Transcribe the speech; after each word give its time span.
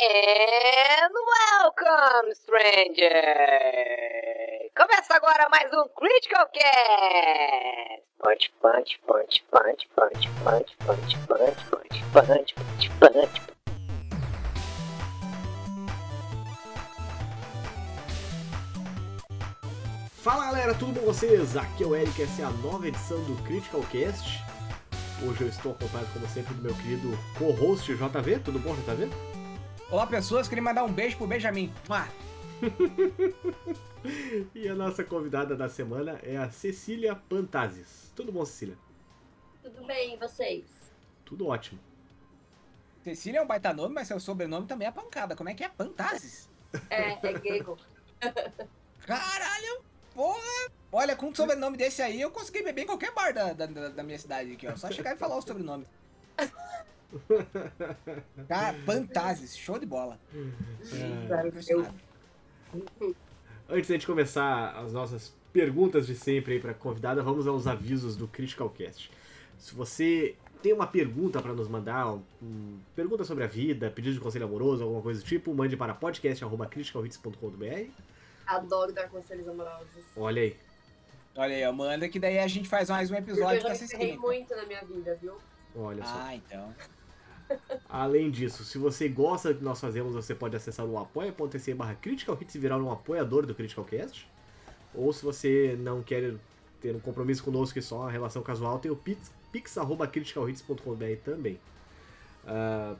And 0.00 1.12
welcome, 1.26 2.32
stranger! 2.32 3.10
Começa 4.76 5.16
agora 5.16 5.48
mais 5.50 5.72
um 5.72 5.88
Critical 5.88 6.46
Cast! 6.52 8.04
Punch, 8.20 8.52
punch, 8.62 9.00
punch, 9.04 9.44
punch, 9.50 9.88
punch, 9.96 10.28
punch, 10.44 10.76
punch, 10.86 11.16
punch, 11.26 11.56
punch, 12.12 12.54
punch, 12.54 12.90
punch. 13.00 13.42
Fala 20.22 20.44
galera, 20.44 20.74
tudo 20.74 20.92
bom 20.92 21.00
com 21.00 21.06
vocês? 21.06 21.56
Aqui 21.56 21.82
é 21.82 21.86
o 21.86 21.96
Eric, 21.96 22.22
essa 22.22 22.42
é 22.42 22.44
a 22.44 22.50
nova 22.50 22.86
edição 22.86 23.20
do 23.24 23.34
Critical 23.42 23.82
Cast. 23.90 24.44
Hoje 25.26 25.42
eu 25.42 25.48
estou 25.48 25.72
acompanhado, 25.72 26.12
como 26.12 26.28
sempre, 26.28 26.54
do 26.54 26.62
meu 26.62 26.74
querido 26.76 27.10
co-host 27.36 27.92
JV. 27.92 28.38
Tudo 28.38 28.60
bom, 28.60 28.76
JV? 28.76 29.10
Olá 29.90 30.06
pessoas, 30.06 30.48
queria 30.48 30.62
mandar 30.62 30.84
um 30.84 30.92
beijo 30.92 31.16
pro 31.16 31.26
Benjamin. 31.26 31.72
Mua. 31.88 32.08
E 34.54 34.68
a 34.68 34.74
nossa 34.76 35.02
convidada 35.02 35.56
da 35.56 35.68
semana 35.68 36.20
é 36.22 36.36
a 36.36 36.48
Cecília 36.50 37.16
Pantazes. 37.16 38.12
Tudo 38.14 38.30
bom, 38.30 38.44
Cecília? 38.44 38.78
Tudo 39.62 39.84
bem, 39.84 40.14
e 40.14 40.16
vocês? 40.16 40.64
Tudo 41.24 41.48
ótimo. 41.48 41.80
Cecília 43.02 43.40
é 43.40 43.42
um 43.42 43.46
baita 43.46 43.72
nome, 43.74 43.94
mas 43.96 44.06
seu 44.06 44.20
sobrenome 44.20 44.66
também 44.68 44.86
é 44.86 44.90
pancada. 44.92 45.34
Como 45.34 45.48
é 45.48 45.54
que 45.54 45.64
é? 45.64 45.68
Pantazes? 45.68 46.48
É, 46.88 47.18
é 47.26 47.32
grego. 47.32 47.76
Caralho, 49.04 49.82
porra! 50.14 50.70
Olha, 50.92 51.16
com 51.16 51.26
um 51.26 51.34
sobrenome 51.34 51.76
desse 51.76 52.00
aí, 52.00 52.20
eu 52.20 52.30
consegui 52.30 52.62
beber 52.62 52.82
em 52.82 52.86
qualquer 52.86 53.12
bar 53.12 53.34
da, 53.34 53.52
da, 53.52 53.66
da- 53.66 53.88
da 53.88 54.02
minha 54.04 54.18
cidade 54.18 54.52
aqui, 54.52 54.66
ó. 54.68 54.76
Só 54.76 54.90
chegar 54.92 55.14
e 55.14 55.18
falar 55.18 55.36
o 55.36 55.42
sobrenome. 55.42 55.86
Cara, 58.48 58.76
Pantazes, 58.84 59.56
show 59.56 59.78
de 59.78 59.86
bola. 59.86 60.18
É, 60.32 61.46
Impressionado. 61.46 61.94
Antes 63.68 63.88
da 63.88 63.94
gente 63.94 64.06
começar 64.06 64.70
as 64.76 64.92
nossas 64.92 65.34
perguntas 65.52 66.06
de 66.06 66.14
sempre 66.14 66.54
aí 66.54 66.60
para 66.60 66.74
convidada, 66.74 67.22
vamos 67.22 67.46
aos 67.46 67.66
avisos 67.66 68.16
do 68.16 68.28
Critical 68.28 68.70
Cast. 68.70 69.10
Se 69.58 69.74
você 69.74 70.36
tem 70.62 70.72
uma 70.72 70.86
pergunta 70.86 71.40
para 71.40 71.52
nos 71.52 71.68
mandar, 71.68 72.14
um, 72.42 72.78
pergunta 72.94 73.24
sobre 73.24 73.44
a 73.44 73.46
vida, 73.46 73.90
pedido 73.90 74.14
de 74.14 74.20
conselho 74.20 74.44
amoroso, 74.44 74.82
alguma 74.82 75.02
coisa 75.02 75.20
do 75.20 75.26
tipo, 75.26 75.54
mande 75.54 75.76
para 75.76 75.94
podcast@criticalhits.com.br. 75.94 77.90
Adoro 78.46 78.92
dar 78.92 79.08
conselhos 79.08 79.48
amorosos. 79.48 80.04
Olha 80.16 80.42
aí. 80.42 80.56
Olha 81.36 81.54
aí, 81.54 81.72
manda 81.72 82.08
que 82.08 82.18
daí 82.18 82.38
a 82.38 82.48
gente 82.48 82.68
faz 82.68 82.90
mais 82.90 83.10
um 83.10 83.14
eu 83.14 83.20
episódio 83.20 83.60
já 83.60 83.62
com 83.62 83.68
me 83.68 83.74
essa 83.74 83.86
ferrei 83.86 84.06
escrita. 84.08 84.26
muito 84.26 84.56
na 84.56 84.64
minha 84.66 84.84
vida, 84.84 85.18
viu? 85.20 85.36
Olha 85.76 86.04
só. 86.04 86.14
Ah, 86.16 86.34
então. 86.34 86.74
Além 87.88 88.30
disso, 88.30 88.64
se 88.64 88.76
você 88.78 89.08
gosta 89.08 89.52
do 89.52 89.58
que 89.58 89.64
nós 89.64 89.80
fazemos, 89.80 90.14
você 90.14 90.34
pode 90.34 90.54
acessar 90.56 90.84
o 90.84 90.98
apoia.se 90.98 91.74
barra 91.74 91.94
Critical 91.94 92.36
Hits 92.40 92.54
e 92.54 92.58
virar 92.58 92.76
um 92.78 92.90
apoiador 92.92 93.46
do 93.46 93.54
Critical 93.54 93.84
Cast. 93.84 94.28
Ou 94.94 95.12
se 95.12 95.24
você 95.24 95.76
não 95.80 96.02
quer 96.02 96.34
ter 96.80 96.94
um 96.94 97.00
compromisso 97.00 97.42
conosco 97.42 97.78
e 97.78 97.82
só 97.82 98.00
uma 98.00 98.10
relação 98.10 98.42
casual, 98.42 98.78
tem 98.78 98.90
o 98.90 98.96
pix- 98.96 99.32
pix.criticalhits.com.br 99.52 101.16
também. 101.24 101.58
Ah, 102.46 102.94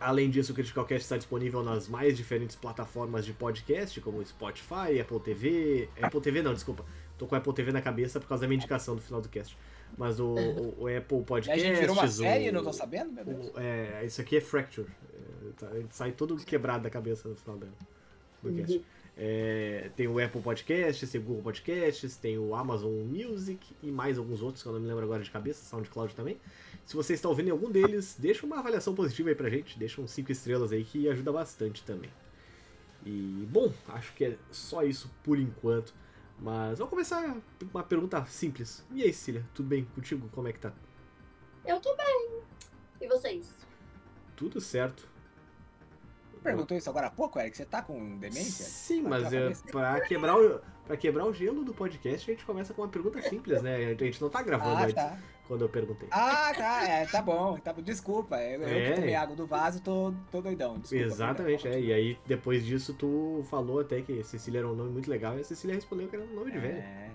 além 0.00 0.30
disso, 0.30 0.52
o 0.52 0.54
Critical 0.54 0.84
Cast 0.84 1.02
está 1.02 1.16
disponível 1.16 1.62
nas 1.62 1.88
mais 1.88 2.16
diferentes 2.16 2.54
plataformas 2.56 3.24
de 3.26 3.32
podcast, 3.32 4.00
como 4.00 4.24
Spotify, 4.24 5.00
Apple 5.00 5.20
TV... 5.20 5.88
Apple 6.00 6.20
TV 6.20 6.42
não, 6.42 6.54
desculpa. 6.54 6.84
Tô 7.18 7.26
com 7.26 7.34
Apple 7.34 7.52
TV 7.52 7.72
na 7.72 7.82
cabeça 7.82 8.20
por 8.20 8.28
causa 8.28 8.42
da 8.42 8.48
minha 8.48 8.56
indicação 8.56 8.94
do 8.94 9.02
final 9.02 9.20
do 9.20 9.28
cast. 9.28 9.56
Mas 9.98 10.18
o, 10.20 10.26
o- 10.34 10.82
o 10.84 10.86
Apple 10.96 11.18
E 11.18 11.20
a 11.20 11.24
Podcast... 11.24 11.60
gente 11.60 11.80
virou 11.80 11.94
uma 11.96 12.08
série, 12.08 12.48
o- 12.48 12.52
não 12.52 12.62
tô 12.62 12.72
sabendo, 12.72 13.12
meu 13.12 13.24
Deus. 13.24 13.48
o- 13.48 13.58
é, 13.60 14.04
isso 14.06 14.20
aqui 14.20 14.36
é 14.36 14.40
Fracture. 14.40 14.86
É, 15.12 15.50
tá- 15.58 15.70
ele 15.74 15.88
sai 15.90 16.12
todo 16.12 16.36
quebrado 16.36 16.84
da 16.84 16.90
cabeça 16.90 17.28
no 17.28 17.34
final 17.34 17.58
da- 17.58 17.66
do 18.42 18.52
cast. 18.54 18.80
É, 19.20 19.90
tem 19.96 20.06
o 20.06 20.24
Apple 20.24 20.40
Podcasts, 20.40 21.10
tem 21.10 21.20
o 21.20 21.24
Google 21.24 21.42
Podcasts, 21.42 22.16
tem 22.16 22.38
o 22.38 22.54
Amazon 22.54 22.92
Music 22.92 23.74
e 23.82 23.90
mais 23.90 24.16
alguns 24.16 24.40
outros 24.40 24.62
que 24.62 24.68
eu 24.68 24.72
não 24.72 24.78
me 24.80 24.86
lembro 24.86 25.02
agora 25.04 25.20
de 25.24 25.30
cabeça, 25.32 25.64
SoundCloud 25.64 26.14
também. 26.14 26.36
Se 26.84 26.94
você 26.94 27.14
está 27.14 27.28
ouvindo 27.28 27.48
em 27.48 27.50
algum 27.50 27.68
deles, 27.68 28.14
deixa 28.16 28.46
uma 28.46 28.60
avaliação 28.60 28.94
positiva 28.94 29.28
aí 29.30 29.34
pra 29.34 29.50
gente, 29.50 29.76
deixa 29.76 30.00
uns 30.00 30.12
5 30.12 30.30
estrelas 30.30 30.70
aí 30.70 30.84
que 30.84 31.08
ajuda 31.08 31.32
bastante 31.32 31.82
também. 31.82 32.08
E, 33.04 33.44
bom, 33.50 33.72
acho 33.88 34.12
que 34.14 34.24
é 34.24 34.36
só 34.52 34.84
isso 34.84 35.10
por 35.24 35.36
enquanto. 35.38 35.92
Mas 36.40 36.78
vamos 36.78 36.90
começar 36.90 37.22
com 37.58 37.66
uma 37.72 37.82
pergunta 37.82 38.24
simples. 38.26 38.84
E 38.92 39.02
aí, 39.02 39.12
Cecília, 39.12 39.44
tudo 39.54 39.68
bem 39.68 39.84
contigo? 39.84 40.28
Como 40.32 40.46
é 40.46 40.52
que 40.52 40.60
tá? 40.60 40.72
Eu 41.64 41.80
tô 41.80 41.94
bem. 41.96 42.40
E 43.00 43.08
vocês? 43.08 43.52
Tudo 44.36 44.60
certo. 44.60 45.08
Perguntou 46.50 46.76
isso 46.76 46.90
agora 46.90 47.06
há 47.06 47.10
pouco, 47.10 47.38
Eric? 47.38 47.56
Você 47.56 47.64
tá 47.64 47.82
com 47.82 48.16
demência? 48.18 48.64
Sim, 48.64 49.02
Tá 49.04 49.08
mas 49.08 49.22
com 49.28 49.28
a 49.28 49.38
é, 49.38 49.52
pra, 49.70 50.00
quebrar 50.02 50.36
o, 50.36 50.60
pra 50.86 50.96
quebrar 50.96 51.24
o 51.26 51.32
gelo 51.32 51.64
do 51.64 51.72
podcast, 51.74 52.30
a 52.30 52.34
gente 52.34 52.44
começa 52.44 52.72
com 52.74 52.82
uma 52.82 52.88
pergunta 52.88 53.20
simples, 53.22 53.62
né? 53.62 53.94
A 53.98 54.04
gente 54.04 54.20
não 54.20 54.28
tá 54.28 54.42
gravando 54.42 54.76
Ah, 54.76 54.82
antes, 54.82 54.94
tá. 54.94 55.18
quando 55.46 55.62
eu 55.62 55.68
perguntei. 55.68 56.08
Ah, 56.10 56.52
tá, 56.56 56.88
é, 56.88 57.06
tá 57.06 57.22
bom, 57.22 57.56
tá. 57.58 57.72
Desculpa, 57.72 58.36
eu, 58.42 58.62
eu 58.62 58.68
É. 58.68 58.88
que 58.90 58.94
tomei 59.00 59.14
água 59.14 59.34
do 59.36 59.46
vaso, 59.46 59.80
tô, 59.80 60.12
tô 60.30 60.40
doidão. 60.40 60.78
Desculpa, 60.78 61.04
Exatamente, 61.04 61.68
é. 61.68 61.80
E 61.80 61.92
aí, 61.92 62.18
depois 62.26 62.64
disso, 62.64 62.94
tu 62.94 63.44
falou 63.50 63.80
até 63.80 64.00
que 64.02 64.22
Cecília 64.24 64.58
era 64.60 64.68
um 64.68 64.74
nome 64.74 64.90
muito 64.90 65.10
legal, 65.10 65.36
e 65.36 65.40
a 65.40 65.44
Cecília 65.44 65.74
respondeu 65.76 66.08
que 66.08 66.16
era 66.16 66.24
um 66.24 66.34
nome 66.34 66.50
de 66.52 66.58
velho. 66.58 66.78
É. 66.78 67.10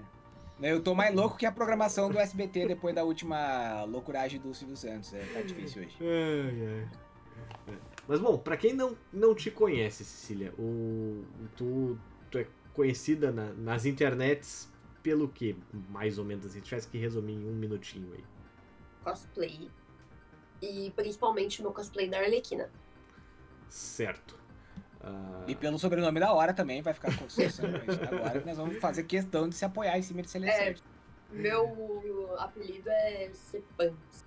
Eu 0.61 0.81
tô 0.81 0.93
mais 0.93 1.13
louco 1.13 1.35
que 1.35 1.45
a 1.45 1.51
programação 1.51 2.09
do 2.09 2.17
SBT 2.17 2.67
depois 2.67 2.95
da 2.95 3.03
última 3.03 3.83
loucuragem 3.85 4.39
do 4.39 4.53
Silvio 4.53 4.77
Santos. 4.77 5.13
É, 5.13 5.19
tá 5.33 5.41
difícil 5.41 5.81
hoje. 5.83 5.97
Ai, 5.99 6.87
ai. 7.67 7.77
Mas 8.07 8.19
bom, 8.19 8.37
pra 8.37 8.57
quem 8.57 8.73
não, 8.73 8.97
não 9.11 9.33
te 9.33 9.49
conhece, 9.49 10.03
Cecília, 10.03 10.53
o, 10.59 11.23
tu, 11.55 11.97
tu 12.29 12.37
é 12.37 12.47
conhecida 12.73 13.31
na- 13.31 13.53
nas 13.53 13.85
internets 13.85 14.69
pelo 15.01 15.27
que, 15.29 15.55
mais 15.89 16.17
ou 16.17 16.25
menos, 16.25 16.45
assim, 16.45 16.59
se 16.59 16.65
tivesse 16.65 16.87
que 16.87 16.97
resumir 16.97 17.33
em 17.33 17.45
um 17.47 17.53
minutinho 17.53 18.13
aí. 18.13 18.23
Cosplay. 19.03 19.69
E 20.61 20.91
principalmente 20.95 21.61
meu 21.61 21.71
cosplay 21.71 22.09
da 22.09 22.19
Arlequina. 22.19 22.69
Certo. 23.69 24.39
Ah, 25.01 25.43
E 25.47 25.55
pelo 25.55 25.77
sobrenome 25.77 26.19
da 26.19 26.31
hora 26.33 26.53
também 26.53 26.81
vai 26.81 26.93
ficar 26.93 27.17
com 27.17 27.27
sucesso. 27.29 27.61
Agora 27.65 28.39
que 28.39 28.45
nós 28.45 28.57
vamos 28.57 28.77
fazer 28.77 29.03
questão 29.03 29.49
de 29.49 29.55
se 29.55 29.65
apoiar 29.65 29.97
em 29.97 30.01
cima 30.01 30.21
de 30.21 30.29
seleção. 30.29 30.57
É. 30.63 30.75
Meu 31.31 32.35
apelido 32.37 32.89
é 32.89 33.29
Cepans. 33.33 34.25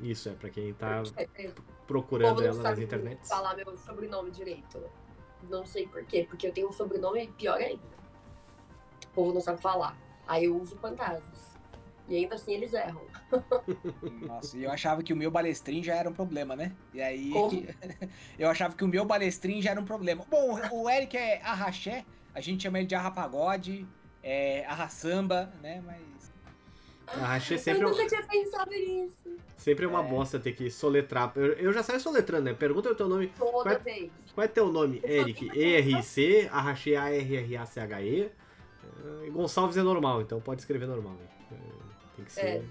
Isso, 0.00 0.28
é 0.28 0.32
pra 0.32 0.50
quem 0.50 0.72
tá 0.74 1.02
É, 1.16 1.28
é, 1.44 1.52
procurando 1.86 2.36
povo 2.36 2.40
não 2.42 2.48
ela 2.48 2.56
nas 2.56 2.62
sabe 2.62 2.84
internets. 2.84 3.28
falar 3.28 3.54
meu 3.56 3.76
sobrenome 3.76 4.30
direito. 4.30 4.82
Não 5.48 5.66
sei 5.66 5.86
por 5.86 6.04
quê, 6.04 6.26
porque 6.28 6.46
eu 6.46 6.52
tenho 6.52 6.68
um 6.68 6.72
sobrenome 6.72 7.28
pior 7.28 7.58
ainda. 7.58 7.82
O 9.06 9.14
povo 9.14 9.32
não 9.32 9.40
sabe 9.40 9.60
falar. 9.60 9.96
Aí 10.26 10.44
eu 10.44 10.56
uso 10.56 10.76
Pantazes. 10.76 11.54
E 12.08 12.16
ainda 12.16 12.34
assim 12.34 12.52
eles 12.52 12.72
erram. 12.74 13.00
Nossa, 14.26 14.56
e 14.58 14.64
eu 14.64 14.70
achava 14.70 15.02
que 15.02 15.12
o 15.12 15.16
meu 15.16 15.30
balestrin 15.30 15.82
já 15.82 15.94
era 15.94 16.08
um 16.08 16.12
problema, 16.12 16.54
né? 16.54 16.72
E 16.92 17.00
aí. 17.00 17.30
Como? 17.30 17.66
eu 18.38 18.48
achava 18.48 18.74
que 18.74 18.84
o 18.84 18.88
meu 18.88 19.04
balestrin 19.04 19.62
já 19.62 19.70
era 19.70 19.80
um 19.80 19.84
problema. 19.84 20.24
Bom, 20.28 20.58
o 20.70 20.88
Eric 20.88 21.16
é 21.16 21.40
arraxé, 21.42 22.04
a 22.34 22.40
gente 22.40 22.62
chama 22.62 22.78
ele 22.78 22.86
de 22.86 22.94
arrapagode, 22.94 23.86
é 24.22 24.64
arraçamba, 24.66 25.52
né? 25.62 25.82
Mas. 25.84 26.13
Achei 27.06 27.58
sempre, 27.58 27.82
eu 27.84 27.88
um- 27.88 27.90
nunca 27.90 28.06
tinha 28.06 28.22
pensado 28.26 28.70
nisso. 28.70 29.36
sempre 29.56 29.86
uma 29.86 30.00
É. 30.04 30.08
bosta 30.08 30.38
ter 30.38 30.52
que 30.52 30.70
soletrar. 30.70 31.32
Eu, 31.36 31.52
eu 31.54 31.72
já 31.72 31.82
saio 31.82 32.00
soletrando, 32.00 32.44
né? 32.44 32.54
Pergunta 32.54 32.90
o 32.90 32.94
teu 32.94 33.08
nome. 33.08 33.28
Toda 33.38 33.52
Qual 33.52 33.68
é- 33.68 33.78
vez. 33.78 34.10
Qual 34.34 34.44
é 34.44 34.48
teu 34.48 34.66
nome? 34.72 35.00
Eric. 35.04 35.50
E-R-I-C, 35.56 36.48
Arraché 36.52 36.96
A-R-R-A-C-H-E. 36.96 38.30
É, 39.26 39.30
Gonçalves 39.30 39.76
é 39.76 39.82
normal, 39.82 40.22
então 40.22 40.40
pode 40.40 40.60
escrever 40.60 40.86
normal. 40.86 41.12
né? 41.14 41.26
É, 41.52 42.16
Tem 42.16 42.24
que 42.24 42.32
ser. 42.32 42.40
É. 42.46 42.62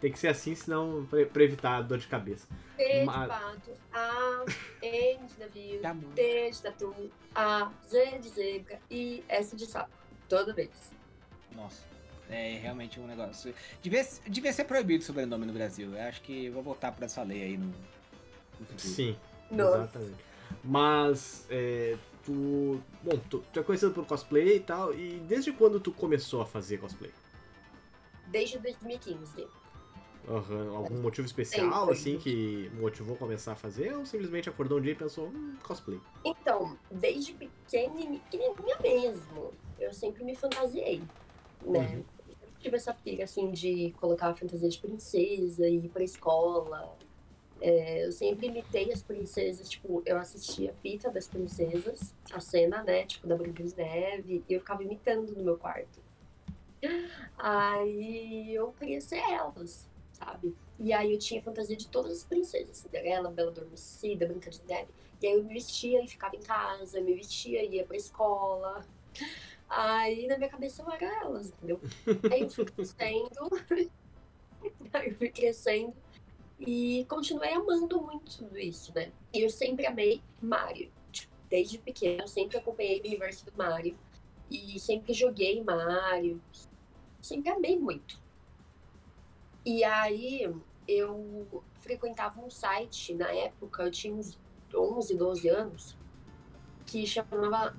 Tem 0.00 0.12
que 0.12 0.18
ser 0.18 0.28
assim, 0.28 0.54
senão 0.54 1.06
pra, 1.08 1.24
pra 1.24 1.42
evitar 1.44 1.80
dor 1.82 1.96
de 1.98 2.06
cabeça. 2.06 2.46
P 2.76 3.00
de 3.00 3.04
Mas- 3.06 3.28
pato, 3.28 3.70
A, 3.92 4.44
N 4.82 5.26
de 5.26 5.40
navio, 5.40 5.80
Tá. 5.80 5.96
T 6.14 6.50
de 6.50 6.62
tatu, 6.62 6.94
A, 7.34 7.70
Z 7.88 8.18
de 8.18 8.28
zebra 8.28 8.78
e 8.90 9.24
S 9.28 9.56
de 9.56 9.64
sapo. 9.66 9.90
Toda 10.28 10.52
vez. 10.52 10.92
Nossa. 11.56 11.82
É 12.30 12.58
realmente 12.60 12.98
um 12.98 13.06
negócio. 13.06 13.54
Devia, 13.82 14.06
devia 14.26 14.52
ser 14.52 14.64
proibido 14.64 15.02
o 15.02 15.06
sobrenome 15.06 15.44
no 15.44 15.52
Brasil. 15.52 15.94
Eu 15.94 16.02
acho 16.02 16.22
que 16.22 16.48
vou 16.50 16.62
voltar 16.62 16.92
pra 16.92 17.04
essa 17.06 17.22
lei 17.22 17.42
aí 17.42 17.56
no, 17.56 17.66
no 17.66 18.66
futuro. 18.66 18.78
Sim, 18.78 19.16
Nossa. 19.50 19.78
exatamente. 19.98 20.24
Mas, 20.62 21.46
é, 21.50 21.96
tu. 22.24 22.80
Bom, 23.02 23.18
tu, 23.28 23.44
tu 23.52 23.60
é 23.60 23.62
conhecido 23.62 23.92
por 23.92 24.06
cosplay 24.06 24.56
e 24.56 24.60
tal, 24.60 24.94
e 24.94 25.18
desde 25.28 25.52
quando 25.52 25.78
tu 25.78 25.92
começou 25.92 26.40
a 26.40 26.46
fazer 26.46 26.78
cosplay? 26.78 27.10
Desde 28.28 28.58
2015. 28.58 29.46
Aham, 30.26 30.70
Algum 30.74 30.94
motivo 31.02 31.26
especial, 31.26 31.90
assim, 31.90 32.16
que 32.18 32.70
motivou 32.80 33.14
a 33.14 33.18
começar 33.18 33.52
a 33.52 33.56
fazer, 33.56 33.94
ou 33.94 34.06
simplesmente 34.06 34.48
acordou 34.48 34.78
um 34.78 34.80
dia 34.80 34.92
e 34.92 34.94
pensou, 34.94 35.28
hum, 35.28 35.56
cosplay? 35.62 36.00
Então, 36.24 36.78
desde 36.90 37.34
pequeni- 37.34 38.20
pequenininha 38.30 38.78
mesmo, 38.82 39.52
eu 39.78 39.92
sempre 39.92 40.24
me 40.24 40.34
fantasiei, 40.34 41.02
né? 41.60 41.96
Uhum. 41.96 42.04
Tive 42.64 42.76
essa 42.76 42.94
pira, 42.94 43.24
assim, 43.24 43.50
de 43.50 43.94
colocar 44.00 44.28
a 44.28 44.34
fantasia 44.34 44.70
de 44.70 44.78
princesa 44.78 45.68
e 45.68 45.84
ir 45.84 45.88
pra 45.90 46.02
escola. 46.02 46.96
É, 47.60 48.06
eu 48.06 48.10
sempre 48.10 48.46
imitei 48.46 48.90
as 48.90 49.02
princesas, 49.02 49.68
tipo, 49.68 50.02
eu 50.06 50.16
assistia 50.16 50.70
a 50.70 50.74
fita 50.76 51.10
das 51.10 51.28
princesas, 51.28 52.14
a 52.32 52.40
cena, 52.40 52.82
né, 52.82 53.04
tipo, 53.04 53.26
da 53.26 53.36
Branca 53.36 53.62
de 53.62 53.76
Neve, 53.76 54.42
e 54.48 54.54
eu 54.54 54.60
ficava 54.60 54.82
imitando 54.82 55.36
no 55.36 55.44
meu 55.44 55.58
quarto. 55.58 56.00
Aí 57.36 58.54
eu 58.54 58.72
queria 58.78 59.02
ser 59.02 59.18
elas, 59.18 59.86
sabe? 60.12 60.56
E 60.78 60.90
aí 60.90 61.12
eu 61.12 61.18
tinha 61.18 61.42
fantasia 61.42 61.76
de 61.76 61.88
todas 61.88 62.12
as 62.12 62.24
princesas, 62.24 62.78
Cinderela, 62.78 63.30
Bela 63.30 63.50
Adormecida, 63.50 64.26
Branca 64.26 64.48
de 64.48 64.62
Neve. 64.66 64.88
E 65.20 65.26
aí 65.26 65.34
eu 65.34 65.44
me 65.44 65.52
vestia 65.52 66.02
e 66.02 66.08
ficava 66.08 66.34
em 66.34 66.40
casa, 66.40 66.98
me 67.02 67.12
vestia 67.12 67.62
e 67.62 67.74
ia 67.74 67.84
pra 67.84 67.94
escola. 67.94 68.86
Aí 69.76 70.28
na 70.28 70.38
minha 70.38 70.48
cabeça 70.48 70.82
eu 70.82 70.90
era 70.90 71.24
elas, 71.24 71.48
entendeu? 71.48 71.80
Aí 72.30 72.42
eu 72.42 72.50
fui 72.50 72.64
crescendo, 72.64 73.50
aí 74.92 75.08
eu 75.10 75.14
fui 75.16 75.28
crescendo 75.30 75.94
e 76.60 77.04
continuei 77.08 77.52
amando 77.52 78.00
muito 78.00 78.38
tudo 78.38 78.56
isso, 78.56 78.94
né? 78.94 79.10
E 79.32 79.40
eu 79.40 79.50
sempre 79.50 79.84
amei 79.84 80.22
Mario. 80.40 80.92
Tipo, 81.10 81.34
desde 81.50 81.78
pequena, 81.78 82.22
eu 82.22 82.28
sempre 82.28 82.56
acompanhei 82.56 83.00
o 83.00 83.06
universo 83.06 83.44
do 83.44 83.52
Mario. 83.56 83.98
E 84.48 84.78
sempre 84.78 85.12
joguei 85.12 85.62
Mario. 85.64 86.40
Sempre 87.20 87.50
amei 87.50 87.76
muito. 87.76 88.22
E 89.66 89.82
aí 89.82 90.54
eu 90.86 91.64
frequentava 91.80 92.40
um 92.40 92.50
site, 92.50 93.12
na 93.12 93.32
época 93.32 93.82
eu 93.82 93.90
tinha 93.90 94.14
uns 94.14 94.38
11, 94.72 95.16
12 95.16 95.48
anos, 95.48 95.96
que 96.86 97.04
chamava 97.06 97.76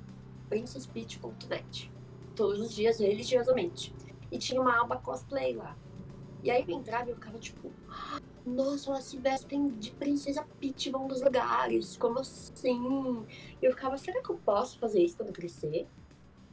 princesspeach.net. 0.49 1.91
Todos 2.35 2.59
os 2.59 2.73
dias, 2.73 2.99
religiosamente. 2.99 3.93
E 4.31 4.37
tinha 4.37 4.61
uma 4.61 4.81
aba 4.81 4.97
cosplay 4.97 5.55
lá. 5.55 5.75
E 6.43 6.51
aí 6.51 6.63
eu 6.67 6.77
entrava 6.77 7.09
e 7.09 7.11
eu 7.11 7.15
ficava 7.15 7.39
tipo, 7.39 7.71
nossa, 8.45 8.91
elas 8.91 9.05
se 9.05 9.17
vestem 9.17 9.69
de 9.69 9.91
princesa 9.91 10.45
Peach 10.59 10.91
vão 10.91 11.07
dos 11.07 11.21
lugares, 11.21 11.97
como 11.97 12.19
assim? 12.19 13.25
Eu 13.59 13.71
ficava, 13.71 13.97
será 13.97 14.21
que 14.21 14.29
eu 14.29 14.37
posso 14.37 14.77
fazer 14.77 15.01
isso 15.01 15.17
quando 15.17 15.33
crescer? 15.33 15.87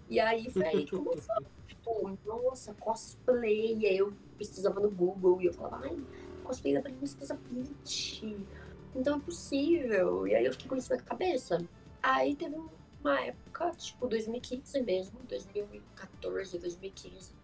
E 0.09 0.19
aí 0.19 0.50
foi 0.50 0.65
aí 0.67 0.85
que 0.87 0.93
começou. 0.97 1.37
tipo, 1.67 2.19
nossa, 2.25 2.73
cosplay. 2.75 3.77
E 3.79 3.87
aí 3.87 3.99
eu 3.99 4.12
pesquisava 4.39 4.81
no 4.81 4.91
Google 4.91 5.43
e 5.43 5.47
eu 5.47 5.53
falava, 5.53 5.85
ai, 5.85 5.99
cosplay 6.44 6.75
da 6.75 6.83
princesa 6.83 7.39
Peach. 7.50 8.47
Então 8.94 9.19
é 9.19 9.21
possível. 9.21 10.27
E 10.27 10.35
aí 10.35 10.47
eu 10.47 10.53
fiquei 10.53 10.69
com 10.69 10.77
isso 10.77 10.94
na 10.94 11.03
cabeça. 11.03 11.59
Aí 12.03 12.35
teve 12.35 12.56
uma 13.02 13.20
época, 13.20 13.70
tipo 13.72 14.06
2015 14.06 14.81
mesmo, 14.82 15.20
2014, 15.25 16.58
2015. 16.58 17.34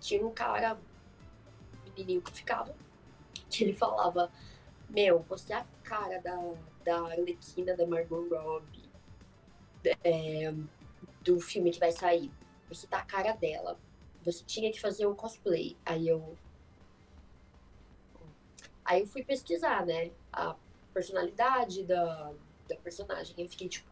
Tinha 0.00 0.26
um 0.26 0.32
cara, 0.32 0.74
um 0.74 1.90
menininho 1.90 2.22
que 2.22 2.32
ficava 2.32 2.74
que 3.48 3.64
ele 3.64 3.72
falava: 3.74 4.30
Meu, 4.88 5.20
você 5.28 5.52
é 5.52 5.56
a 5.56 5.66
cara 5.82 6.20
da, 6.20 6.36
da 6.84 7.00
Arlequina 7.00 7.76
da 7.76 7.86
Margot 7.86 8.28
Robbie, 8.28 8.90
é, 10.04 10.52
do 11.22 11.40
filme 11.40 11.70
que 11.70 11.80
vai 11.80 11.92
sair. 11.92 12.30
Você 12.68 12.86
tá 12.86 12.98
a 12.98 13.04
cara 13.04 13.32
dela. 13.32 13.78
Você 14.24 14.44
tinha 14.44 14.70
que 14.70 14.80
fazer 14.80 15.06
um 15.06 15.14
cosplay. 15.14 15.76
Aí 15.84 16.08
eu. 16.08 16.36
Aí 18.84 19.00
eu 19.00 19.06
fui 19.06 19.22
pesquisar, 19.22 19.84
né? 19.86 20.10
A 20.32 20.54
personalidade 20.92 21.84
da, 21.84 22.32
da 22.68 22.76
personagem. 22.76 23.34
Eu 23.38 23.48
fiquei 23.48 23.68
tipo, 23.68 23.88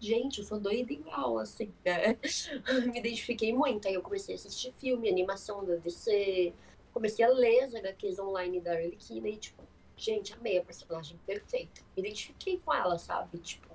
gente, 0.00 0.38
eu 0.38 0.44
sou 0.44 0.58
doida 0.58 0.92
igual, 0.92 1.38
assim, 1.38 1.72
né? 1.84 2.16
Me 2.86 2.98
identifiquei 2.98 3.52
muito. 3.52 3.88
Aí 3.88 3.94
eu 3.94 4.02
comecei 4.02 4.34
a 4.34 4.38
assistir 4.38 4.72
filme, 4.74 5.08
animação 5.08 5.64
da 5.64 5.76
DC, 5.76 6.52
comecei 6.92 7.24
a 7.24 7.28
ler 7.28 7.64
as 7.64 7.74
HQs 7.74 8.18
online 8.18 8.60
da 8.60 8.72
Arlequina 8.72 9.28
e, 9.28 9.36
tipo, 9.36 9.62
gente, 9.96 10.32
amei 10.34 10.58
a 10.58 10.64
personagem 10.64 11.18
perfeita. 11.26 11.80
Me 11.96 12.02
identifiquei 12.02 12.58
com 12.64 12.72
ela, 12.72 12.98
sabe? 12.98 13.38
Tipo, 13.38 13.68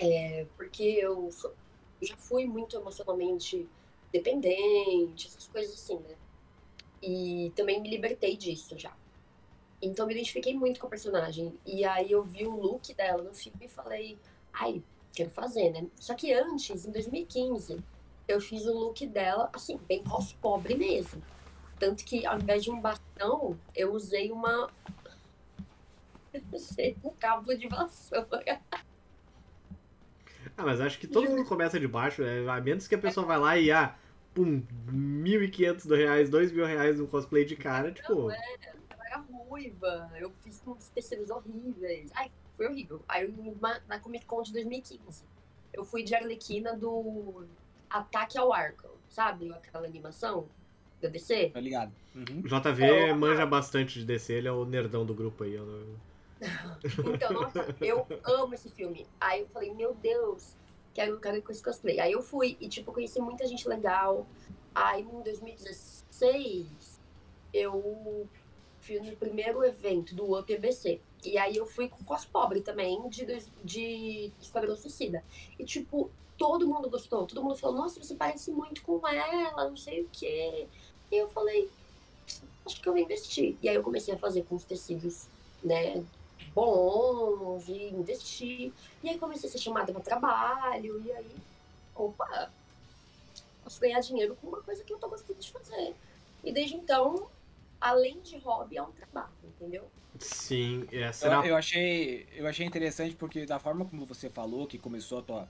é, 0.00 0.46
porque 0.56 0.82
eu, 0.82 1.30
sou, 1.30 1.52
já 2.00 2.16
fui 2.16 2.46
muito 2.46 2.76
emocionalmente 2.76 3.68
dependente, 4.12 5.26
essas 5.26 5.46
coisas 5.48 5.74
assim, 5.74 5.98
né? 5.98 6.14
E 7.02 7.52
também 7.54 7.80
me 7.80 7.90
libertei 7.90 8.36
disso 8.36 8.78
já. 8.78 8.96
Então 9.80 10.06
me 10.06 10.12
identifiquei 10.12 10.54
muito 10.54 10.80
com 10.80 10.86
a 10.86 10.90
personagem. 10.90 11.56
E 11.64 11.84
aí 11.84 12.10
eu 12.10 12.22
vi 12.22 12.46
o 12.46 12.56
look 12.56 12.92
dela 12.94 13.22
no 13.22 13.34
filme 13.34 13.66
e 13.66 13.68
falei, 13.68 14.18
ai, 14.58 14.82
quero 15.12 15.30
fazer, 15.30 15.70
né? 15.70 15.86
Só 15.96 16.14
que 16.14 16.32
antes, 16.32 16.84
em 16.84 16.90
2015, 16.90 17.82
eu 18.26 18.40
fiz 18.40 18.66
o 18.66 18.72
look 18.72 19.06
dela, 19.06 19.48
assim, 19.52 19.78
bem 19.88 20.02
pós-pobre 20.02 20.74
mesmo. 20.74 21.22
Tanto 21.78 22.04
que 22.04 22.26
ao 22.26 22.38
invés 22.38 22.64
de 22.64 22.70
um 22.70 22.80
bastão, 22.80 23.58
eu 23.74 23.92
usei 23.92 24.32
uma. 24.32 24.70
usei 26.52 26.96
um 27.04 27.10
cabo 27.10 27.54
de 27.54 27.68
vassoura. 27.68 28.60
Ah, 30.56 30.64
mas 30.64 30.80
acho 30.80 30.98
que 30.98 31.06
todo 31.06 31.30
mundo 31.30 31.44
começa 31.44 31.78
de 31.78 31.86
baixo, 31.86 32.22
né? 32.22 32.48
A 32.48 32.60
menos 32.60 32.88
que 32.88 32.94
a 32.94 32.98
pessoa 32.98 33.24
vai 33.24 33.38
lá 33.38 33.56
e, 33.56 33.70
ah, 33.70 33.96
pum, 34.34 34.62
1.500 34.90 35.96
reais, 35.96 36.30
2 36.30 36.50
mil 36.50 36.66
reais 36.66 36.98
no 36.98 37.06
cosplay 37.06 37.44
de 37.44 37.54
cara, 37.54 37.92
tipo. 37.92 38.12
Não, 38.12 38.30
é, 38.30 38.54
eu 38.90 39.04
era 39.06 39.18
ruiva, 39.18 40.10
eu 40.18 40.32
fiz 40.42 40.60
com 40.60 40.72
uns 40.72 40.88
tecidos 40.88 41.30
horríveis. 41.30 42.10
Ai, 42.12 42.30
foi 42.58 42.66
horrível. 42.66 43.00
Aí 43.08 43.24
eu, 43.24 43.56
na 43.86 44.00
Comic 44.00 44.26
Con 44.26 44.42
de 44.42 44.52
2015, 44.52 45.22
eu 45.72 45.84
fui 45.84 46.02
de 46.02 46.14
Arlequina 46.14 46.76
do 46.76 47.46
Ataque 47.88 48.36
ao 48.36 48.52
Arco, 48.52 48.88
sabe? 49.08 49.50
Aquela 49.52 49.86
animação 49.86 50.48
da 51.00 51.08
DC. 51.08 51.50
Tá 51.50 51.60
ligado? 51.60 51.92
Uhum. 52.14 52.42
JV 52.42 52.84
É, 52.84 53.14
manja 53.14 53.46
bastante 53.46 54.00
de 54.00 54.04
DC, 54.04 54.32
ele 54.32 54.48
é 54.48 54.52
o 54.52 54.64
nerdão 54.64 55.06
do 55.06 55.14
grupo 55.14 55.44
aí. 55.44 55.54
Eu... 55.54 55.96
Então, 57.14 57.32
nossa, 57.32 57.74
eu 57.80 58.06
amo 58.24 58.54
esse 58.54 58.68
filme. 58.70 59.06
Aí 59.20 59.40
eu 59.40 59.46
falei, 59.48 59.72
meu 59.72 59.94
Deus, 59.94 60.56
quero, 60.92 61.18
quero 61.20 61.40
com 61.40 61.52
esse 61.52 61.62
cosplay. 61.62 62.00
Aí 62.00 62.12
eu 62.12 62.22
fui 62.22 62.56
e, 62.60 62.68
tipo, 62.68 62.92
conheci 62.92 63.20
muita 63.20 63.46
gente 63.46 63.68
legal. 63.68 64.26
Aí 64.74 65.02
em 65.02 65.22
2016, 65.22 67.00
eu 67.54 68.28
fui 68.80 68.98
no 68.98 69.16
primeiro 69.16 69.64
evento 69.64 70.14
do 70.14 70.36
Up 70.36 70.52
EBC. 70.52 71.00
E 71.24 71.36
aí 71.36 71.56
eu 71.56 71.66
fui 71.66 71.88
com 71.88 72.04
cos 72.04 72.24
pobre 72.24 72.60
também, 72.60 73.08
de, 73.08 73.26
de 73.64 74.32
Esquadrão 74.40 74.76
Suicida. 74.76 75.24
E, 75.58 75.64
tipo, 75.64 76.10
todo 76.36 76.66
mundo 76.66 76.88
gostou. 76.88 77.26
Todo 77.26 77.42
mundo 77.42 77.56
falou, 77.56 77.76
nossa, 77.76 78.02
você 78.02 78.14
parece 78.14 78.50
muito 78.50 78.82
com 78.82 79.06
ela, 79.06 79.68
não 79.68 79.76
sei 79.76 80.02
o 80.02 80.08
quê. 80.12 80.66
E 81.10 81.16
eu 81.16 81.28
falei, 81.28 81.68
acho 82.64 82.80
que 82.80 82.88
eu 82.88 82.92
vou 82.92 83.02
investir. 83.02 83.56
E 83.62 83.68
aí 83.68 83.74
eu 83.74 83.82
comecei 83.82 84.14
a 84.14 84.18
fazer 84.18 84.44
com 84.44 84.54
os 84.54 84.64
tecidos, 84.64 85.26
né, 85.62 86.04
bons 86.54 87.68
e 87.68 87.88
investir. 87.88 88.72
E 89.02 89.08
aí 89.08 89.18
comecei 89.18 89.48
a 89.48 89.52
ser 89.52 89.58
chamada 89.58 89.92
para 89.92 90.02
trabalho. 90.02 91.02
E 91.04 91.12
aí, 91.12 91.36
opa, 91.94 92.50
posso 93.64 93.80
ganhar 93.80 94.00
dinheiro 94.00 94.36
com 94.40 94.48
uma 94.48 94.62
coisa 94.62 94.84
que 94.84 94.92
eu 94.92 94.98
tô 94.98 95.08
gostando 95.08 95.40
de 95.40 95.50
fazer. 95.50 95.94
E 96.44 96.52
desde 96.52 96.76
então, 96.76 97.28
além 97.80 98.20
de 98.20 98.38
hobby, 98.38 98.76
é 98.76 98.82
um 98.82 98.92
trabalho, 98.92 99.32
entendeu? 99.44 99.84
Sim, 100.18 100.86
essa 100.92 101.26
Eu, 101.26 101.32
era 101.32 101.46
eu 101.46 101.56
achei, 101.56 102.26
eu 102.34 102.46
achei 102.46 102.66
interessante 102.66 103.14
porque 103.14 103.46
da 103.46 103.58
forma 103.58 103.84
como 103.84 104.04
você 104.04 104.28
falou 104.28 104.66
que 104.66 104.78
começou 104.78 105.18
a 105.18 105.22
tua, 105.22 105.48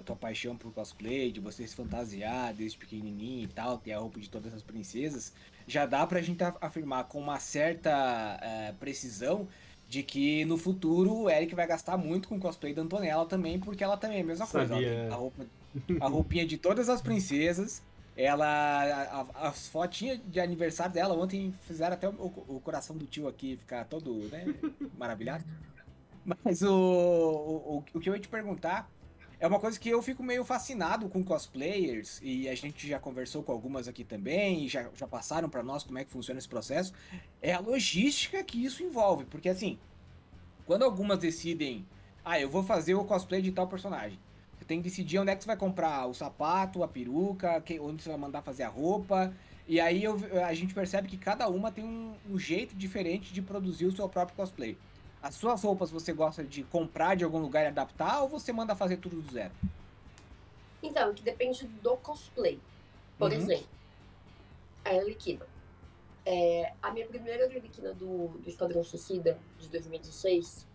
a 0.00 0.04
tua 0.04 0.16
paixão 0.16 0.56
por 0.56 0.72
cosplay, 0.72 1.30
de 1.30 1.40
você 1.40 1.66
se 1.66 1.74
fantasiar 1.74 2.54
desde 2.54 2.78
pequenininho 2.78 3.44
e 3.44 3.48
tal, 3.48 3.78
ter 3.78 3.92
a 3.92 3.98
roupa 3.98 4.20
de 4.20 4.28
todas 4.28 4.48
essas 4.48 4.62
princesas, 4.62 5.32
já 5.66 5.86
dá 5.86 6.06
pra 6.06 6.22
gente 6.22 6.42
afirmar 6.60 7.04
com 7.04 7.18
uma 7.18 7.38
certa 7.38 8.38
eh, 8.42 8.74
precisão 8.78 9.48
de 9.88 10.02
que 10.02 10.44
no 10.44 10.56
futuro 10.56 11.14
o 11.14 11.30
Eric 11.30 11.54
vai 11.54 11.66
gastar 11.66 11.96
muito 11.96 12.28
com 12.28 12.36
o 12.36 12.40
cosplay 12.40 12.74
da 12.74 12.82
Antonella 12.82 13.26
também, 13.26 13.58
porque 13.58 13.84
ela 13.84 13.96
também 13.96 14.18
é 14.18 14.20
a 14.22 14.24
mesma 14.24 14.46
coisa. 14.46 14.74
Ela 14.74 14.82
Sabia. 14.82 15.00
tem 15.02 15.12
a, 15.12 15.14
roupa, 15.14 15.46
a 16.00 16.08
roupinha 16.08 16.46
de 16.46 16.56
todas 16.56 16.88
as 16.88 17.00
princesas. 17.00 17.82
Ela. 18.16 18.46
a- 18.46 19.20
a- 19.20 19.48
as 19.48 19.68
fotinhas 19.68 20.20
de 20.26 20.40
aniversário 20.40 20.92
dela 20.92 21.14
ontem 21.14 21.52
fizeram 21.62 21.94
até 21.94 22.08
o, 22.08 22.12
o 22.48 22.60
coração 22.60 22.96
do 22.96 23.06
tio 23.06 23.28
aqui 23.28 23.56
ficar 23.56 23.84
todo, 23.84 24.14
né? 24.30 24.44
Maravilhado. 24.96 25.44
Mas 26.24 26.62
o, 26.62 26.70
o, 26.72 27.84
o 27.94 28.00
que 28.00 28.08
eu 28.08 28.14
ia 28.14 28.20
te 28.20 28.28
perguntar 28.28 28.90
é 29.38 29.46
uma 29.46 29.60
coisa 29.60 29.78
que 29.78 29.88
eu 29.88 30.00
fico 30.02 30.22
meio 30.22 30.44
fascinado 30.44 31.08
com 31.08 31.22
cosplayers, 31.22 32.20
e 32.22 32.48
a 32.48 32.54
gente 32.54 32.88
já 32.88 32.98
conversou 32.98 33.42
com 33.42 33.52
algumas 33.52 33.86
aqui 33.86 34.02
também, 34.02 34.64
e 34.64 34.68
já, 34.68 34.88
já 34.94 35.06
passaram 35.06 35.48
pra 35.48 35.62
nós 35.62 35.84
como 35.84 35.98
é 35.98 36.04
que 36.04 36.10
funciona 36.10 36.38
esse 36.38 36.48
processo, 36.48 36.92
é 37.42 37.52
a 37.52 37.60
logística 37.60 38.42
que 38.42 38.64
isso 38.64 38.82
envolve. 38.82 39.24
Porque 39.26 39.48
assim, 39.50 39.78
quando 40.64 40.84
algumas 40.84 41.18
decidem, 41.18 41.86
ah, 42.24 42.40
eu 42.40 42.48
vou 42.48 42.62
fazer 42.62 42.94
o 42.94 43.04
cosplay 43.04 43.42
de 43.42 43.52
tal 43.52 43.68
personagem. 43.68 44.18
Tem 44.66 44.78
que 44.78 44.84
decidir 44.88 45.18
onde 45.18 45.30
é 45.30 45.36
que 45.36 45.42
você 45.42 45.46
vai 45.46 45.56
comprar 45.56 46.06
o 46.06 46.14
sapato, 46.14 46.82
a 46.82 46.88
peruca, 46.88 47.60
que- 47.60 47.78
onde 47.78 48.02
você 48.02 48.08
vai 48.08 48.18
mandar 48.18 48.42
fazer 48.42 48.64
a 48.64 48.68
roupa. 48.68 49.32
E 49.68 49.80
aí 49.80 50.02
eu- 50.04 50.18
a 50.44 50.52
gente 50.54 50.74
percebe 50.74 51.08
que 51.08 51.16
cada 51.16 51.48
uma 51.48 51.70
tem 51.70 51.84
um, 51.84 52.14
um 52.28 52.38
jeito 52.38 52.74
diferente 52.74 53.32
de 53.32 53.40
produzir 53.42 53.86
o 53.86 53.94
seu 53.94 54.08
próprio 54.08 54.36
cosplay. 54.36 54.76
As 55.22 55.34
suas 55.34 55.62
roupas 55.62 55.90
você 55.90 56.12
gosta 56.12 56.42
de 56.44 56.62
comprar 56.64 57.16
de 57.16 57.24
algum 57.24 57.38
lugar 57.38 57.64
e 57.64 57.66
adaptar 57.68 58.22
ou 58.22 58.28
você 58.28 58.52
manda 58.52 58.74
fazer 58.76 58.96
tudo 58.98 59.20
do 59.20 59.32
zero? 59.32 59.52
Então, 60.82 61.12
que 61.14 61.22
depende 61.22 61.66
do 61.66 61.96
cosplay. 61.96 62.60
Por 63.18 63.30
Uhum. 63.32 63.36
exemplo, 63.38 63.66
a 64.84 64.90
Arlequina. 64.90 65.46
É, 66.24 66.72
a 66.82 66.90
minha 66.90 67.06
primeira 67.06 67.44
Arlequina 67.46 67.92
do, 67.94 68.28
do 68.28 68.48
Esquadrão 68.48 68.82
Suicida, 68.84 69.38
de 69.60 69.68
2016, 69.68 70.66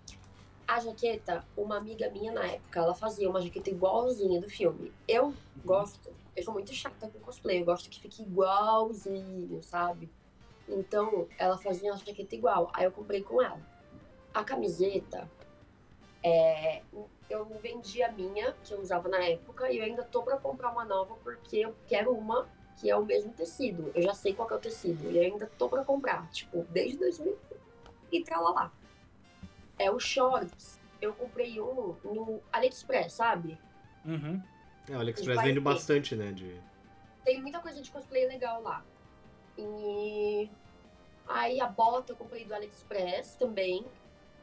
a 0.72 0.80
jaqueta, 0.80 1.46
uma 1.58 1.76
amiga 1.76 2.10
minha 2.10 2.32
na 2.32 2.46
época, 2.46 2.80
ela 2.80 2.96
fazia 2.96 3.30
uma 3.30 3.42
jaqueta 3.42 3.70
igualzinha 3.70 4.40
do 4.40 4.50
filme. 4.50 4.94
Eu 5.06 5.34
gosto, 5.66 6.10
eu 6.34 6.44
sou 6.44 6.54
muito 6.54 6.74
chata 6.74 7.10
com 7.10 7.20
cosplay, 7.20 7.60
eu 7.60 7.66
gosto 7.66 7.90
que 7.90 8.00
fique 8.00 8.22
igualzinho, 8.22 9.62
sabe? 9.62 10.10
Então, 10.70 11.28
ela 11.38 11.58
fazia 11.58 11.92
uma 11.92 11.98
jaqueta 11.98 12.36
igual. 12.36 12.72
Aí 12.74 12.86
eu 12.86 12.92
comprei 12.92 13.22
com 13.22 13.42
ela. 13.42 13.60
A 14.34 14.46
camiseta, 14.46 15.30
é, 16.24 16.84
eu 17.30 17.46
vendi 17.62 18.02
a 18.02 18.10
minha, 18.10 18.54
que 18.64 18.74
eu 18.74 18.80
usava 18.80 19.10
na 19.10 19.22
época, 19.26 19.70
e 19.70 19.80
eu 19.80 19.84
ainda 19.84 20.04
tô 20.04 20.24
pra 20.24 20.38
comprar 20.38 20.72
uma 20.72 20.86
nova, 20.86 21.16
porque 21.22 21.58
eu 21.58 21.76
quero 21.86 22.14
uma 22.14 22.48
que 22.80 22.90
é 22.90 22.96
o 22.96 23.06
mesmo 23.06 23.34
tecido. 23.34 23.92
Eu 23.94 24.04
já 24.04 24.14
sei 24.14 24.34
qual 24.34 24.50
é 24.50 24.56
o 24.56 24.60
tecido, 24.60 25.12
e 25.12 25.20
ainda 25.20 25.52
tô 25.58 25.68
pra 25.68 25.84
comprar, 25.84 26.30
tipo, 26.32 26.66
desde 26.70 26.98
2000 26.98 27.38
e 28.10 28.24
lá. 28.30 28.72
É 29.82 29.90
o 29.90 30.00
shorts. 30.00 30.80
Eu 31.02 31.12
comprei 31.14 31.60
um 31.60 31.96
no 32.04 32.40
AliExpress, 32.54 33.14
sabe? 33.14 33.58
Uhum. 34.06 34.40
É, 34.88 34.96
o 34.96 35.00
AliExpress 35.00 35.42
vende 35.42 35.60
bastante, 35.60 36.16
né? 36.16 36.32
De... 36.32 36.62
Tem 37.26 37.42
muita 37.42 37.60
coisa 37.60 37.82
de 37.82 37.90
cosplay 37.90 38.28
legal 38.28 38.62
lá. 38.62 38.86
E 39.58 40.48
aí 41.28 41.60
a 41.60 41.66
bota 41.66 42.12
eu 42.12 42.16
comprei 42.16 42.46
do 42.46 42.54
AliExpress 42.54 43.36
também. 43.36 43.84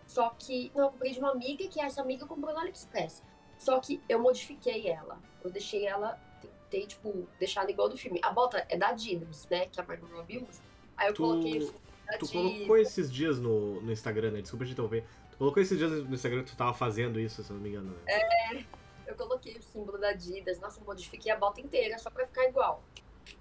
Só 0.08 0.30
que. 0.36 0.72
Não, 0.74 0.86
eu 0.86 0.90
comprei 0.90 1.12
de 1.12 1.20
uma 1.20 1.30
amiga 1.30 1.68
que 1.68 1.80
essa 1.80 2.02
amiga 2.02 2.26
comprou 2.26 2.52
no 2.52 2.58
AliExpress. 2.58 3.22
Só 3.56 3.78
que 3.78 4.02
eu 4.08 4.18
modifiquei 4.18 4.88
ela. 4.88 5.20
Eu 5.44 5.50
deixei 5.52 5.86
ela. 5.86 6.18
Tentei, 6.40 6.86
tipo, 6.86 7.28
deixar 7.38 7.60
ela 7.60 7.70
igual 7.70 7.88
do 7.88 7.96
filme. 7.96 8.18
A 8.24 8.32
bota 8.32 8.66
é 8.68 8.76
da 8.76 8.88
Adidas, 8.88 9.46
né? 9.48 9.66
Que 9.66 9.80
a 9.80 9.84
Margot 9.84 10.06
Robbie 10.06 10.38
usa. 10.38 10.60
Aí 10.96 11.08
eu 11.08 11.14
Tu- 11.14 11.22
coloquei 11.22 11.72
Tu 12.18 12.28
colocou 12.32 12.76
esses 12.78 13.12
dias 13.12 13.38
no, 13.38 13.80
no 13.82 13.92
Instagram, 13.92 14.32
né? 14.32 14.40
Desculpa 14.40 14.64
te 14.64 14.72
interromper. 14.72 15.04
Colocou 15.38 15.62
esses 15.62 15.78
dias 15.78 15.90
no 15.90 16.14
Instagram 16.14 16.42
que 16.42 16.50
tu 16.50 16.56
tava 16.56 16.74
fazendo 16.74 17.20
isso, 17.20 17.44
se 17.44 17.52
não 17.52 17.60
me 17.60 17.68
engano. 17.68 17.96
Né? 18.04 18.66
Eu 19.06 19.14
coloquei 19.14 19.56
o 19.56 19.62
símbolo 19.62 19.96
da 19.96 20.08
Adidas. 20.08 20.58
Nossa, 20.58 20.80
eu 20.80 20.84
modifiquei 20.84 21.30
a 21.30 21.36
bota 21.36 21.60
inteira 21.60 21.96
só 21.98 22.10
pra 22.10 22.26
ficar 22.26 22.44
igual. 22.46 22.82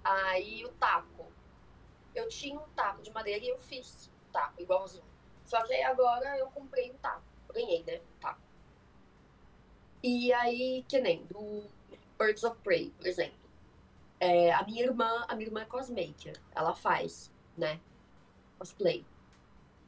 Aí 0.04 0.64
o 0.64 0.68
taco. 0.70 1.26
Eu 2.14 2.28
tinha 2.28 2.58
um 2.58 2.68
taco 2.76 3.02
de 3.02 3.12
madeira 3.12 3.44
e 3.44 3.48
eu 3.48 3.58
fiz 3.58 4.10
o 4.28 4.32
taco 4.32 4.62
igualzinho. 4.62 5.04
Só 5.44 5.60
que 5.64 5.72
aí 5.72 5.82
agora 5.82 6.38
eu 6.38 6.46
comprei 6.50 6.90
um 6.92 6.96
taco. 6.98 7.22
Ganhei, 7.52 7.82
né? 7.82 7.96
Um 7.96 8.20
taco. 8.20 8.40
E 10.02 10.32
aí, 10.32 10.84
que 10.88 11.00
nem 11.00 11.24
do 11.26 11.64
Birds 12.16 12.44
of 12.44 12.56
Prey, 12.62 12.92
por 12.96 13.06
exemplo. 13.06 13.38
É, 14.20 14.52
a 14.52 14.62
minha 14.62 14.84
irmã, 14.84 15.24
a 15.28 15.34
minha 15.34 15.48
irmã 15.48 15.62
é 15.62 15.64
cosmaker. 15.64 16.40
Ela 16.54 16.74
faz, 16.74 17.32
né? 17.56 17.80
Cosplay. 18.58 19.04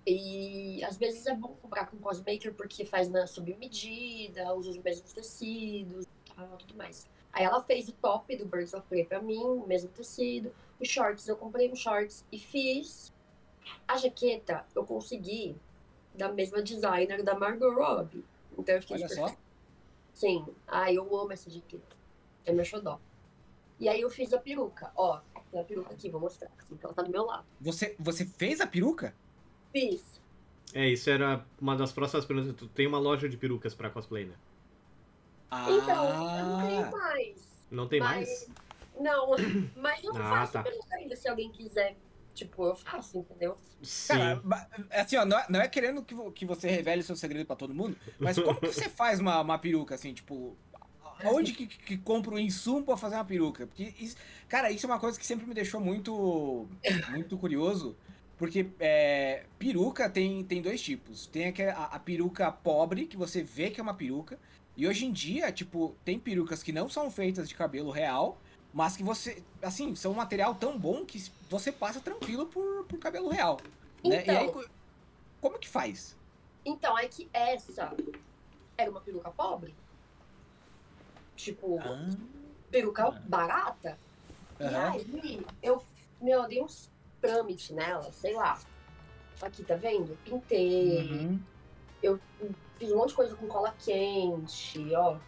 E 0.07 0.83
às 0.85 0.97
vezes 0.97 1.26
é 1.26 1.35
bom 1.35 1.54
comprar 1.61 1.87
com 1.87 1.97
cosmaker 1.99 2.54
porque 2.54 2.85
faz 2.85 3.09
na 3.09 3.26
sob 3.26 3.54
medida, 3.57 4.52
usa 4.54 4.71
os 4.71 4.78
mesmos 4.78 5.12
tecidos 5.12 6.04
e 6.04 6.35
tal, 6.35 6.57
tudo 6.57 6.75
mais. 6.75 7.07
Aí 7.33 7.45
ela 7.45 7.62
fez 7.62 7.88
o 7.88 7.92
top 7.92 8.35
do 8.37 8.47
Birds 8.47 8.75
of 8.75 8.87
Prey 8.88 9.04
pra 9.04 9.21
mim, 9.21 9.38
o 9.38 9.66
mesmo 9.66 9.90
tecido. 9.90 10.52
Os 10.80 10.88
shorts, 10.88 11.28
eu 11.28 11.37
comprei 11.37 11.71
os 11.71 11.78
shorts 11.78 12.25
e 12.33 12.38
fiz. 12.38 13.12
A 13.87 13.97
jaqueta 13.99 14.66
eu 14.75 14.85
consegui 14.85 15.57
da 16.14 16.33
mesma 16.33 16.62
designer 16.62 17.23
da 17.23 17.38
Margot 17.38 17.73
Robbie. 17.73 18.25
Então 18.59 18.75
eu 18.75 18.80
fiquei 18.80 18.97
Olha 18.97 19.09
super 19.09 19.28
só. 19.28 19.37
Sim. 20.14 20.47
Ai, 20.66 20.97
eu 20.97 21.16
amo 21.16 21.33
essa 21.33 21.49
jaqueta. 21.49 21.97
É 22.45 22.52
meu 22.52 22.64
xodó. 22.64 22.99
E 23.78 23.88
aí 23.88 24.00
eu 24.00 24.11
fiz 24.11 24.33
a 24.33 24.38
peruca. 24.38 24.90
Ó, 24.97 25.21
tem 25.50 25.61
a 25.61 25.64
peruca 25.64 25.92
aqui, 25.92 26.11
vou 26.11 26.21
mostrar. 26.21 26.50
Assim, 26.59 26.76
que 26.76 26.85
ela 26.85 26.95
tá 26.95 27.02
do 27.02 27.11
meu 27.11 27.25
lado. 27.25 27.47
Você, 27.61 27.97
você 27.99 28.26
fez 28.26 28.61
a 28.61 28.66
peruca? 28.66 29.14
Fiz. 29.73 30.21
É, 30.75 30.89
isso 30.89 31.11
era 31.11 31.45
uma 31.61 31.77
das 31.77 31.93
próximas 31.93 32.25
perguntas. 32.25 32.55
Tu 32.57 32.67
tem 32.69 32.87
uma 32.87 32.99
loja 32.99 33.29
de 33.29 33.37
perucas 33.37 33.75
pra 33.75 33.91
cosplay, 33.91 34.25
né? 34.27 34.35
Ah, 35.50 35.67
Então, 35.71 36.05
eu 36.39 36.45
não 36.47 36.67
tenho 36.69 36.91
mais. 36.91 37.67
Não 37.71 37.89
tem 37.89 38.00
Mas- 38.00 38.29
mais? 38.29 38.49
Não, 39.00 39.31
mas 39.77 40.05
eu 40.05 40.11
Ah, 40.17 40.31
faço 40.31 40.53
tá. 40.53 40.62
peruca 40.62 40.95
ainda, 40.95 41.17
se 41.17 41.29
alguém 41.29 41.50
quiser. 41.50 41.97
Tipo, 42.35 42.67
eu 42.67 42.75
faço, 42.77 43.19
entendeu? 43.19 43.57
Sim. 43.83 44.12
Cara, 44.15 44.41
ba- 44.45 44.69
assim, 44.93 45.17
ó, 45.17 45.25
não 45.25 45.39
é, 45.39 45.47
não 45.50 45.61
é 45.61 45.69
querendo 45.69 46.03
que, 46.03 46.15
que 46.33 46.47
você 46.47 46.69
revele 46.69 47.03
seu 47.03 47.17
segredo 47.17 47.45
pra 47.47 47.57
todo 47.57 47.75
mundo, 47.75 47.97
mas 48.19 48.39
como 48.39 48.59
que 48.61 48.69
você 48.69 48.89
faz 48.89 49.19
uma, 49.19 49.41
uma 49.41 49.59
peruca, 49.59 49.95
assim, 49.97 50.15
tipo... 50.15 50.57
Onde 51.25 51.53
que, 51.53 51.67
que 51.67 51.99
compra 51.99 52.35
o 52.35 52.39
insumo 52.39 52.83
pra 52.83 52.97
fazer 52.97 53.17
uma 53.17 53.25
peruca? 53.27 53.67
Porque, 53.67 53.93
isso, 53.99 54.17
cara, 54.49 54.71
isso 54.71 54.87
é 54.87 54.89
uma 54.89 54.99
coisa 54.99 55.19
que 55.19 55.27
sempre 55.27 55.45
me 55.47 55.53
deixou 55.53 55.79
muito, 55.81 56.67
muito 57.11 57.37
curioso, 57.37 57.95
porque 58.41 58.71
é, 58.81 59.45
peruca 59.59 60.09
tem, 60.09 60.43
tem 60.43 60.63
dois 60.63 60.81
tipos. 60.81 61.27
Tem 61.27 61.49
aquela, 61.49 61.75
a, 61.75 61.85
a 61.97 61.99
peruca 61.99 62.51
pobre, 62.51 63.07
que 63.07 63.15
você 63.15 63.43
vê 63.43 63.69
que 63.69 63.79
é 63.79 63.83
uma 63.83 63.93
peruca, 63.93 64.39
e 64.75 64.89
hoje 64.89 65.05
em 65.05 65.13
dia, 65.13 65.53
tipo, 65.53 65.95
tem 66.07 66.19
perucas 66.19 66.63
que 66.63 66.73
não 66.73 66.89
são 66.89 67.11
feitas 67.11 67.47
de 67.51 67.55
cabelo 67.55 67.91
real, 67.91 68.39
mas 68.73 68.97
que 68.97 69.03
você, 69.03 69.43
assim, 69.61 69.95
são 69.95 70.13
um 70.13 70.15
material 70.15 70.55
tão 70.55 70.79
bom 70.79 71.05
que 71.05 71.23
você 71.51 71.71
passa 71.71 72.01
tranquilo 72.01 72.47
por, 72.47 72.87
por 72.87 72.99
cabelo 72.99 73.29
real. 73.29 73.61
Né? 74.03 74.25
E 74.25 74.31
aí, 74.31 74.45
Então. 74.47 74.53
co- 74.53 74.69
como 75.43 75.59
que 75.59 75.69
faz? 75.69 76.17
Então, 76.65 76.99
é 76.99 77.07
que 77.09 77.29
essa 77.35 77.95
era 78.79 78.91
uma 78.91 79.03
peruca 79.03 79.31
pobre. 79.31 79.75
Tipo, 81.37 81.79
Ah. 81.79 82.09
peruca 82.71 83.11
barata. 83.11 83.99
E 84.59 84.65
Aham. 84.65 84.93
aí, 84.93 85.47
eu, 85.63 85.83
meu, 86.23 86.43
eu 86.45 86.49
dei 86.49 86.63
uns 86.63 86.90
trâmites 87.21 87.71
nela, 87.71 88.11
sei 88.12 88.35
lá. 88.35 88.59
Aqui, 89.43 89.65
tá 89.65 89.75
vendo? 89.75 90.19
Pintei, 90.25 91.41
Uhum. 92.03 92.19
fiz 92.79 92.93
um 92.93 92.97
monte 92.97 93.11
de 93.11 93.15
coisa 93.15 93.37
com 93.37 93.47
cola 93.47 93.75
quente, 93.79 94.95
ó. 94.95 95.19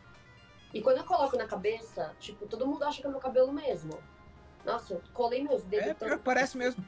E 0.72 0.80
quando 0.82 0.98
eu 0.98 1.04
coloco 1.04 1.36
na 1.36 1.46
cabeça, 1.46 2.14
tipo, 2.18 2.46
todo 2.46 2.66
mundo 2.66 2.82
acha 2.84 3.00
que 3.00 3.06
é 3.06 3.10
meu 3.10 3.20
cabelo 3.20 3.52
mesmo. 3.52 3.98
Nossa, 4.64 4.94
eu 4.94 5.02
colei 5.12 5.42
meus 5.42 5.62
dedos 5.64 6.00
É, 6.02 6.16
parece 6.16 6.56
mesmo. 6.56 6.84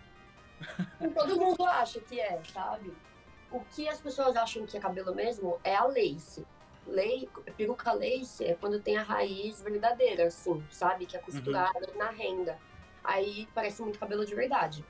Todo 1.14 1.37
mundo 1.38 1.64
acha 1.64 2.00
que 2.00 2.20
é, 2.20 2.40
sabe? 2.52 2.94
O 3.50 3.61
que 3.61 3.88
as 3.88 4.00
pessoas 4.00 4.37
acham 4.37 4.64
que 4.66 4.76
é 4.76 4.80
cabelo 4.80 5.14
mesmo 5.14 5.58
é 5.64 5.75
a 5.76 5.84
lace. 5.84 6.46
Lei, 6.87 7.28
peruca 7.56 7.92
lace 7.92 8.44
é 8.44 8.54
quando 8.54 8.80
tem 8.80 8.96
a 8.96 9.02
raiz 9.02 9.61
verdadeira, 9.62 10.26
assim, 10.26 10.62
sabe? 10.70 11.06
Que 11.06 11.16
é 11.16 11.20
costurada 11.20 11.87
na 11.96 12.11
renda. 12.11 12.58
Aí 13.04 13.49
parece 13.54 13.82
muito 13.82 13.99
cabelo 13.99 14.25
de 14.26 14.34
verdade. 14.34 14.84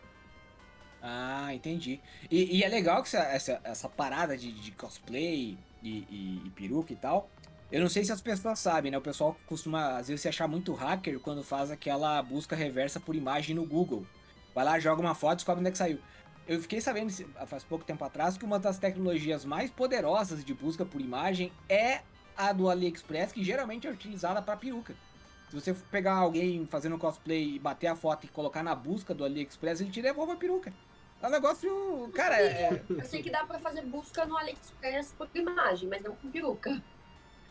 Ah, 1.02 1.54
entendi. 1.54 2.00
E, 2.30 2.59
e 2.59 2.62
é 2.64 2.68
legal 2.68 3.02
que 3.02 3.09
essa, 3.09 3.18
essa, 3.28 3.61
essa 3.64 3.88
parada 3.88 4.37
de, 4.38 4.52
de 4.52 4.73
cosplay 4.73 5.59
e, 5.83 5.88
e- 6.09 6.42
e 6.47 6.50
peruca 6.50 6.92
e 6.92 6.97
tal. 6.97 7.28
Eu 7.71 7.80
não 7.83 7.88
sei 7.88 8.04
se 8.04 8.12
as 8.12 8.21
pessoas 8.23 8.59
sabem, 8.59 8.90
né? 8.90 8.97
O 8.99 9.02
pessoal 9.02 9.37
costuma, 9.47 9.99
às 9.99 10.09
vezes, 10.09 10.23
se 10.23 10.28
achar 10.28 10.49
muito 10.49 10.73
hacker 10.73 11.18
quando 11.21 11.42
faz 11.44 11.71
aquela 11.71 12.23
busca 12.23 12.56
reversa 12.56 13.00
por 13.00 13.14
imagem 13.16 13.54
no 13.54 13.66
Google. 13.66 14.06
Vai 14.54 14.64
lá, 14.64 14.78
joga 14.78 15.00
uma 15.02 15.14
foto 15.14 15.33
e 15.35 15.37
descobre 15.37 15.61
onde 15.61 15.68
é 15.68 15.73
que 15.73 15.78
saiu. 15.78 15.99
Eu 16.47 16.61
fiquei 16.61 16.80
sabendo 16.80 17.11
faz 17.47 17.64
pouco 17.64 17.85
tempo 17.85 18.04
atrás 18.04 18.37
que 18.38 18.44
uma 18.44 18.59
das 18.59 18.78
tecnologias 18.78 19.44
mais 19.44 19.71
poderosas 19.71 20.44
de 20.44 20.54
busca 20.54 20.85
por 20.85 21.00
imagem 21.00 21.52
é 21.68 22.02
a 22.37 22.52
do 22.52 22.68
AliExpress, 22.68 23.33
que 23.33 23.42
geralmente 23.42 23.87
é 23.87 23.90
utilizada 23.90 24.40
para 24.42 24.56
peruca. 24.56 24.94
Se 25.54 25.61
você 25.73 25.75
pegar 25.88 26.14
alguém 26.14 26.66
fazendo 26.66 26.99
cosplay 26.99 27.54
e 27.54 27.58
bater 27.61 27.87
a 27.87 27.94
foto 27.94 28.25
e 28.25 28.28
colocar 28.28 28.61
na 28.64 28.75
busca 28.75 29.14
do 29.14 29.25
AliExpress, 29.25 29.80
ele 29.80 29.90
te 29.90 30.02
devolve 30.02 30.32
a 30.32 30.37
peruca. 30.37 30.73
É 31.23 31.26
um 31.28 31.30
negócio. 31.30 32.11
Cara, 32.12 32.40
é, 32.40 32.82
Eu 32.90 33.04
sei 33.04 33.23
que 33.23 33.30
dá 33.30 33.44
pra 33.44 33.61
fazer 33.61 33.82
busca 33.82 34.26
no 34.26 34.37
AliExpress 34.37 35.12
por 35.16 35.28
imagem, 35.32 35.88
mas 35.88 36.02
não 36.02 36.16
com 36.16 36.28
peruca. 36.28 36.82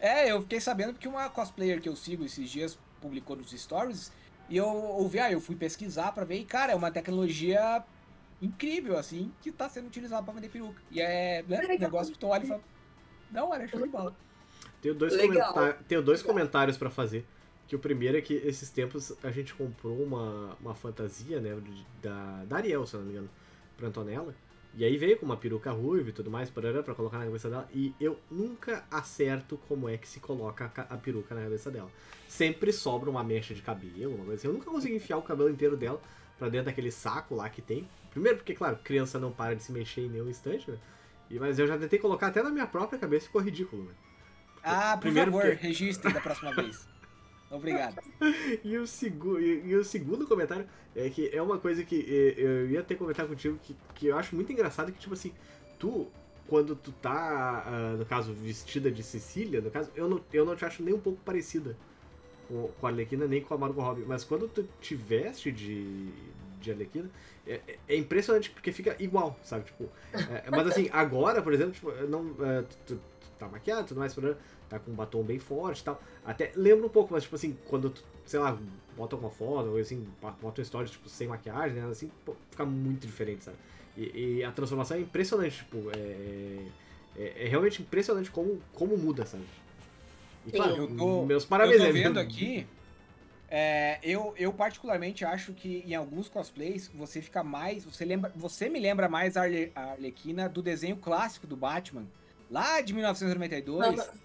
é, 0.02 0.30
eu 0.30 0.42
fiquei 0.42 0.60
sabendo 0.60 0.92
porque 0.94 1.08
uma 1.08 1.30
cosplayer 1.30 1.80
que 1.82 1.88
eu 1.88 1.96
sigo 1.96 2.26
esses 2.26 2.50
dias 2.50 2.78
publicou 3.02 3.38
nos 3.38 3.52
stories 3.52 4.12
e 4.50 4.58
eu 4.58 4.68
ouvi, 4.68 5.20
ah, 5.20 5.32
eu 5.32 5.40
fui 5.40 5.56
pesquisar 5.56 6.12
pra 6.12 6.26
ver 6.26 6.40
e, 6.40 6.44
cara, 6.46 6.74
é 6.74 6.76
uma 6.76 6.92
tecnologia 6.92 7.82
incrível, 8.42 8.98
assim, 8.98 9.32
que 9.42 9.50
tá 9.50 9.70
sendo 9.70 9.88
utilizada 9.88 10.22
pra 10.24 10.34
vender 10.34 10.50
peruca. 10.50 10.82
E 10.92 11.00
é 11.02 11.42
né, 11.48 11.62
um 11.64 11.80
negócio 11.80 12.12
que 12.12 12.20
tu 12.20 12.28
olha 12.28 12.44
e 12.44 12.48
fala, 12.48 12.62
não, 13.32 13.50
olha, 13.50 13.66
show 13.66 13.82
de 13.82 13.88
bola. 13.88 14.14
Tenho 14.82 14.94
dois, 14.94 15.14
Legal. 15.14 15.54
comenta- 15.54 15.80
Tenho 15.88 16.02
dois 16.02 16.20
Legal. 16.20 16.36
comentários 16.36 16.78
pra 16.78 16.90
fazer. 16.90 17.26
Que 17.68 17.76
o 17.76 17.80
primeiro 17.80 18.18
é 18.18 18.22
que 18.22 18.34
esses 18.34 18.70
tempos 18.70 19.14
a 19.24 19.32
gente 19.32 19.54
comprou 19.54 20.02
uma, 20.04 20.56
uma 20.62 20.76
fantasia, 20.76 21.40
né, 21.40 21.58
da, 22.02 22.44
da 22.46 22.58
Ariel, 22.58 22.86
se 22.86 22.96
não 22.96 23.04
me 23.04 23.12
engano, 23.12 23.30
pra 23.78 23.88
Antonella. 23.88 24.36
E 24.76 24.84
aí 24.84 24.98
veio 24.98 25.18
com 25.18 25.26
uma 25.26 25.38
peruca 25.38 25.72
ruiva 25.72 26.10
e 26.10 26.12
tudo 26.12 26.32
mais, 26.32 26.50
pra 26.50 26.64
colocar 26.96 27.20
na 27.20 27.26
cabeça 27.26 27.50
dela. 27.50 27.70
E 27.74 27.94
eu 28.00 28.20
nunca 28.30 28.84
acerto 28.90 29.58
como 29.68 29.88
é 29.88 29.98
que 29.98 30.08
se 30.08 30.20
coloca 30.20 30.72
a, 30.76 30.82
a 30.96 30.98
peruca 30.98 31.34
na 31.36 31.44
cabeça 31.44 31.70
dela. 31.70 31.90
Sempre 32.28 32.74
sobra 32.74 33.10
uma 33.10 33.24
mecha 33.24 33.54
de 33.54 33.62
cabelo, 33.62 34.16
uma 34.16 34.26
coisa 34.26 34.34
assim. 34.36 34.48
Eu 34.48 34.54
nunca 34.54 34.70
consigo 34.70 34.96
enfiar 34.96 35.18
o 35.18 35.22
cabelo 35.22 35.50
inteiro 35.50 35.78
dela 35.78 36.02
pra 36.40 36.50
dentro 36.50 36.66
daquele 36.66 36.92
saco 36.92 37.36
lá 37.36 37.48
que 37.50 37.62
tem. 37.62 37.88
Primeiro 38.10 38.38
porque, 38.38 38.56
claro, 38.56 38.78
criança 38.84 39.20
não 39.20 39.32
para 39.32 39.56
de 39.56 39.62
se 39.64 39.72
mexer 39.72 40.02
em 40.02 40.10
nenhum 40.10 40.28
instante, 40.30 40.70
né? 40.70 40.78
E, 41.30 41.40
mas 41.40 41.58
eu 41.60 41.68
já 41.68 41.78
tentei 41.78 42.00
colocar 42.00 42.28
até 42.28 42.42
na 42.44 42.50
minha 42.50 42.66
própria 42.68 42.98
cabeça 43.00 43.26
e 43.26 43.28
ficou 43.28 43.42
ridículo, 43.42 43.84
né? 43.84 43.92
Ah, 44.64 44.94
por 44.98 45.02
Primeiro 45.04 45.32
favor, 45.32 45.50
porque- 45.52 45.68
registre 45.68 46.12
da 46.12 46.20
próxima 46.20 46.52
vez. 46.54 46.88
Obrigado. 47.56 48.02
E 48.64 48.78
o, 48.78 48.88
segu 48.88 49.40
e, 49.40 49.76
o 49.76 49.84
segundo 49.84 50.26
comentário 50.28 50.66
é 50.96 51.10
que 51.10 51.30
é 51.34 51.42
uma 51.42 51.58
coisa 51.58 51.84
que 51.84 52.00
eh, 52.08 52.42
eu 52.42 52.70
ia 52.72 52.80
até 52.80 52.96
comentar 52.96 53.28
contigo 53.28 53.60
que, 53.62 53.76
que 53.96 54.08
eu 54.08 54.18
acho 54.18 54.36
muito 54.36 54.52
engraçado 54.52 54.92
que, 54.92 55.00
tipo 55.00 55.14
assim, 55.14 55.34
tu, 55.78 56.08
quando 56.48 56.76
tu 56.76 56.92
tá, 56.94 57.64
ah, 57.66 57.96
no 57.98 58.06
caso, 58.06 58.34
vestida 58.34 58.90
de 58.90 59.04
Cecília, 59.04 59.60
no 59.62 59.70
caso, 59.70 59.92
eu 59.96 60.08
não, 60.10 60.22
eu 60.32 60.46
não 60.46 60.56
te 60.56 60.64
acho 60.66 60.82
nem 60.84 60.94
um 60.94 61.00
pouco 61.00 61.20
parecida 61.24 61.76
com, 62.48 62.70
com 62.80 62.88
a 62.88 62.90
Arlequina, 62.90 63.28
nem 63.28 63.42
com 63.42 63.54
a 63.54 63.58
Margot 63.58 63.82
Robbie. 63.82 64.06
Mas 64.08 64.24
quando 64.24 64.48
tu 64.48 64.68
te 64.80 64.96
veste 64.96 65.52
de, 65.52 66.08
de 66.62 66.72
Arlequina, 66.72 67.10
é, 67.46 67.60
é- 67.68 67.80
é 67.90 67.96
impressionante 67.98 68.50
porque 68.52 68.72
fica 68.72 68.96
igual, 69.00 69.38
sabe? 69.44 69.66
Tipo, 69.66 69.90
é, 70.14 70.50
mas 70.50 70.68
assim, 70.68 70.90
agora, 70.94 71.42
por 71.42 71.54
exemplo, 71.54 71.74
tipo, 71.74 71.92
não, 72.08 72.34
é, 72.46 72.64
tu 72.86 73.00
tá 73.46 73.52
maquiado, 73.52 73.88
tudo 73.88 74.00
mais, 74.00 74.16
tá 74.70 74.80
com 74.80 74.92
um 74.92 74.96
batom 74.96 75.24
bem 75.24 75.40
forte 75.40 75.80
e 75.82 75.84
tal. 75.84 76.02
Até 76.26 76.52
lembra 76.56 76.86
um 76.86 76.90
pouco, 76.90 77.14
mas 77.14 77.24
tipo 77.24 77.36
assim, 77.36 77.58
quando 77.68 77.90
tu, 77.90 78.04
sei 78.26 78.40
lá, 78.40 78.58
bota 78.96 79.16
alguma 79.16 79.32
foto, 79.32 79.70
ou 79.70 79.78
assim, 79.78 80.08
bota 80.22 80.38
uma 80.44 80.64
história, 80.64 80.88
tipo, 80.88 81.10
sem 81.10 81.28
maquiagem, 81.28 81.80
né? 81.80 81.88
Assim, 81.90 82.10
pô, 82.26 82.36
fica 82.52 82.66
muito 82.66 83.06
diferente, 83.06 83.44
sabe? 83.44 83.58
E, 83.98 84.38
e 84.38 84.44
a 84.44 84.52
transformação 84.52 84.98
é 84.98 85.02
impressionante, 85.02 85.58
tipo, 85.58 85.78
é, 85.96 86.66
é, 87.18 87.46
é 87.46 87.48
realmente 87.48 87.82
impressionante 87.82 88.32
como, 88.32 88.62
como 88.74 88.98
muda, 88.98 89.26
sabe? 89.26 89.44
E 90.46 90.52
claro, 90.52 90.76
Eu 90.76 90.88
tô- 90.88 91.26
meus 91.26 91.46
parabéns, 91.46 91.80
eu 91.82 91.88
tô 91.88 91.94
vendo 91.94 92.20
aqui. 92.20 92.68
é, 93.50 94.00
eu, 94.04 94.34
eu 94.38 94.52
particularmente 94.52 95.24
acho 95.24 95.54
que 95.54 95.84
em 95.86 95.94
alguns 95.96 96.28
cosplays 96.28 96.90
você 96.94 97.22
fica 97.22 97.44
mais. 97.44 97.86
Você 97.86 98.04
lembra. 98.04 98.32
Você 98.36 98.68
me 98.70 98.80
lembra 98.80 99.08
mais 99.08 99.38
a 99.38 99.44
Arlequina 99.76 100.50
do 100.50 100.62
desenho 100.62 100.98
clássico 100.98 101.46
do 101.48 101.56
Batman, 101.56 102.06
lá 102.54 102.80
de 102.82 102.94
1992. 102.94 104.24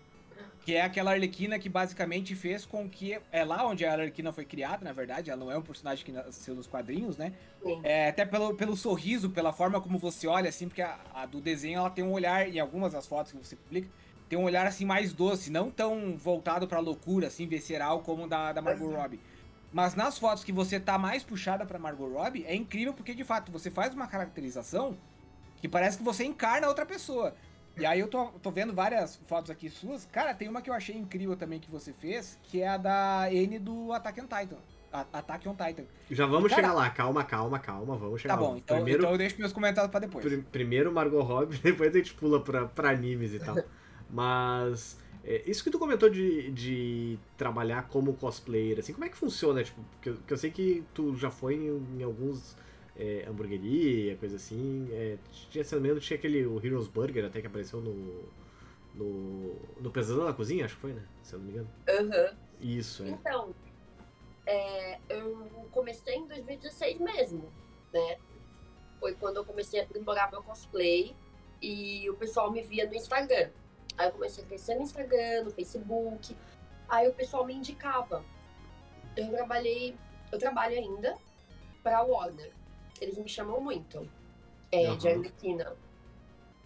Que 0.64 0.74
é 0.74 0.82
aquela 0.82 1.12
Arlequina 1.12 1.58
que 1.58 1.66
basicamente 1.66 2.34
fez 2.34 2.66
com 2.66 2.86
que. 2.86 3.18
É 3.32 3.42
lá 3.42 3.66
onde 3.66 3.86
a 3.86 3.92
Arlequina 3.92 4.30
foi 4.30 4.44
criada, 4.44 4.84
na 4.84 4.92
verdade. 4.92 5.30
Ela 5.30 5.42
não 5.42 5.50
é 5.50 5.56
um 5.56 5.62
personagem 5.62 6.04
que 6.04 6.12
nasceu 6.12 6.54
nos 6.54 6.66
quadrinhos, 6.66 7.16
né? 7.16 7.32
Sim. 7.62 7.80
É, 7.82 8.10
até 8.10 8.26
pelo, 8.26 8.54
pelo 8.54 8.76
sorriso, 8.76 9.30
pela 9.30 9.50
forma 9.50 9.80
como 9.80 9.98
você 9.98 10.26
olha, 10.26 10.50
assim, 10.50 10.68
porque 10.68 10.82
a, 10.82 10.98
a 11.14 11.24
do 11.24 11.40
desenho 11.40 11.78
ela 11.78 11.88
tem 11.88 12.04
um 12.04 12.12
olhar, 12.12 12.46
em 12.46 12.60
algumas 12.60 12.92
das 12.92 13.06
fotos 13.06 13.32
que 13.32 13.38
você 13.38 13.56
publica, 13.56 13.88
tem 14.28 14.38
um 14.38 14.44
olhar 14.44 14.66
assim 14.66 14.84
mais 14.84 15.14
doce, 15.14 15.50
não 15.50 15.70
tão 15.70 16.18
voltado 16.18 16.68
pra 16.68 16.80
loucura, 16.80 17.28
assim, 17.28 17.46
visceral 17.46 18.00
como 18.00 18.24
o 18.24 18.28
da, 18.28 18.52
da 18.52 18.60
Margot 18.60 18.90
Robbie. 18.90 19.20
Mas 19.72 19.94
nas 19.94 20.18
fotos 20.18 20.44
que 20.44 20.52
você 20.52 20.78
tá 20.78 20.98
mais 20.98 21.22
puxada 21.22 21.64
pra 21.64 21.78
Margot 21.78 22.08
Robbie, 22.08 22.44
é 22.46 22.54
incrível 22.54 22.92
porque 22.92 23.14
de 23.14 23.24
fato 23.24 23.50
você 23.50 23.70
faz 23.70 23.94
uma 23.94 24.06
caracterização 24.06 24.98
que 25.62 25.68
parece 25.68 25.96
que 25.96 26.04
você 26.04 26.24
encarna 26.24 26.68
outra 26.68 26.84
pessoa. 26.84 27.34
E 27.78 27.86
aí 27.86 28.00
eu 28.00 28.08
tô, 28.08 28.26
tô 28.42 28.50
vendo 28.50 28.72
várias 28.72 29.16
fotos 29.26 29.50
aqui 29.50 29.68
suas. 29.70 30.04
Cara, 30.06 30.34
tem 30.34 30.48
uma 30.48 30.60
que 30.60 30.68
eu 30.70 30.74
achei 30.74 30.96
incrível 30.96 31.36
também 31.36 31.60
que 31.60 31.70
você 31.70 31.92
fez, 31.92 32.38
que 32.42 32.60
é 32.60 32.68
a 32.68 32.76
da 32.76 33.32
N 33.32 33.58
do 33.58 33.92
Attack 33.92 34.20
on 34.20 34.24
Titan. 34.26 34.56
Attack 35.12 35.46
on 35.48 35.54
Titan. 35.54 35.84
Já 36.10 36.24
vamos 36.26 36.48
Cara- 36.50 36.62
chegar 36.62 36.74
lá, 36.74 36.88
calma, 36.90 37.22
calma, 37.22 37.58
calma, 37.58 37.94
vamos 37.96 38.20
chegar 38.22 38.34
Tá 38.36 38.40
lá. 38.40 38.48
bom, 38.48 38.56
então, 38.56 38.76
Primeiro, 38.76 39.00
então 39.00 39.12
eu 39.12 39.18
deixo 39.18 39.36
meus 39.38 39.52
comentários 39.52 39.90
pra 39.90 40.00
depois. 40.00 40.24
Pri- 40.24 40.42
Primeiro 40.50 40.90
Margot 40.92 41.20
Robbie, 41.22 41.58
depois 41.62 41.94
a 41.94 41.98
gente 41.98 42.14
pula 42.14 42.40
pra, 42.42 42.66
pra 42.66 42.90
animes 42.90 43.32
e 43.34 43.38
tal. 43.38 43.56
Mas 44.10 44.98
é, 45.24 45.42
isso 45.46 45.62
que 45.62 45.70
tu 45.70 45.78
comentou 45.78 46.08
de, 46.08 46.50
de 46.52 47.18
trabalhar 47.36 47.86
como 47.88 48.14
cosplayer, 48.14 48.78
assim, 48.78 48.92
como 48.92 49.04
é 49.04 49.08
que 49.08 49.16
funciona? 49.16 49.62
Tipo, 49.62 49.80
porque 49.92 50.08
eu, 50.10 50.16
que 50.26 50.32
eu 50.32 50.36
sei 50.38 50.50
que 50.50 50.82
tu 50.94 51.14
já 51.16 51.30
foi 51.30 51.54
em, 51.56 51.98
em 51.98 52.02
alguns 52.02 52.56
é, 52.98 53.24
hamburgueria, 53.28 54.16
coisa 54.16 54.36
assim. 54.36 54.88
É, 54.92 55.16
tinha, 55.50 55.62
se 55.62 55.74
não 55.74 55.80
me 55.82 55.88
engano, 55.88 56.00
tinha 56.00 56.18
aquele 56.18 56.44
o 56.46 56.64
Heroes 56.64 56.88
Burger 56.88 57.24
até 57.24 57.40
que 57.40 57.46
apareceu 57.46 57.80
no. 57.80 58.48
No, 58.94 59.54
no 59.80 59.92
Pesadelo 59.92 60.24
na 60.24 60.32
Cozinha, 60.32 60.64
acho 60.64 60.74
que 60.74 60.80
foi, 60.80 60.92
né? 60.92 61.06
Se 61.22 61.34
eu 61.34 61.38
não 61.38 61.46
me 61.46 61.52
engano. 61.52 61.70
Aham. 61.88 62.36
Isso, 62.60 63.04
é. 63.04 63.10
Então, 63.10 63.54
é, 64.44 64.98
eu 65.08 65.68
comecei 65.70 66.16
em 66.16 66.26
2016 66.26 66.98
mesmo, 66.98 67.52
né? 67.92 68.18
Foi 68.98 69.14
quando 69.14 69.36
eu 69.36 69.44
comecei 69.44 69.78
a 69.78 69.84
aprimorar 69.84 70.30
meu 70.32 70.42
cosplay 70.42 71.14
e 71.62 72.10
o 72.10 72.14
pessoal 72.14 72.50
me 72.50 72.62
via 72.62 72.86
no 72.86 72.94
Instagram. 72.94 73.50
Aí 73.96 74.08
eu 74.08 74.12
comecei 74.12 74.42
a 74.42 74.46
crescer 74.46 74.74
no 74.74 74.82
Instagram, 74.82 75.44
no 75.44 75.50
Facebook. 75.50 76.36
Aí 76.88 77.06
o 77.06 77.14
pessoal 77.14 77.44
me 77.44 77.54
indicava. 77.54 78.24
Eu 79.16 79.30
trabalhei, 79.30 79.94
eu 80.32 80.38
trabalho 80.38 80.76
ainda 80.76 81.16
pra 81.82 82.02
Warner. 82.02 82.52
Eles 83.00 83.18
me 83.18 83.28
chamam 83.28 83.60
muito 83.60 84.08
é, 84.72 84.94
de 84.96 85.08
Aham. 85.08 85.18
Arlequina 85.18 85.76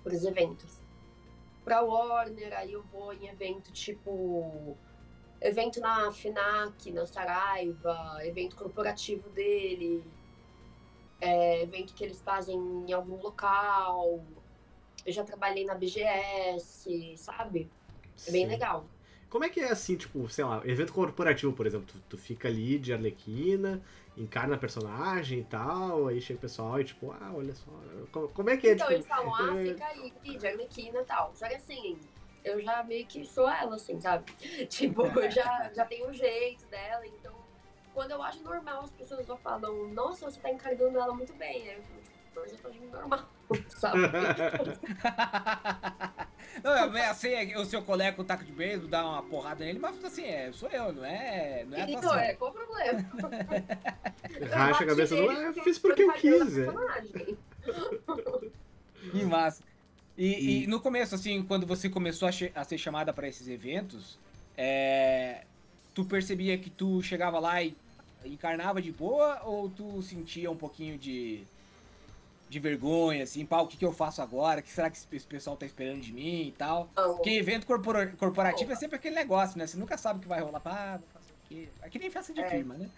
para 0.02 0.14
os 0.14 0.24
eventos. 0.24 0.80
Pra 1.64 1.80
Warner, 1.82 2.52
aí 2.56 2.72
eu 2.72 2.82
vou 2.84 3.12
em 3.12 3.28
evento 3.28 3.72
tipo 3.72 4.76
evento 5.40 5.80
na 5.80 6.10
FINAC, 6.10 6.90
na 6.92 7.06
Saraiva, 7.06 8.18
evento 8.24 8.56
corporativo 8.56 9.28
dele, 9.30 10.04
é, 11.20 11.62
evento 11.62 11.94
que 11.94 12.04
eles 12.04 12.20
fazem 12.20 12.56
em 12.56 12.92
algum 12.92 13.20
local. 13.20 14.24
Eu 15.04 15.12
já 15.12 15.24
trabalhei 15.24 15.64
na 15.64 15.74
BGS, 15.74 17.16
sabe? 17.16 17.70
É 18.26 18.30
bem 18.30 18.44
Sim. 18.44 18.50
legal. 18.50 18.84
Como 19.28 19.44
é 19.44 19.48
que 19.48 19.60
é 19.60 19.70
assim, 19.70 19.96
tipo, 19.96 20.28
sei 20.28 20.44
lá, 20.44 20.60
evento 20.66 20.92
corporativo, 20.92 21.52
por 21.54 21.66
exemplo, 21.66 21.86
tu, 21.86 21.98
tu 22.10 22.18
fica 22.18 22.48
ali 22.48 22.78
de 22.78 22.92
Arlequina, 22.92 23.82
encarna 24.16 24.58
personagem 24.58 25.40
e 25.40 25.44
tal, 25.44 26.08
aí 26.08 26.20
chega 26.20 26.38
o 26.38 26.40
pessoal 26.42 26.80
e 26.80 26.84
tipo, 26.84 27.12
ah, 27.12 27.32
olha 27.34 27.54
só, 27.54 27.70
como, 28.32 28.50
é 28.50 28.56
que 28.56 28.68
é, 28.68 28.72
Então 28.72 28.86
tipo, 28.86 28.96
eles 28.98 29.06
falam, 29.06 29.34
ah, 29.34 29.60
é- 29.60 29.64
fica 29.66 29.86
aí, 29.86 30.36
de 30.36 30.46
Arlequina 30.46 31.00
e 31.00 31.04
tal. 31.04 31.32
Só 31.34 31.48
que 31.48 31.54
assim, 31.54 31.98
eu 32.44 32.60
já 32.60 32.82
meio 32.82 33.06
que 33.06 33.24
sou 33.24 33.48
ela, 33.48 33.76
assim, 33.76 34.00
sabe? 34.00 34.30
Tipo, 34.68 35.06
eu 35.06 35.30
já, 35.30 35.70
já 35.74 35.84
tenho 35.86 36.08
o 36.08 36.12
jeito 36.12 36.66
dela, 36.66 37.06
então 37.06 37.32
quando 37.94 38.10
eu 38.10 38.22
acho 38.22 38.42
normal, 38.42 38.82
as 38.84 38.90
pessoas 38.90 39.26
já 39.26 39.36
falam, 39.36 39.88
nossa, 39.88 40.30
você 40.30 40.40
tá 40.40 40.50
encarnando 40.50 40.98
ela 40.98 41.14
muito 41.14 41.34
bem. 41.34 41.68
Aí 41.68 41.76
eu 41.76 41.82
falo, 41.82 42.02
tipo, 42.02 42.38
eu 42.38 42.58
tô 42.58 42.68
agindo 42.68 42.90
normal? 42.90 43.28
não, 46.62 46.70
eu 46.72 46.84
ameacei 46.84 47.56
o 47.56 47.64
seu 47.64 47.82
colega 47.82 48.16
com 48.16 48.22
o 48.22 48.24
taco 48.24 48.44
de 48.44 48.52
beisebol, 48.52 48.88
dar 48.88 49.04
uma 49.06 49.22
porrada 49.22 49.64
nele, 49.64 49.78
mas 49.78 50.02
assim, 50.04 50.24
é, 50.24 50.50
sou 50.52 50.68
eu, 50.68 50.92
não 50.92 51.04
é, 51.04 51.64
não 51.68 51.76
é 51.78 51.82
Então, 51.82 51.98
atuação. 51.98 52.18
é, 52.18 52.34
qual 52.34 52.50
o 52.50 52.54
problema? 52.54 53.08
racha 54.50 54.84
a 54.84 54.86
cabeça 54.86 55.16
do, 55.16 55.30
ah, 55.30 55.34
eu 55.34 55.54
fiz 55.64 55.78
porque 55.78 56.02
eu 56.02 56.12
quis, 56.12 56.58
é. 56.58 56.66
Que 59.10 59.24
massa. 59.24 59.62
E, 60.16 60.26
E- 60.26 60.64
e 60.64 60.66
no 60.66 60.80
começo, 60.80 61.14
assim, 61.14 61.42
quando 61.42 61.66
você 61.66 61.88
começou 61.88 62.28
a, 62.28 62.32
a 62.60 62.64
ser 62.64 62.78
chamada 62.78 63.12
pra 63.12 63.28
esses 63.28 63.48
eventos, 63.48 64.18
é, 64.56 65.42
tu 65.94 66.04
percebia 66.04 66.56
que 66.58 66.70
tu 66.70 67.02
chegava 67.02 67.38
lá 67.38 67.62
e 67.62 67.74
encarnava 68.24 68.80
de 68.80 68.92
boa 68.92 69.40
ou 69.44 69.68
tu 69.68 70.00
sentia 70.02 70.50
um 70.50 70.56
pouquinho 70.56 70.98
de, 70.98 71.42
de 72.52 72.58
vergonha, 72.58 73.22
assim, 73.24 73.46
pá, 73.46 73.62
o 73.62 73.66
que, 73.66 73.78
que 73.78 73.84
eu 73.84 73.94
faço 73.94 74.20
agora? 74.20 74.60
O 74.60 74.62
que 74.62 74.70
será 74.70 74.90
que 74.90 74.98
esse 74.98 75.26
pessoal 75.26 75.56
tá 75.56 75.64
esperando 75.64 76.02
de 76.02 76.12
mim 76.12 76.48
e 76.48 76.52
tal? 76.52 76.90
Não, 76.94 77.14
Porque 77.14 77.30
evento 77.30 77.66
corpora- 77.66 78.08
corporativo 78.18 78.70
é 78.70 78.76
sempre 78.76 78.96
aquele 78.96 79.14
negócio, 79.14 79.58
né? 79.58 79.66
Você 79.66 79.78
nunca 79.78 79.96
sabe 79.96 80.18
o 80.18 80.22
que 80.22 80.28
vai 80.28 80.40
rolar. 80.42 80.60
Pá, 80.60 80.98
vou 80.98 81.08
fazer 81.14 81.32
o 81.32 81.48
quê? 81.48 81.68
É 81.80 81.88
que 81.88 81.98
nem 81.98 82.10
festa 82.10 82.30
de 82.34 82.40
É. 82.42 82.50
firma, 82.50 82.74
né? 82.74 82.90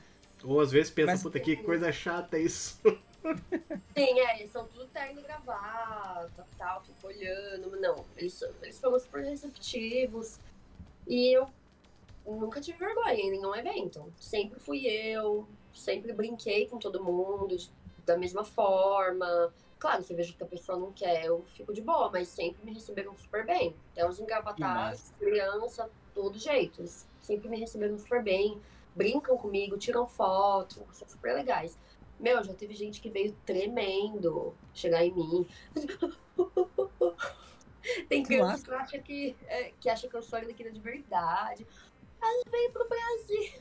Ou 0.43 0.61
às 0.61 0.73
vezes 0.73 0.91
pensa, 0.91 1.13
Mas- 1.13 1.23
puta, 1.23 1.39
que 1.39 1.55
coisa 1.59 1.93
chata 1.93 2.37
isso. 2.37 2.81
Sim, 3.97 4.19
é, 4.21 4.41
eles 4.41 4.51
são 4.51 4.67
tudo 4.67 4.87
terno 4.89 5.21
e 5.21 5.23
gravata 5.23 6.45
tal, 6.59 6.83
fico 6.83 7.07
olhando. 7.07 7.71
mas 7.71 7.81
Não, 7.81 8.05
eles, 8.17 8.33
são- 8.35 8.51
eles 8.61 8.79
foram 8.81 8.99
super 8.99 9.23
receptivos. 9.25 10.39
E 11.07 11.33
eu 11.37 11.49
nunca 12.27 12.61
tive 12.61 12.77
vergonha 12.79 13.15
em 13.15 13.31
nenhum 13.31 13.55
evento. 13.55 14.13
Sempre 14.19 14.59
fui 14.59 14.85
eu, 14.87 15.47
sempre 15.73 16.13
brinquei 16.13 16.67
com 16.67 16.77
todo 16.77 17.03
mundo 17.03 17.57
da 18.05 18.17
mesma 18.17 18.45
forma. 18.45 19.53
Claro, 19.79 20.03
se 20.03 20.13
eu 20.13 20.17
vejo 20.17 20.35
que 20.35 20.43
a 20.43 20.47
pessoa 20.47 20.79
não 20.79 20.93
quer, 20.93 21.27
eu 21.27 21.45
fico 21.55 21.73
de 21.73 21.83
boa, 21.83 22.11
mas 22.11 22.29
sempre 22.29 22.65
me 22.65 22.73
receberam 22.73 23.15
super 23.17 23.45
bem. 23.45 23.77
Até 23.93 24.09
os 24.09 24.19
engravatados, 24.19 25.13
criança, 25.19 25.91
todo 26.15 26.39
jeito. 26.39 26.81
Eles 26.81 27.07
sempre 27.21 27.49
me 27.49 27.59
receberam 27.59 27.99
super 27.99 28.23
bem, 28.23 28.61
brincam 28.95 29.37
comigo, 29.37 29.77
tiram 29.77 30.07
foto, 30.07 30.87
são 30.93 31.09
super 31.09 31.35
legais. 31.35 31.79
Meu, 32.19 32.43
já 32.43 32.55
teve 32.55 32.75
gente 32.75 33.01
que 33.01 33.11
veio 33.11 33.37
tremendo 33.45 34.55
chegar 34.73 35.05
em 35.05 35.13
mim. 35.13 35.47
Tem 38.09 38.23
criança 38.23 38.65
que 38.65 38.75
acha 38.75 38.99
que, 38.99 39.37
é, 39.47 39.73
que 39.79 39.91
acha 39.91 40.09
que 40.09 40.17
eu 40.17 40.23
sou 40.23 40.39
arlequina 40.39 40.71
de 40.71 40.81
verdade. 40.81 41.67
Ela 42.23 42.43
veio 42.51 42.73
pro 42.73 42.89
Brasil. 42.89 43.61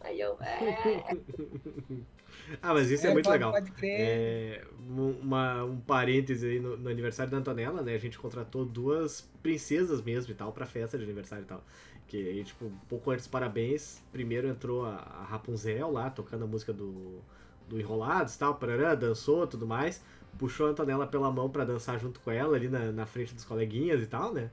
Aí 0.00 0.20
eu, 0.20 0.38
é. 0.40 1.16
ah, 2.62 2.74
mas 2.74 2.90
isso 2.90 3.06
é, 3.06 3.10
muito 3.10 3.26
pode- 3.26 3.34
legal. 3.34 3.52
Pode 3.52 3.70
crer. 3.72 4.00
É, 4.00 4.64
um- 4.88 5.12
uma, 5.20 5.64
um 5.64 5.80
parêntese 5.80 6.46
aí 6.46 6.60
no, 6.60 6.76
no 6.76 6.88
aniversário 6.90 7.30
da 7.30 7.38
Antonella, 7.38 7.82
né? 7.82 7.94
A 7.94 7.98
gente 7.98 8.18
contratou 8.18 8.64
duas 8.64 9.22
princesas 9.42 10.02
mesmo 10.02 10.32
e 10.32 10.34
tal 10.34 10.52
pra 10.52 10.66
festa 10.66 10.96
de 10.98 11.04
aniversário 11.04 11.44
e 11.44 11.46
tal. 11.46 11.64
Que 12.06 12.16
aí, 12.28 12.44
tipo, 12.44 12.66
um 12.66 12.76
pouco 12.88 13.10
antes, 13.10 13.26
parabéns. 13.26 14.02
Primeiro 14.12 14.48
entrou 14.48 14.84
a, 14.84 14.96
a 14.96 15.24
Rapunzel 15.24 15.90
lá, 15.90 16.10
tocando 16.10 16.44
a 16.44 16.46
música 16.46 16.72
do, 16.72 17.20
do 17.68 17.80
Enrolados 17.80 18.34
e 18.34 18.38
tal, 18.38 18.54
parará, 18.56 18.94
dançou 18.94 19.46
tudo 19.46 19.66
mais. 19.66 20.02
Puxou 20.38 20.66
a 20.66 20.70
Antonella 20.70 21.06
pela 21.06 21.30
mão 21.30 21.48
pra 21.50 21.64
dançar 21.64 21.98
junto 22.00 22.20
com 22.20 22.30
ela 22.30 22.56
ali 22.56 22.68
na, 22.68 22.90
na 22.92 23.06
frente 23.06 23.34
dos 23.34 23.44
coleguinhas 23.44 24.02
e 24.02 24.06
tal, 24.06 24.32
né? 24.32 24.50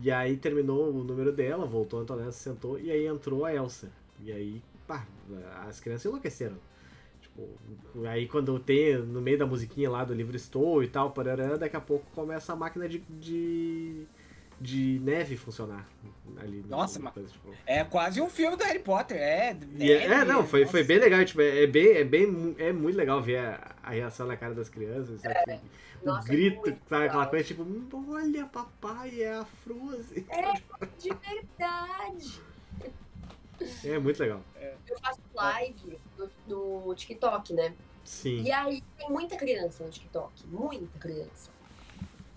E 0.00 0.10
aí 0.10 0.36
terminou 0.36 0.90
o 0.94 1.04
número 1.04 1.32
dela, 1.32 1.66
voltou 1.66 1.98
a 1.98 2.02
Antonella, 2.02 2.32
se 2.32 2.40
sentou, 2.40 2.78
e 2.78 2.90
aí 2.90 3.06
entrou 3.06 3.44
a 3.44 3.54
Elsa. 3.54 3.90
E 4.20 4.32
aí, 4.32 4.62
pá, 4.86 5.06
as 5.68 5.80
crianças 5.80 6.06
enlouqueceram. 6.06 6.56
Aí 8.06 8.26
quando 8.26 8.58
tem 8.58 8.96
no 8.98 9.20
meio 9.20 9.38
da 9.38 9.46
musiquinha 9.46 9.90
lá 9.90 10.04
do 10.04 10.14
livro 10.14 10.36
Estou 10.36 10.82
e 10.82 10.88
tal, 10.88 11.10
parará, 11.10 11.56
daqui 11.56 11.76
a 11.76 11.80
pouco 11.80 12.04
começa 12.12 12.52
a 12.52 12.56
máquina 12.56 12.88
de, 12.88 12.98
de, 13.08 14.04
de 14.60 15.00
neve 15.02 15.36
funcionar 15.36 15.88
ali. 16.36 16.64
Nossa, 16.68 16.98
na 16.98 17.06
mas- 17.06 17.14
coisa, 17.14 17.28
tipo. 17.30 17.52
É 17.66 17.84
quase 17.84 18.20
um 18.20 18.28
filme 18.28 18.56
do 18.56 18.64
Harry 18.64 18.78
Potter, 18.78 19.16
é. 19.16 19.56
E 19.78 19.90
é, 19.90 20.04
é, 20.04 20.24
não, 20.24 20.46
foi, 20.46 20.66
foi 20.66 20.80
nossa. 20.80 20.88
bem 20.88 20.98
legal, 20.98 21.24
tipo, 21.24 21.40
é, 21.40 21.64
é 21.64 21.66
bem, 21.66 21.96
é 21.96 22.04
bem, 22.04 22.54
é 22.58 22.72
muito 22.72 22.96
legal 22.96 23.20
ver 23.22 23.38
a, 23.38 23.76
a 23.82 23.90
reação 23.90 24.26
na 24.26 24.36
cara 24.36 24.54
das 24.54 24.68
crianças, 24.68 25.20
sabe? 25.20 25.34
Tipo, 25.34 25.60
o 26.02 26.06
Nossa, 26.06 26.28
é 26.28 26.30
grito, 26.30 26.60
muito 26.60 26.78
sabe? 26.88 27.06
Aquela 27.06 27.26
coisa 27.26 27.44
tipo, 27.44 27.66
olha 28.08 28.46
papai, 28.46 29.22
é 29.22 29.34
a 29.34 29.44
Frozen. 29.44 30.24
De 30.98 31.08
verdade. 31.08 32.40
É 33.84 33.98
muito 33.98 34.20
legal. 34.20 34.40
Eu 34.86 34.98
faço 35.00 35.20
live 35.34 35.98
no, 36.46 36.86
no 36.86 36.94
TikTok, 36.94 37.52
né? 37.52 37.74
Sim. 38.04 38.42
E 38.42 38.50
aí 38.50 38.82
tem 38.96 39.10
muita 39.10 39.36
criança 39.36 39.84
no 39.84 39.90
TikTok, 39.90 40.46
muita 40.46 40.98
criança. 40.98 41.50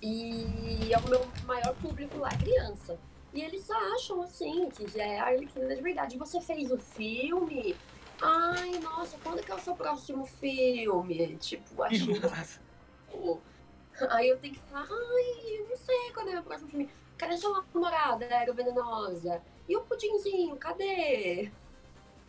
E 0.02 0.90
é 0.92 0.98
o 0.98 1.10
meu 1.10 1.26
maior 1.46 1.76
público 1.76 2.18
lá, 2.18 2.30
é 2.30 2.38
criança. 2.38 3.00
E 3.34 3.42
eles 3.42 3.70
acham 3.70 4.22
assim, 4.22 4.70
que 4.70 5.00
é 5.00 5.20
a 5.20 5.26
Arlequina 5.28 5.74
de 5.74 5.82
verdade. 5.82 6.18
Você 6.18 6.42
fez 6.42 6.72
o 6.72 6.78
filme? 6.78 7.76
Ai, 8.22 8.72
nossa, 8.80 9.18
quando 9.24 9.42
que 9.42 9.52
é 9.52 9.56
o 9.56 9.60
seu 9.60 9.76
próximo 9.76 10.26
filme? 10.26 11.38
Tipo, 11.38 11.84
acho. 11.84 12.06
Aí 14.10 14.30
eu 14.30 14.38
tenho 14.40 14.56
que 14.56 14.60
falar, 14.62 14.88
ai, 14.90 15.60
eu 15.60 15.70
não 15.70 15.78
sei 15.78 16.12
quando 16.14 16.28
é 16.28 16.32
o 16.32 16.34
meu 16.34 16.44
próximo 16.44 16.70
filme. 16.70 16.90
Cadê 17.18 17.38
sua 17.38 17.64
namorada, 17.74 18.26
Era 18.26 18.52
Venenosa? 18.52 19.42
E 19.68 19.78
o 19.78 19.82
pudinzinho, 19.82 20.56
cadê? 20.58 21.52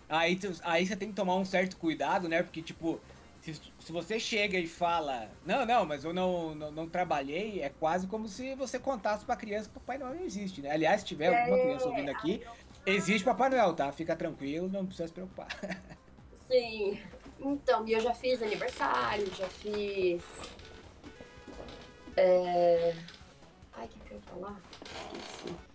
Aí, 0.09 0.39
aí 0.63 0.87
você 0.87 0.95
tem 0.97 1.09
que 1.09 1.15
tomar 1.15 1.37
um 1.37 1.45
certo 1.45 1.77
cuidado, 1.77 2.29
né? 2.29 2.43
Porque, 2.43 2.61
tipo, 2.61 3.01
se, 3.41 3.55
se 3.55 3.91
você 3.91 4.21
chega 4.21 4.59
e 4.59 4.67
fala, 4.67 5.29
não, 5.45 5.67
não, 5.67 5.85
mas 5.85 6.05
eu 6.05 6.13
não, 6.13 6.55
não, 6.55 6.71
não 6.71 6.89
trabalhei, 6.89 7.61
é 7.61 7.69
quase 7.71 8.07
como 8.07 8.29
se 8.29 8.55
você 8.55 8.79
contasse 8.79 9.25
pra 9.25 9.35
criança 9.35 9.69
que 9.69 9.75
Papai 9.75 9.99
Noel 9.99 10.15
não 10.15 10.25
existe, 10.25 10.63
né? 10.63 10.71
Aliás, 10.71 11.01
se 11.01 11.07
tiver 11.07 11.29
alguma 11.35 11.59
criança 11.59 11.89
ouvindo 11.89 12.11
aqui, 12.11 12.43
existe 12.87 13.25
Papai 13.25 13.51
Noel, 13.51 13.75
tá? 13.75 13.91
Fica 13.91 14.15
tranquilo, 14.15 14.69
não 14.69 14.87
precisa 14.87 15.09
se 15.09 15.15
preocupar. 15.15 15.49
Sim. 16.47 17.01
Então, 17.41 17.87
e 17.89 17.93
eu 17.93 18.01
já 18.01 18.15
fiz 18.15 18.41
aniversário, 18.43 19.27
já 19.35 19.49
fiz. 19.49 20.23
É... 22.17 22.95
Ai, 23.73 23.87
o 23.87 23.89
que, 23.89 23.99
que 24.01 24.13
eu 24.13 24.19
ia 24.19 24.23
falar? 24.23 24.61
Esqueci. 24.83 25.72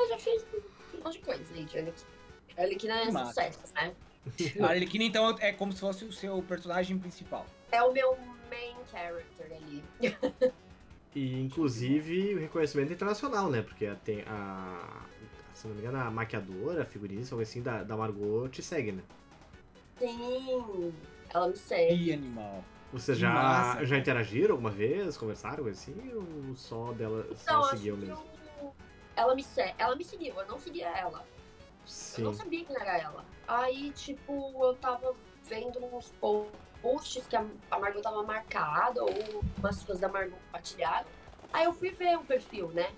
Eu 0.00 0.08
já 0.08 0.18
fiz 0.18 0.46
um 0.94 1.04
monte 1.04 1.18
de 1.18 1.24
coisa 1.24 1.54
aí 1.54 1.64
de 1.64 1.78
Arlequina. 1.78 2.10
Arlequina 2.56 2.94
é 2.94 3.10
Massa. 3.10 3.28
sucesso, 3.28 3.74
né? 3.74 3.94
A 4.60 4.70
Arlequina, 4.70 5.04
então, 5.04 5.36
é 5.40 5.52
como 5.52 5.72
se 5.72 5.80
fosse 5.80 6.04
o 6.04 6.12
seu 6.12 6.42
personagem 6.42 6.98
principal. 6.98 7.46
É 7.70 7.82
o 7.82 7.92
meu 7.92 8.16
main 8.50 8.76
character 8.90 9.52
ali. 9.52 9.84
E 11.12 11.40
inclusive 11.40 12.36
o 12.36 12.38
reconhecimento 12.38 12.92
internacional, 12.92 13.50
né? 13.50 13.62
Porque 13.62 13.90
tem 14.04 14.22
a. 14.28 15.02
Se 15.52 15.66
não 15.66 15.74
me 15.74 15.80
engano, 15.80 15.98
a 15.98 16.08
maquiadora, 16.08 16.82
a 16.82 16.86
figurinista, 16.86 17.34
algo 17.34 17.42
assim, 17.42 17.60
da, 17.60 17.82
da 17.82 17.96
Margot 17.96 18.48
te 18.48 18.62
segue, 18.62 18.92
né? 18.92 19.02
Sim, 19.98 20.94
ela 21.28 21.48
me 21.48 21.56
segue. 21.56 22.04
Que 22.04 22.12
animal. 22.12 22.64
Vocês 22.92 23.18
já, 23.18 23.84
já 23.84 23.98
interagiram 23.98 24.52
alguma 24.52 24.70
vez? 24.70 25.16
Conversaram, 25.16 25.64
coisa 25.64 25.78
assim? 25.80 25.96
Ou 26.14 26.54
só 26.54 26.92
dela 26.92 27.26
só 27.34 27.42
Então, 27.42 27.60
acho 27.60 27.70
seguiu 27.70 27.96
que 27.96 28.06
mesmo? 28.06 28.24
Eu- 29.16 29.22
ela 29.22 29.34
me 29.34 29.42
segue. 29.42 29.74
Ela 29.78 29.96
me 29.96 30.04
seguiu, 30.04 30.34
eu 30.38 30.46
não 30.46 30.58
seguia 30.58 30.88
ela. 30.88 31.20
Eu 31.20 31.86
Sim. 31.86 32.22
não 32.22 32.34
sabia 32.34 32.64
quem 32.64 32.76
era 32.76 32.98
ela. 32.98 33.24
Aí, 33.48 33.90
tipo, 33.92 34.64
eu 34.64 34.74
tava 34.76 35.14
vendo 35.44 35.84
uns 35.84 36.08
po- 36.20 36.48
posts 36.80 37.26
que 37.26 37.34
a, 37.36 37.44
a 37.70 37.78
Margot 37.78 38.00
tava 38.00 38.22
marcada, 38.22 39.02
ou 39.02 39.10
umas 39.58 39.82
fãs 39.82 39.98
da 39.98 40.08
Margot 40.08 40.36
compartilharam. 40.46 41.06
Aí 41.52 41.64
eu 41.64 41.72
fui 41.72 41.90
ver 41.90 42.16
o 42.16 42.24
perfil, 42.24 42.68
né? 42.68 42.92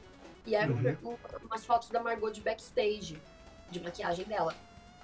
E 0.45 0.55
eram 0.55 0.75
Uhum. 0.75 0.97
um- 1.13 1.47
umas 1.47 1.65
fotos 1.65 1.89
da 1.89 2.03
Margot 2.03 2.31
de 2.31 2.41
backstage, 2.43 3.21
de 3.71 3.81
maquiagem 3.81 4.27
dela. 4.27 4.55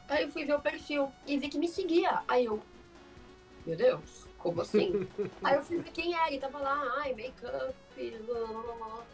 Aí 0.08 0.24
eu 0.24 0.30
fui 0.30 0.44
ver 0.44 0.54
o 0.54 0.60
perfil 0.60 1.10
e 1.26 1.38
vi 1.38 1.48
que 1.48 1.58
me 1.58 1.68
seguia. 1.68 2.22
Aí 2.28 2.44
eu, 2.44 2.60
meu 3.64 3.76
Deus, 3.76 4.26
como 4.38 4.60
assim? 4.60 5.08
Aí 5.42 5.54
eu 5.54 5.62
fui 5.62 5.78
ver 5.78 5.90
quem 5.92 6.14
era 6.14 6.30
e 6.32 6.38
tava 6.38 6.58
lá, 6.58 6.94
ai, 6.98 7.14
make-up, 7.14 7.74
blá, 8.26 8.46
blá, 8.46 8.62
blá, 8.62 8.74
blá. 8.74 9.04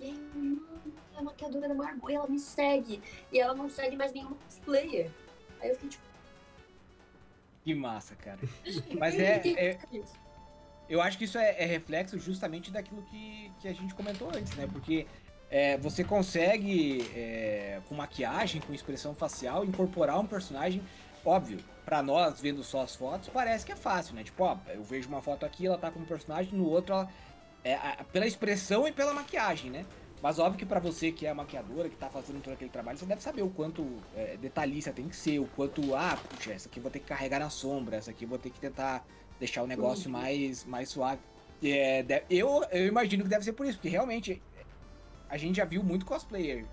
E 0.00 0.04
aí, 0.04 0.30
mano, 0.34 0.62
a 1.16 1.22
maquiadora 1.22 1.68
da 1.68 1.74
Margot, 1.74 2.10
ela 2.10 2.26
me 2.26 2.38
segue. 2.38 3.00
E 3.32 3.38
ela 3.38 3.54
não 3.54 3.68
segue 3.68 3.96
mais 3.96 4.12
nenhum 4.12 4.34
cosplayer. 4.34 5.10
Aí 5.60 5.68
eu 5.70 5.74
fiquei 5.74 5.90
tipo. 5.90 6.04
Que 7.64 7.74
massa, 7.74 8.14
cara. 8.16 8.40
Mas 8.98 9.14
é- 9.18 9.40
é- 9.46 9.78
Eu 10.88 11.00
acho 11.00 11.16
que 11.16 11.24
isso 11.24 11.38
é, 11.38 11.62
é 11.62 11.64
reflexo 11.64 12.18
justamente 12.18 12.70
daquilo 12.70 13.02
que, 13.04 13.50
que 13.60 13.68
a 13.68 13.72
gente 13.72 13.94
comentou 13.94 14.28
antes, 14.28 14.54
né? 14.54 14.68
Porque 14.70 15.06
é, 15.50 15.78
você 15.78 16.04
consegue, 16.04 17.00
é, 17.14 17.80
com 17.88 17.94
maquiagem, 17.94 18.60
com 18.60 18.74
expressão 18.74 19.14
facial, 19.14 19.64
incorporar 19.64 20.20
um 20.20 20.26
personagem. 20.26 20.82
Óbvio, 21.24 21.58
pra 21.86 22.02
nós, 22.02 22.38
vendo 22.38 22.62
só 22.62 22.82
as 22.82 22.94
fotos, 22.94 23.30
parece 23.30 23.64
que 23.64 23.72
é 23.72 23.76
fácil, 23.76 24.14
né? 24.14 24.22
Tipo, 24.24 24.44
ó, 24.44 24.58
eu 24.68 24.82
vejo 24.84 25.08
uma 25.08 25.22
foto 25.22 25.46
aqui, 25.46 25.66
ela 25.66 25.78
tá 25.78 25.90
como 25.90 26.04
personagem, 26.04 26.52
no 26.52 26.68
outro 26.68 26.92
ela. 26.94 27.08
É, 27.64 27.74
a- 27.74 28.04
pela 28.12 28.26
expressão 28.26 28.86
e 28.86 28.92
pela 28.92 29.14
maquiagem, 29.14 29.70
né? 29.70 29.86
Mas 30.22 30.38
óbvio 30.38 30.58
que 30.58 30.66
pra 30.66 30.80
você 30.80 31.10
que 31.10 31.26
é 31.26 31.32
maquiadora, 31.34 31.88
que 31.88 31.96
tá 31.96 32.08
fazendo 32.08 32.42
todo 32.42 32.52
aquele 32.54 32.70
trabalho, 32.70 32.96
você 32.98 33.04
deve 33.06 33.22
saber 33.22 33.42
o 33.42 33.50
quanto 33.50 33.86
é, 34.14 34.36
detalhista 34.36 34.92
tem 34.92 35.08
que 35.08 35.16
ser, 35.16 35.38
o 35.38 35.46
quanto, 35.48 35.94
ah, 35.94 36.16
puxa, 36.30 36.52
essa 36.52 36.68
aqui 36.68 36.78
eu 36.78 36.82
vou 36.82 36.90
ter 36.90 37.00
que 37.00 37.06
carregar 37.06 37.40
na 37.40 37.50
sombra, 37.50 37.96
essa 37.96 38.10
aqui 38.10 38.24
eu 38.24 38.28
vou 38.28 38.38
ter 38.38 38.50
que 38.50 38.58
tentar 38.60 39.04
deixar 39.38 39.62
o 39.62 39.66
negócio 39.66 40.06
Uhum. 40.06 40.12
mais, 40.18 40.64
mais 40.64 40.88
suave. 40.88 41.20
É, 41.62 42.22
eu, 42.30 42.62
eu 42.70 42.86
imagino 42.86 43.22
que 43.22 43.28
deve 43.28 43.44
ser 43.44 43.52
por 43.54 43.66
isso, 43.66 43.76
porque 43.78 43.88
realmente 43.88 44.42
a 45.28 45.36
gente 45.36 45.56
já 45.56 45.64
viu 45.64 45.82
muito 45.82 46.04
cosplayer. 46.06 46.64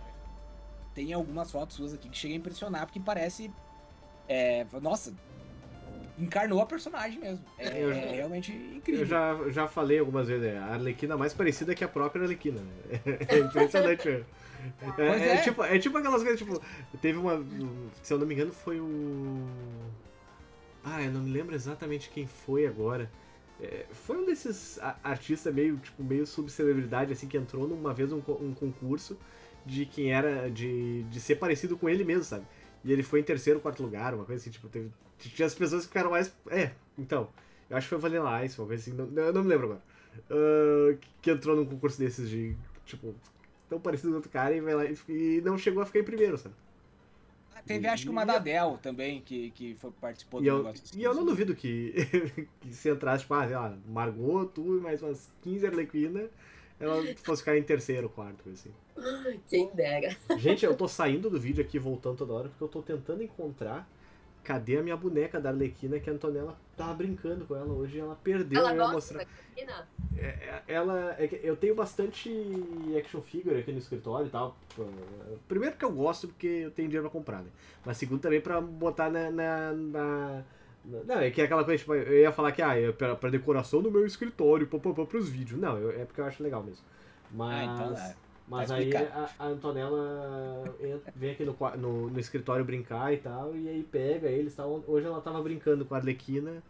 Tem 0.94 1.12
algumas 1.14 1.52
fotos 1.52 1.76
suas 1.78 1.94
aqui 1.94 2.10
que 2.10 2.18
chega 2.18 2.34
a 2.34 2.38
impressionar, 2.38 2.86
porque 2.86 3.00
parece. 3.00 3.50
é, 4.28 4.66
nossa, 4.82 5.14
encarnou 6.18 6.62
a 6.62 6.66
personagem 6.66 7.20
mesmo. 7.20 7.44
É, 7.58 7.84
Eu 7.84 7.92
é 7.92 7.94
já- 7.96 8.12
realmente 8.12 8.52
incrível. 8.52 9.02
Eu 9.02 9.06
já, 9.06 9.50
já 9.50 9.68
falei 9.68 10.00
algumas 10.00 10.28
vezes, 10.28 10.46
é, 10.46 10.58
a 10.58 10.66
Arlequina 10.74 11.16
mais 11.18 11.34
parecida 11.34 11.74
que 11.76 11.84
a 11.84 11.88
própria 11.88 12.24
Arlequina, 12.24 12.62
né? 12.62 13.00
É 13.30 13.40
impressionante. 13.40 14.10
né? 14.10 14.24
É, 14.82 14.92
Pois 14.96 15.22
é 15.22 15.34
é. 15.34 15.38
tipo, 15.42 15.64
é 15.64 15.80
tipo 15.80 15.98
aquelas 15.98 16.22
coisas, 16.22 16.40
tipo, 16.40 16.62
teve 17.02 17.18
uma. 17.18 17.44
Se 18.04 18.14
eu 18.14 18.20
não 18.20 18.28
me 18.28 18.34
engano, 18.36 18.52
foi 18.54 18.80
o. 18.80 19.46
Ah, 20.84 21.02
eu 21.04 21.12
não 21.12 21.22
me 21.22 21.32
lembro 21.32 21.54
exatamente 21.56 22.10
quem 22.10 22.28
foi 22.28 22.66
agora. 22.66 23.10
É, 23.62 23.86
foi 23.92 24.18
um 24.18 24.26
desses 24.26 24.80
artistas 25.04 25.54
meio, 25.54 25.78
tipo, 25.78 26.04
meio 26.04 26.26
subcelebridade, 26.26 27.14
assim, 27.14 27.28
que 27.28 27.38
entrou 27.38 27.68
numa 27.68 27.94
vez 27.94 28.12
um, 28.12 28.18
um 28.40 28.54
concurso 28.54 29.18
de 29.66 29.86
quem 29.86 30.12
era. 30.12 30.50
De, 30.50 31.04
de 31.04 31.20
ser 31.20 31.36
parecido 31.36 31.78
com 31.78 31.88
ele 31.90 32.04
mesmo, 32.04 32.24
sabe? 32.24 32.46
E 32.84 32.92
ele 32.92 33.04
foi 33.04 33.20
em 33.20 33.24
terceiro, 33.24 33.60
quarto 33.60 33.84
lugar, 33.84 34.14
uma 34.16 34.26
coisa 34.26 34.42
assim, 34.42 34.50
tipo, 34.52 34.68
teve. 34.68 34.92
Tinha 35.30 35.46
as 35.46 35.56
pessoas 35.56 35.84
que 35.84 35.90
ficaram 35.90 36.12
mais. 36.12 36.34
É, 36.50 36.72
então. 36.98 37.30
Eu 37.70 37.78
acho 37.78 37.86
que 37.88 37.90
foi 37.90 38.00
Vanilla 38.00 38.44
Ice, 38.46 38.60
uma 38.60 38.68
coisa 38.68 38.82
assim, 38.82 38.94
não, 38.94 39.06
eu 39.24 39.34
não 39.34 39.44
me 39.44 39.50
lembro 39.50 39.66
agora. 39.68 39.82
Ah, 40.30 40.98
que- 41.22 41.32
entrou 41.32 41.56
num 41.56 41.66
concurso 41.66 41.98
desses 42.00 42.30
de, 42.30 42.56
tipo, 42.86 43.16
tão 43.70 43.80
parecido 43.80 44.10
com 44.10 44.16
outro 44.18 44.30
cara 44.32 44.54
e 44.56 44.60
vai 44.62 44.76
lá 44.76 44.86
e, 44.86 44.98
e 45.10 45.42
não 45.42 45.58
chegou 45.58 45.82
a 45.82 45.86
ficar 45.86 46.00
em 46.00 46.04
primeiro, 46.04 46.38
sabe? 46.38 46.56
Teve 47.66 47.88
acho 47.88 48.06
que 48.06 48.10
uma 48.10 48.26
da 48.26 48.40
Dell 48.40 48.78
também, 48.82 49.22
que, 49.22 49.52
que 49.52 49.76
foi, 49.76 49.92
participou 49.92 50.42
E 50.42 50.46
do 50.46 50.50
eu, 50.50 50.58
negócio 50.58 50.84
assim. 50.84 51.00
e 51.00 51.04
eu 51.04 51.14
não 51.14 51.26
duvido 51.26 51.56
que, 51.56 51.94
que 52.60 52.74
se 52.74 52.90
entrasse, 52.90 53.22
tipo, 53.24 53.34
ah, 53.34 53.48
sei 53.48 53.56
lá, 53.56 53.78
Margot, 53.88 54.46
tu 54.48 54.78
e 54.78 54.82
mais 54.82 55.02
umas 55.02 55.30
15 55.42 55.66
Arlequina, 55.68 56.28
ela 56.80 57.02
fosse 57.24 57.42
ficar 57.44 57.58
em 57.58 57.64
terceiro, 57.64 58.10
quarto, 58.10 58.50
assim. 58.50 58.72
Quem 59.48 59.70
dera. 59.74 60.16
Gente, 60.36 60.66
eu 60.66 60.76
tô 60.76 60.88
saindo 60.88 61.30
do 61.30 61.40
vídeo 61.40 61.64
aqui, 61.64 61.78
voltando 61.78 62.18
toda 62.18 62.34
hora, 62.34 62.50
porque 62.50 62.64
eu 62.64 62.68
tô 62.68 62.82
tentando 62.82 63.22
encontrar 63.22 63.88
cadê 64.44 64.78
a 64.78 64.84
minha 64.84 64.98
boneca 64.98 65.40
da 65.40 65.50
Arlequina 65.50 66.00
que 66.00 66.10
a 66.10 66.14
Antonella 66.14 66.58
tava 66.76 66.94
brincando 66.94 67.46
com 67.46 67.56
ela 67.56 67.72
hoje 67.74 67.98
e 67.98 68.00
ela 68.00 68.16
perdeu. 68.24 68.60
Ela 68.60 68.72
eu 68.72 68.78
gosta 68.78 68.94
mostrar. 68.94 69.18
da 69.20 69.26
Arlequina? 69.30 69.88
É, 70.18 70.26
é- 70.26 70.64
ela 70.68 71.16
é 71.18 71.28
que 71.28 71.40
eu 71.44 71.56
tenho 71.56 71.74
bastante 71.76 72.30
action 73.00 73.22
figure 73.22 73.60
aqui 73.60 73.72
no 73.72 73.78
escritório 73.78 74.28
e 74.28 74.30
tal. 74.30 74.58
Primeiro 75.48 75.74
porque 75.76 75.86
eu 75.86 75.92
gosto, 75.92 76.28
porque 76.28 76.48
eu 76.48 76.72
tenho 76.72 76.88
dinheiro 76.90 77.10
pra 77.10 77.18
comprar, 77.20 77.42
né? 77.42 77.50
Mas 77.86 77.98
segundo 77.98 78.20
também 78.20 78.42
pra 78.42 78.60
botar 78.62 79.10
na. 79.10 79.30
na, 79.32 79.72
na- 79.74 80.44
na- 80.84 81.04
não, 81.06 81.20
é 81.20 81.30
que 81.30 81.40
é 81.42 81.46
aquela 81.46 81.64
coisa, 81.64 81.78
tipo, 81.78 81.94
eu 81.94 82.20
ia 82.22 82.32
falar 82.32 82.52
que 82.52 82.62
ah, 82.62 82.76
é 82.76 82.92
pra, 82.92 83.16
pra 83.16 83.30
decoração 83.30 83.82
do 83.82 83.92
meu 83.92 84.06
escritório, 84.06 84.66
pá, 84.68 84.80
pá, 84.80 85.06
pros 85.06 85.30
vídeos. 85.30 85.60
Não, 85.60 85.78
eu- 85.78 85.92
é 85.92 86.06
porque 86.06 86.20
eu 86.20 86.26
acho 86.26 86.42
legal 86.42 86.64
mesmo. 86.64 86.84
Mas, 87.32 87.70
Ah, 87.70 87.74
então 87.74 87.96
é. 87.98 88.16
Mas 88.48 88.70
Tá 88.70 88.76
aí 88.76 88.90
explicado. 88.90 89.30
a, 89.40 89.44
a 89.46 89.48
Antonella 89.48 90.76
vem 91.16 91.32
aqui 91.32 91.46
no, 91.46 91.56
no, 91.78 92.10
no 92.10 92.20
escritório 92.20 92.66
brincar 92.66 93.14
e 93.14 93.18
tal, 93.18 93.56
e 93.56 93.68
aí 93.70 93.84
pega 93.84 94.28
eles 94.30 94.54
tal. 94.56 94.84
Hoje 94.88 95.06
ela 95.06 95.22
tava 95.22 95.42
brincando 95.42 95.86
com 95.86 95.94
a 95.94 95.98
Arlequina. 95.98 96.62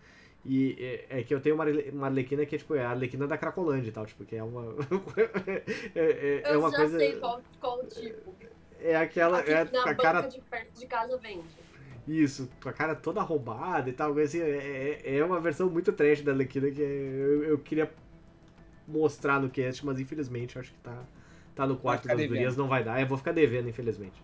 E 0.44 0.76
é, 1.10 1.20
é 1.20 1.24
que 1.24 1.32
eu 1.36 1.40
tenho 1.40 1.54
uma, 1.54 1.66
uma 1.94 2.08
Arlequina 2.08 2.44
que 2.48 2.56
é 2.56 2.58
tipo 2.58 2.74
é 2.74 2.84
a 2.84 2.90
Arlequina 2.90 3.28
da 3.28 3.38
Cracolândia 3.38 3.90
e 3.90 3.92
tal, 3.92 4.06
tipo, 4.08 4.26
que 4.26 4.36
é 4.36 4.44
uma. 4.44 4.74
é, 5.94 6.02
é- 6.02 6.42
é 6.46 6.54
Eu 6.56 6.60
uma 6.62 6.72
já 6.72 6.78
coisa. 6.78 6.98
sei 6.98 7.20
qual, 7.20 7.42
qual 7.60 7.86
tipo. 7.86 8.34
É 8.80 8.96
aquela. 8.96 9.38
Aqui 9.40 9.52
É 9.52 9.64
na 9.66 9.82
a 9.84 9.86
banca 9.86 10.02
cara. 10.02 10.22
de 10.28 10.42
perto 10.42 10.80
de 10.80 10.88
casa 10.88 11.16
vende. 11.18 11.46
Isso, 12.08 12.50
com 12.62 12.70
a 12.70 12.74
cara 12.74 12.96
toda 12.96 13.22
roubada 13.22 13.88
e 13.88 13.94
tal. 13.94 14.18
Assim, 14.18 14.40
é, 14.42 15.00
é- 15.04 15.18
é 15.18 15.24
uma 15.24 15.40
versão 15.40 15.70
muito 15.70 15.94
trash 15.94 16.22
da 16.24 16.32
Arlequina 16.32 16.72
que 16.72 16.82
eu, 16.82 17.44
eu 17.44 17.60
queria 17.60 17.92
mostrar 18.88 19.40
no 19.40 19.50
cast, 19.50 19.86
mas 19.86 20.00
infelizmente 20.00 20.58
acho 20.58 20.72
que 20.74 20.80
tá, 20.80 21.04
tá 21.56 21.66
no 21.68 21.78
quarto 21.78 22.08
das 22.08 22.18
devendo. 22.18 22.34
gurias, 22.36 22.58
não 22.58 22.68
vai 22.68 22.84
dar. 22.84 23.00
Eu 23.02 23.08
vou 23.08 23.18
ficar 23.18 23.32
devendo, 23.32 23.70
infelizmente. 23.70 24.22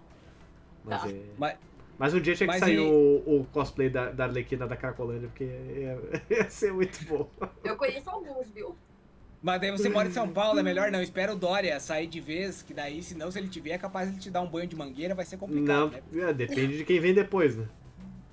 Mas, 0.83 1.01
Tá. 1.01 1.09
é... 1.09 1.21
Mas- 1.37 1.57
mas 1.99 2.13
um 2.13 2.19
dia 2.19 2.35
tinha 2.35 2.47
que 2.47 2.59
sair 2.59 2.75
e- 2.75 2.79
o, 2.79 3.23
o 3.25 3.47
cosplay 3.51 3.89
da, 3.89 4.11
da 4.11 4.25
Arlequina 4.25 4.67
da 4.67 4.75
Cracolândia, 4.77 5.27
porque 5.29 5.43
ia, 5.49 5.99
ia 6.29 6.49
ser 6.49 6.71
muito 6.71 7.03
bom. 7.05 7.29
Eu 7.63 7.75
conheço 7.75 8.09
alguns, 8.09 8.49
viu? 8.51 8.75
Mas 9.41 9.61
daí 9.61 9.71
você 9.71 9.87
mora 9.89 10.07
em 10.07 10.11
São 10.11 10.27
Paulo, 10.29 10.59
é 10.59 10.63
melhor 10.63 10.91
não. 10.91 11.01
Espera 11.01 11.31
o 11.33 11.35
Dória 11.37 11.79
sair 11.79 12.07
de 12.07 12.19
vez, 12.19 12.61
que 12.63 12.73
daí, 12.73 13.01
senão, 13.03 13.29
se 13.31 13.37
ele 13.37 13.47
tiver, 13.47 13.71
é 13.71 13.77
capaz 13.77 14.07
de 14.09 14.15
ele 14.15 14.21
te 14.21 14.31
dar 14.31 14.41
um 14.41 14.47
banho 14.49 14.67
de 14.67 14.75
mangueira, 14.75 15.13
vai 15.13 15.25
ser 15.25 15.37
complicado, 15.37 15.91
Não, 16.11 16.21
né? 16.21 16.29
é, 16.29 16.33
depende 16.33 16.77
de 16.77 16.83
quem 16.83 16.99
vem 16.99 17.13
depois, 17.13 17.55
né? 17.55 17.67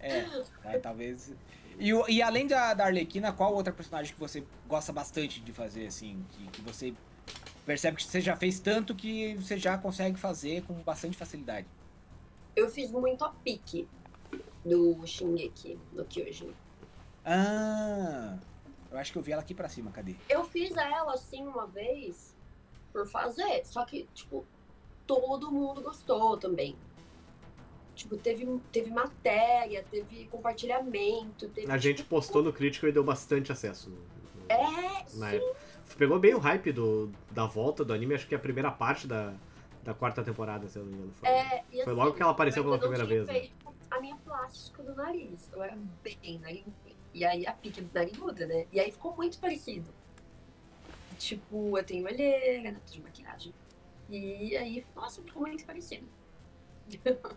É, 0.00 0.22
né, 0.64 0.78
talvez. 0.82 1.32
E, 1.78 1.90
e 2.08 2.22
além 2.22 2.46
da, 2.46 2.72
da 2.74 2.84
Arlequina, 2.86 3.32
qual 3.32 3.52
outra 3.54 3.72
personagem 3.72 4.14
que 4.14 4.20
você 4.20 4.44
gosta 4.68 4.92
bastante 4.92 5.40
de 5.40 5.52
fazer, 5.52 5.86
assim? 5.86 6.24
Que, 6.30 6.46
que 6.48 6.62
você 6.62 6.94
percebe 7.64 7.96
que 7.96 8.04
você 8.04 8.20
já 8.20 8.36
fez 8.36 8.58
tanto 8.60 8.94
que 8.94 9.34
você 9.36 9.56
já 9.58 9.76
consegue 9.78 10.18
fazer 10.18 10.62
com 10.64 10.74
bastante 10.74 11.16
facilidade? 11.16 11.66
Eu 12.54 12.68
fiz 12.68 12.90
muito 12.90 13.24
a 13.24 13.30
pique 13.30 13.88
do 14.64 15.04
Shingeki 15.06 15.78
no 15.92 16.04
Kyojin. 16.04 16.52
Ah! 17.24 18.36
Eu 18.90 18.98
acho 18.98 19.12
que 19.12 19.18
eu 19.18 19.22
vi 19.22 19.32
ela 19.32 19.42
aqui 19.42 19.54
pra 19.54 19.68
cima, 19.68 19.90
cadê? 19.90 20.14
Eu 20.28 20.44
fiz 20.44 20.76
ela 20.76 21.14
assim 21.14 21.42
uma 21.46 21.66
vez 21.66 22.34
por 22.92 23.06
fazer, 23.08 23.64
só 23.66 23.84
que, 23.84 24.06
tipo, 24.14 24.44
todo 25.06 25.50
mundo 25.50 25.82
gostou 25.82 26.36
também. 26.36 26.76
Tipo, 27.96 28.16
teve, 28.16 28.60
teve 28.70 28.90
matéria, 28.90 29.84
teve 29.90 30.26
compartilhamento, 30.26 31.48
teve. 31.48 31.70
A 31.70 31.78
gente 31.78 31.98
tipo, 31.98 32.10
postou 32.10 32.42
no 32.42 32.52
Critical 32.52 32.88
e 32.88 32.92
deu 32.92 33.02
bastante 33.04 33.50
acesso. 33.50 33.88
no- 33.90 33.96
no- 33.96 34.46
É, 34.48 35.04
na 35.14 35.30
sim. 35.30 35.36
época. 35.36 35.63
Pegou 35.98 36.18
bem 36.18 36.34
o 36.34 36.38
hype 36.38 36.72
do, 36.72 37.10
da 37.30 37.46
volta 37.46 37.84
do 37.84 37.92
anime, 37.92 38.14
acho 38.14 38.26
que 38.26 38.34
é 38.34 38.38
a 38.38 38.40
primeira 38.40 38.70
parte 38.70 39.06
da, 39.06 39.32
da 39.82 39.94
quarta 39.94 40.24
temporada, 40.24 40.68
se 40.68 40.78
eu 40.78 40.84
não 40.84 40.90
me 40.90 40.96
engano. 40.98 41.12
Foi, 41.14 41.28
É, 41.28 41.64
e 41.70 41.72
foi 41.72 41.82
assim, 41.82 41.92
logo 41.92 42.12
que 42.14 42.22
ela 42.22 42.32
apareceu 42.32 42.62
eu 42.62 42.64
pela 42.64 42.78
primeira 42.78 43.06
tinha 43.06 43.24
vez. 43.24 43.50
né? 43.50 43.64
a 43.90 44.00
minha 44.00 44.16
plástica 44.16 44.82
do 44.82 44.94
nariz. 44.94 45.48
Eu 45.52 45.62
era 45.62 45.78
bem 46.02 46.38
nariguda. 46.40 46.74
E 47.12 47.24
aí 47.24 47.46
a 47.46 47.52
pique 47.52 47.80
do 47.80 47.94
nariguda, 47.94 48.46
né? 48.46 48.66
E 48.72 48.80
aí 48.80 48.90
ficou 48.90 49.14
muito 49.14 49.38
parecido. 49.38 49.88
Tipo, 51.16 51.78
eu 51.78 51.84
tenho 51.84 52.04
olheira, 52.04 52.72
né? 52.72 52.80
de 52.90 53.00
maquiagem. 53.00 53.54
E 54.10 54.56
aí, 54.56 54.84
nossa, 54.96 55.22
ficou 55.22 55.42
muito 55.42 55.64
parecido. 55.64 56.06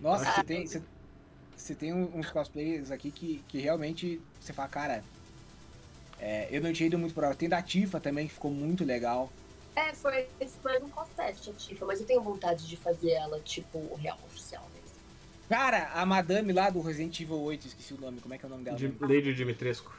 Nossa, 0.00 0.32
você 0.32 0.44
tem, 0.44 0.66
você, 0.66 0.82
você 1.54 1.74
tem 1.74 1.92
uns 1.92 2.30
cosplays 2.30 2.90
aqui 2.90 3.10
que, 3.10 3.44
que 3.46 3.58
realmente 3.58 4.22
você 4.40 4.52
fala, 4.52 4.68
cara. 4.68 5.04
É, 6.20 6.48
eu 6.50 6.60
não 6.60 6.72
tinha 6.72 6.86
ido 6.86 6.98
muito 6.98 7.14
pra 7.14 7.28
ela. 7.28 7.34
Tem 7.34 7.48
da 7.48 7.62
Tifa 7.62 7.98
também, 7.98 8.26
que 8.28 8.34
ficou 8.34 8.50
muito 8.50 8.84
legal. 8.84 9.32
É, 9.74 9.94
foi 9.94 10.28
esse 10.40 10.58
mais 10.62 10.82
um 10.82 10.88
a 10.96 11.52
Tifa, 11.56 11.86
mas 11.86 12.00
eu 12.00 12.06
tenho 12.06 12.20
vontade 12.20 12.68
de 12.68 12.76
fazer 12.76 13.12
ela, 13.12 13.40
tipo, 13.40 13.94
real 13.96 14.18
oficial 14.26 14.68
mesmo. 14.74 14.98
Cara, 15.48 15.90
a 15.94 16.04
madame 16.04 16.52
lá 16.52 16.68
do 16.68 16.80
Resident 16.80 17.18
Evil 17.20 17.40
8, 17.40 17.68
esqueci 17.68 17.94
o 17.94 18.00
nome, 18.00 18.20
como 18.20 18.34
é 18.34 18.38
que 18.38 18.44
é 18.44 18.48
o 18.48 18.50
nome 18.50 18.64
dela? 18.64 18.78
Lady 19.00 19.34
Dimitrescu. 19.34 19.92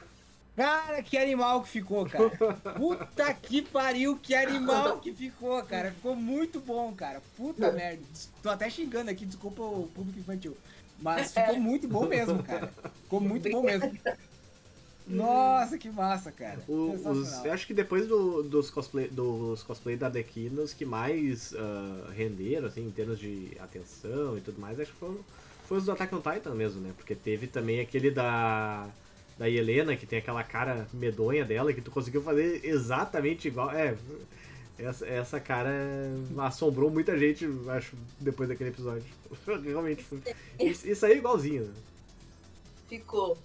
Cara, 0.54 1.02
que 1.02 1.16
animal 1.16 1.62
que 1.62 1.68
ficou, 1.68 2.06
cara. 2.06 2.30
Puta 2.76 3.32
que 3.34 3.62
pariu, 3.62 4.18
que 4.18 4.34
animal 4.34 4.98
que 4.98 5.12
ficou, 5.12 5.62
cara. 5.64 5.90
Ficou 5.92 6.14
muito 6.14 6.60
bom, 6.60 6.92
cara. 6.92 7.22
Puta 7.36 7.72
merda. 7.72 8.02
Tô 8.42 8.50
até 8.50 8.68
xingando 8.68 9.10
aqui, 9.10 9.24
desculpa 9.24 9.62
o 9.62 9.88
público 9.94 10.18
infantil. 10.18 10.56
Mas 10.98 11.32
ficou 11.32 11.58
muito 11.58 11.88
bom 11.88 12.06
mesmo, 12.06 12.42
cara. 12.42 12.70
Ficou 13.02 13.20
muito 13.20 13.50
bom 13.50 13.62
mesmo. 13.62 13.90
Nossa, 15.06 15.76
que 15.76 15.90
massa, 15.90 16.30
cara. 16.30 16.60
O- 16.68 16.92
os, 17.10 17.44
eu 17.44 17.52
acho 17.52 17.66
que 17.66 17.74
depois 17.74 18.06
do- 18.06 18.42
dos, 18.42 18.70
cosplay, 18.70 19.08
dos 19.08 19.62
cosplay 19.62 19.96
da 19.96 20.06
Arlequina, 20.06 20.62
os 20.62 20.72
que 20.72 20.84
mais 20.84 21.54
ah, 21.56 22.10
renderam, 22.14 22.68
assim, 22.68 22.86
em 22.86 22.90
termos 22.90 23.18
de 23.18 23.50
atenção 23.60 24.38
e 24.38 24.40
tudo 24.40 24.60
mais, 24.60 24.78
acho 24.78 24.92
que 24.92 24.98
foram, 24.98 25.18
foi 25.66 25.78
os 25.78 25.84
do 25.84 25.92
Attack 25.92 26.14
on 26.14 26.20
Titan 26.20 26.54
mesmo, 26.54 26.80
né? 26.80 26.92
Porque 26.96 27.14
teve 27.14 27.46
também 27.46 27.80
aquele 27.80 28.10
da, 28.10 28.88
da 29.38 29.48
Helena, 29.50 29.96
que 29.96 30.06
tem 30.06 30.18
aquela 30.20 30.44
cara 30.44 30.86
medonha 30.92 31.44
dela, 31.44 31.72
que 31.72 31.80
tu 31.80 31.90
conseguiu 31.90 32.22
fazer 32.22 32.60
exatamente 32.64 33.48
igual. 33.48 33.70
É, 33.72 33.96
essa, 34.78 35.06
essa 35.06 35.40
cara 35.40 35.70
assombrou 36.38 36.90
muita 36.90 37.18
gente, 37.18 37.46
acho, 37.68 37.96
depois 38.20 38.48
daquele 38.48 38.70
episódio. 38.70 39.04
Realmente. 39.64 40.04
isso 40.60 41.06
aí 41.06 41.12
é 41.12 41.16
igualzinho, 41.16 41.64
né? 41.64 41.74
Ficou. 42.88 43.36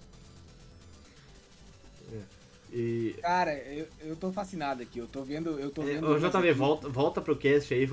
E, 2.72 3.14
Cara, 3.22 3.52
eu, 3.54 3.86
eu 4.00 4.16
tô 4.16 4.32
fascinado 4.32 4.82
aqui. 4.82 4.98
Eu 4.98 5.06
tô 5.08 5.22
vendo. 5.24 5.58
Eu 5.58 5.70
tô 5.70 5.82
É, 5.82 5.86
vendo. 5.86 6.06
Ô, 6.06 6.18
JV, 6.18 6.50
aqui. 6.50 6.52
volta, 6.52 6.88
volta 6.88 7.20
pro 7.20 7.36
cast 7.36 7.72
aí, 7.74 7.86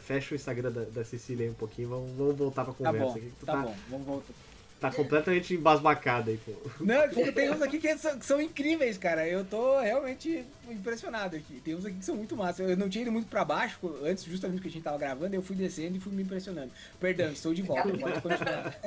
fecha 0.00 0.34
o 0.34 0.36
Instagram 0.36 0.70
da, 0.70 0.84
da 0.84 1.04
Cecília 1.04 1.46
aí 1.46 1.50
um 1.50 1.54
pouquinho, 1.54 1.88
vamos, 1.88 2.12
vamos 2.16 2.36
voltar 2.36 2.64
pra 2.64 2.74
Tá 2.82 2.92
conversa 2.92 3.18
bom, 3.18 3.18
aqui. 3.18 3.32
tá 3.44 3.52
tá, 3.52 3.62
bom. 3.62 3.76
Vamos 3.88 4.06
voltar. 4.06 4.34
tá 4.80 4.90
completamente 4.92 5.54
embasbacada 5.54 6.30
aí, 6.30 6.36
pô. 6.38 6.52
Não, 6.80 7.08
porque 7.08 7.32
tem 7.32 7.50
uns 7.50 7.62
aqui 7.62 7.78
que 7.78 7.96
são, 7.98 8.18
que 8.18 8.26
são 8.26 8.40
incríveis, 8.40 8.98
cara. 8.98 9.26
Eu 9.26 9.44
tô 9.44 9.80
realmente 9.80 10.44
impressionado 10.68 11.36
aqui. 11.36 11.60
Tem 11.60 11.74
uns 11.74 11.86
aqui 11.86 11.98
que 11.98 12.04
são 12.04 12.16
muito 12.16 12.36
massa. 12.36 12.62
Eu 12.62 12.76
não 12.76 12.88
tinha 12.88 13.02
ido 13.02 13.12
muito 13.12 13.28
pra 13.28 13.44
baixo 13.44 13.78
antes, 14.04 14.24
justamente 14.24 14.60
que 14.60 14.68
a 14.68 14.70
gente 14.70 14.82
tava 14.82 14.98
gravando, 14.98 15.34
eu 15.34 15.42
fui 15.42 15.56
descendo 15.56 15.96
e 15.96 16.00
fui 16.00 16.12
me 16.12 16.22
impressionando. 16.22 16.70
Perdão, 17.00 17.30
estou 17.32 17.54
de 17.54 17.62
volta, 17.62 17.88
pode 17.96 18.20
continuar. 18.20 18.74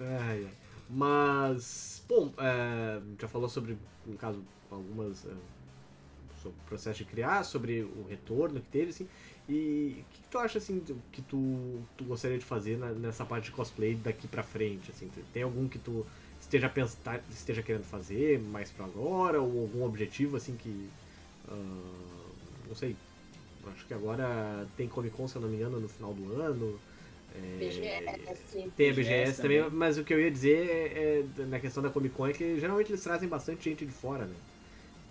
Ai, 0.00 0.44
ai. 0.44 0.46
Mas, 0.88 1.97
bom, 2.08 2.34
é, 2.38 3.00
já 3.20 3.28
falou 3.28 3.48
sobre, 3.48 3.78
no 4.04 4.16
caso, 4.16 4.44
algumas. 4.70 5.24
é, 5.26 5.34
sobre 6.42 6.58
o 6.60 6.62
processo 6.64 6.98
de 6.98 7.04
criar, 7.04 7.44
sobre 7.44 7.82
o 7.82 8.04
retorno 8.04 8.60
que 8.60 8.68
teve, 8.68 8.90
assim. 8.90 9.08
E 9.48 10.04
o 10.08 10.12
que, 10.12 10.22
que 10.22 10.28
tu 10.28 10.38
acha, 10.38 10.58
assim, 10.58 10.80
que 11.12 11.22
tu, 11.22 11.88
tu 11.96 12.04
gostaria 12.04 12.38
de 12.38 12.44
fazer 12.44 12.78
na- 12.78 12.92
nessa 12.92 13.24
parte 13.26 13.46
de 13.46 13.50
cosplay 13.52 13.96
daqui 13.96 14.28
pra 14.28 14.42
frente, 14.42 14.90
assim? 14.90 15.10
Tem 15.32 15.42
algum 15.42 15.68
que 15.68 15.78
tu 15.78 16.06
esteja, 16.38 16.68
pens- 16.68 16.94
tá- 16.96 17.22
esteja 17.28 17.62
querendo 17.62 17.84
fazer 17.84 18.38
mais 18.40 18.70
pra 18.70 18.84
agora? 18.84 19.40
Ou 19.42 19.60
algum 19.62 19.82
objetivo, 19.84 20.36
assim, 20.36 20.56
que... 20.56 20.92
ah, 21.44 22.30
não 22.66 22.74
sei. 22.74 22.98
Acho 23.64 23.86
que 23.86 23.94
agora 23.94 24.70
tem 24.76 24.88
Comic 24.88 25.14
Con, 25.16 25.26
se 25.28 25.36
eu 25.36 25.42
não 25.42 25.48
me 25.48 25.56
engano, 25.56 25.80
no 25.80 25.88
final 25.88 26.14
do 26.14 26.32
ano. 26.32 26.80
É, 27.34 27.58
BGS. 27.58 28.70
tem 28.76 28.90
a 28.90 28.92
BGS 28.92 28.94
BGS 28.94 29.42
também, 29.42 29.62
também. 29.62 29.78
mas 29.78 29.98
o 29.98 30.04
que 30.04 30.12
eu 30.12 30.20
ia 30.20 30.30
dizer 30.30 30.68
é, 30.68 31.24
é, 31.40 31.44
na 31.46 31.58
questão 31.60 31.82
da 31.82 31.90
Comic 31.90 32.14
Con 32.14 32.26
é 32.26 32.32
que 32.32 32.58
geralmente 32.58 32.90
eles 32.90 33.02
trazem 33.02 33.28
bastante 33.28 33.64
gente 33.64 33.84
de 33.84 33.92
fora, 33.92 34.24
né? 34.24 34.34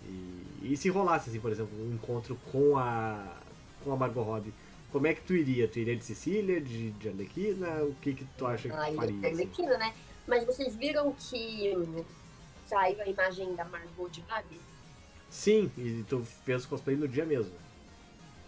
E, 0.04 0.72
e 0.72 0.76
se 0.76 0.88
rolasse, 0.88 1.30
assim, 1.30 1.40
por 1.40 1.50
exemplo, 1.50 1.72
um 1.80 1.94
encontro 1.94 2.38
com 2.50 2.76
a, 2.76 3.36
com 3.84 3.92
a 3.92 3.96
Margot 3.96 4.22
Robbie, 4.22 4.52
como 4.90 5.06
é 5.06 5.14
que 5.14 5.20
tu 5.20 5.34
iria? 5.34 5.68
Tu 5.68 5.80
iria 5.80 5.96
de 5.96 6.04
Sicília, 6.04 6.60
de, 6.60 6.90
de 6.92 7.08
Arlequina? 7.08 7.82
O 7.84 7.94
que 7.96 8.14
que 8.14 8.24
tu 8.36 8.46
acha 8.46 8.68
que 8.68 8.74
Ai, 8.74 8.90
tu 8.90 8.96
faria? 8.96 9.16
assim? 9.16 9.26
Arlequina, 9.26 9.78
né? 9.78 9.94
Mas 10.26 10.44
vocês 10.44 10.74
viram 10.76 11.12
que 11.12 11.74
saiu 12.66 13.00
a 13.00 13.06
imagem 13.06 13.54
da 13.54 13.64
Margot 13.64 14.08
de 14.08 14.20
Barbie? 14.22 14.60
Sim, 15.30 15.70
e 15.76 16.04
tu 16.08 16.24
fez 16.44 16.64
o 16.64 16.68
cosplay 16.68 16.96
no 16.96 17.08
dia 17.08 17.24
mesmo. 17.24 17.52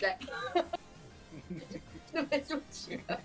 No 2.13 2.27
mesmo 2.27 2.61
dia. 2.73 3.21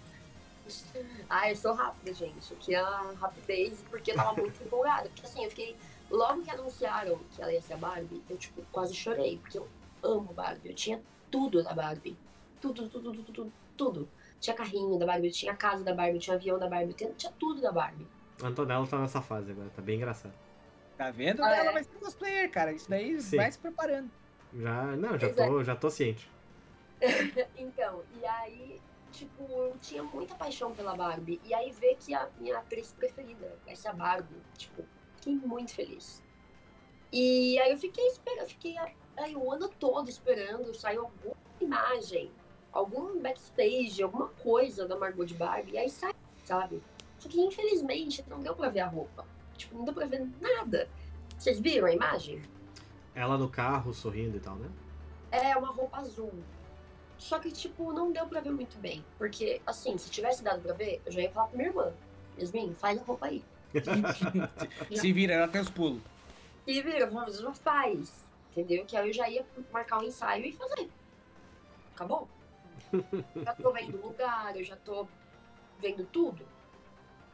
Ah, 1.30 1.50
eu 1.50 1.56
sou 1.56 1.74
rápida, 1.74 2.14
gente. 2.14 2.54
Que 2.56 2.76
é 2.76 2.80
a 2.80 3.14
rapidez, 3.20 3.84
porque 3.90 4.12
eu 4.12 4.16
tava 4.16 4.34
muito 4.42 4.62
empolgada. 4.64 5.10
Porque 5.10 5.26
assim, 5.26 5.44
eu 5.44 5.50
fiquei. 5.50 5.76
Logo 6.10 6.44
que 6.44 6.52
anunciaram 6.52 7.20
que 7.32 7.42
ela 7.42 7.52
ia 7.52 7.62
ser 7.62 7.74
a 7.74 7.78
Barbie, 7.78 8.22
eu 8.30 8.38
tipo, 8.38 8.62
quase 8.72 8.94
chorei, 8.94 9.38
porque 9.40 9.58
eu 9.58 9.68
amo 10.04 10.34
Barbie. 10.34 10.70
Eu 10.70 10.76
tinha 10.76 11.02
tudo 11.32 11.64
da 11.64 11.74
Barbie. 11.74 12.16
Tudo, 12.62 12.88
tudo, 12.88 13.12
tudo, 13.12 13.34
tudo, 13.34 13.54
tudo. 13.76 14.10
Tinha 14.40 14.56
carrinho 14.56 14.98
da 15.00 15.06
Barbie, 15.06 15.32
tinha 15.32 15.56
casa 15.56 15.84
da 15.84 15.94
Barbie, 15.94 16.20
tinha 16.20 16.36
avião 16.36 16.60
da 16.60 16.68
Barbie, 16.68 16.94
tinha, 16.94 17.12
tinha 17.14 17.32
tudo 17.40 17.62
da 17.62 17.72
Barbie. 17.72 18.08
A 18.44 18.48
Antonella 18.48 18.86
tá 18.86 19.00
nessa 19.00 19.22
fase 19.22 19.52
agora, 19.52 19.70
tá 19.76 19.82
bem 19.82 19.96
engraçado. 19.98 20.34
Tá 20.98 21.10
vendo? 21.12 21.44
Ah, 21.44 21.56
Ela 21.56 21.70
é? 21.72 21.74
vai 21.74 21.84
ser 21.84 21.96
cosplayer, 21.98 22.52
cara. 22.52 22.72
Isso 22.72 22.90
daí 22.90 23.20
Sim. 23.22 23.38
vai 23.38 23.52
se 23.52 23.60
preparando. 23.60 24.10
Já, 24.54 24.84
não, 24.96 25.18
já 25.18 25.28
Pois 25.28 25.38
é. 25.38 25.48
tô, 25.48 25.64
já 25.64 25.76
tô 25.76 25.90
ciente. 25.90 26.30
Então, 27.58 28.04
e 28.22 28.26
aí, 28.26 28.82
tipo, 29.16 29.44
eu 29.50 29.78
tinha 29.82 30.04
muita 30.04 30.36
paixão 30.36 30.74
pela 30.74 30.96
Barbie. 30.96 31.40
E 31.44 31.54
aí 31.54 31.72
ver 31.72 31.96
que 31.96 32.14
a 32.14 32.30
minha 32.40 32.58
atriz 32.58 32.94
preferida 32.94 33.58
vai 33.66 33.76
ser 33.76 33.88
a 33.88 33.94
Barbie, 33.94 34.42
tipo, 34.58 34.84
fiquei 35.16 35.36
muito 35.36 35.74
feliz. 35.74 36.24
E 37.12 37.58
aí 37.60 37.72
eu 37.72 37.78
fiquei 37.78 38.06
esperando, 38.08 38.48
fiquei 38.48 38.76
aí 39.18 39.36
o 39.36 39.52
ano 39.52 39.70
todo 39.70 40.10
esperando 40.10 40.74
sair 40.74 40.98
alguma 40.98 41.36
imagem, 41.62 42.32
algum 42.72 43.20
backstage, 43.22 44.04
alguma 44.04 44.28
coisa 44.28 44.86
da 44.88 44.98
Margot 44.98 45.26
de 45.26 45.34
Barbie. 45.34 45.74
E 45.74 45.78
aí 45.78 45.90
sai, 45.90 46.14
sabe? 46.44 46.84
Só 47.18 47.30
que 47.30 47.40
infelizmente 47.40 48.24
não 48.28 48.42
deu 48.42 48.56
pra 48.56 48.70
ver 48.70 48.82
a 48.82 48.88
roupa. 48.88 49.26
Tipo, 49.56 49.78
não 49.78 49.86
deu 49.86 49.94
pra 49.94 50.06
ver 50.06 50.28
nada. 50.42 50.90
Vocês 51.38 51.60
viram 51.60 51.88
a 51.88 51.94
imagem? 51.94 52.42
Ela 53.14 53.38
no 53.38 53.50
carro, 53.50 53.94
sorrindo 53.94 54.36
e 54.36 54.40
tal, 54.42 54.56
né? 54.58 54.70
É 55.32 55.56
uma 55.56 55.72
roupa 55.72 55.98
azul. 55.98 56.34
Só 57.18 57.40
que, 57.40 57.52
tipo, 57.52 57.94
não 57.94 58.12
deu 58.12 58.28
pra 58.28 58.42
ver 58.42 58.52
muito 58.52 58.78
bem. 58.78 59.04
Porque, 59.18 59.62
assim, 59.66 59.98
se 59.98 60.10
tivesse 60.10 60.44
dado 60.44 60.62
pra 60.62 60.74
ver, 60.74 61.02
eu 61.06 61.12
já 61.12 61.22
ia 61.22 61.32
falar 61.32 61.48
pra 61.48 61.58
minha 61.58 61.70
irmã. 61.70 61.94
Yasmin, 62.38 62.74
faz 62.74 63.00
a 63.00 63.04
roupa 63.04 63.28
aí. 63.28 63.44
Se 64.96 65.12
vira, 65.12 65.34
ela 65.34 65.48
tem 65.48 65.62
os 65.62 65.70
pulos. 65.70 66.02
E 66.66 66.82
vira, 66.82 67.10
mas 67.12 67.40
não 67.40 67.54
faz. 67.54 68.26
Entendeu? 68.52 68.86
Que 68.86 68.96
aí 68.96 69.10
eu 69.10 69.14
já 69.14 69.30
ia 69.30 69.46
marcar 69.72 70.00
um 70.00 70.04
ensaio 70.04 70.46
e 70.46 70.52
fazer. 70.54 70.90
Acabou. 71.94 72.28
já 73.44 73.54
tô 73.54 73.72
vendo 73.72 73.98
o 73.98 74.08
lugar, 74.08 74.56
eu 74.56 74.64
já 74.64 74.76
tô 74.78 75.08
vendo 75.80 76.06
tudo. 76.06 76.46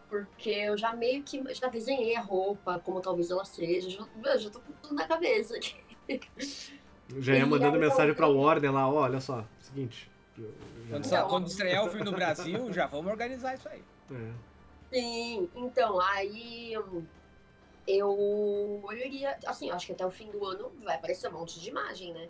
Porque 0.10 0.50
eu 0.50 0.78
já 0.78 0.94
meio 0.94 1.24
que 1.24 1.42
já 1.54 1.68
desenhei 1.68 2.16
a 2.16 2.22
roupa, 2.22 2.80
como 2.80 3.02
talvez 3.02 3.32
ela 3.32 3.46
seja. 3.46 3.90
Já, 3.90 4.06
eu 4.34 4.40
já 4.40 4.50
tô 4.50 4.60
com 4.60 4.74
tudo 4.74 4.96
na 4.96 5.08
cabeça 5.08 5.56
aqui. 5.56 5.76
Já 7.20 7.36
ia 7.36 7.46
mandando 7.46 7.78
mensagem 7.80 8.14
pra 8.16 8.28
Warner 8.28 8.72
lá, 8.72 8.88
ó, 8.90 9.02
olha 9.02 9.20
só, 9.20 9.44
seguinte. 9.60 10.10
Quando, 10.90 11.04
já- 11.08 11.18
Então- 11.18 11.30
quando 11.30 11.48
estrear 11.48 11.86
o 11.86 11.90
filme 11.90 12.06
no 12.06 12.12
Brasil, 12.12 12.72
já 12.74 12.88
vamos 12.88 13.12
organizar 13.12 13.54
isso 13.56 13.68
aí. 13.70 13.84
É. 14.12 14.32
Sim, 14.94 15.50
então, 15.56 16.00
aí 16.02 16.74
eu, 16.74 17.04
eu 17.88 18.88
iria, 18.92 19.38
assim, 19.46 19.70
acho 19.72 19.86
que 19.88 19.92
até 19.94 20.06
o 20.06 20.12
fim 20.12 20.30
do 20.32 20.46
ano 20.46 20.72
vai 20.84 20.96
aparecer 20.96 21.30
um 21.30 21.34
monte 21.40 21.60
de 21.60 21.70
imagem, 21.70 22.14
né? 22.14 22.28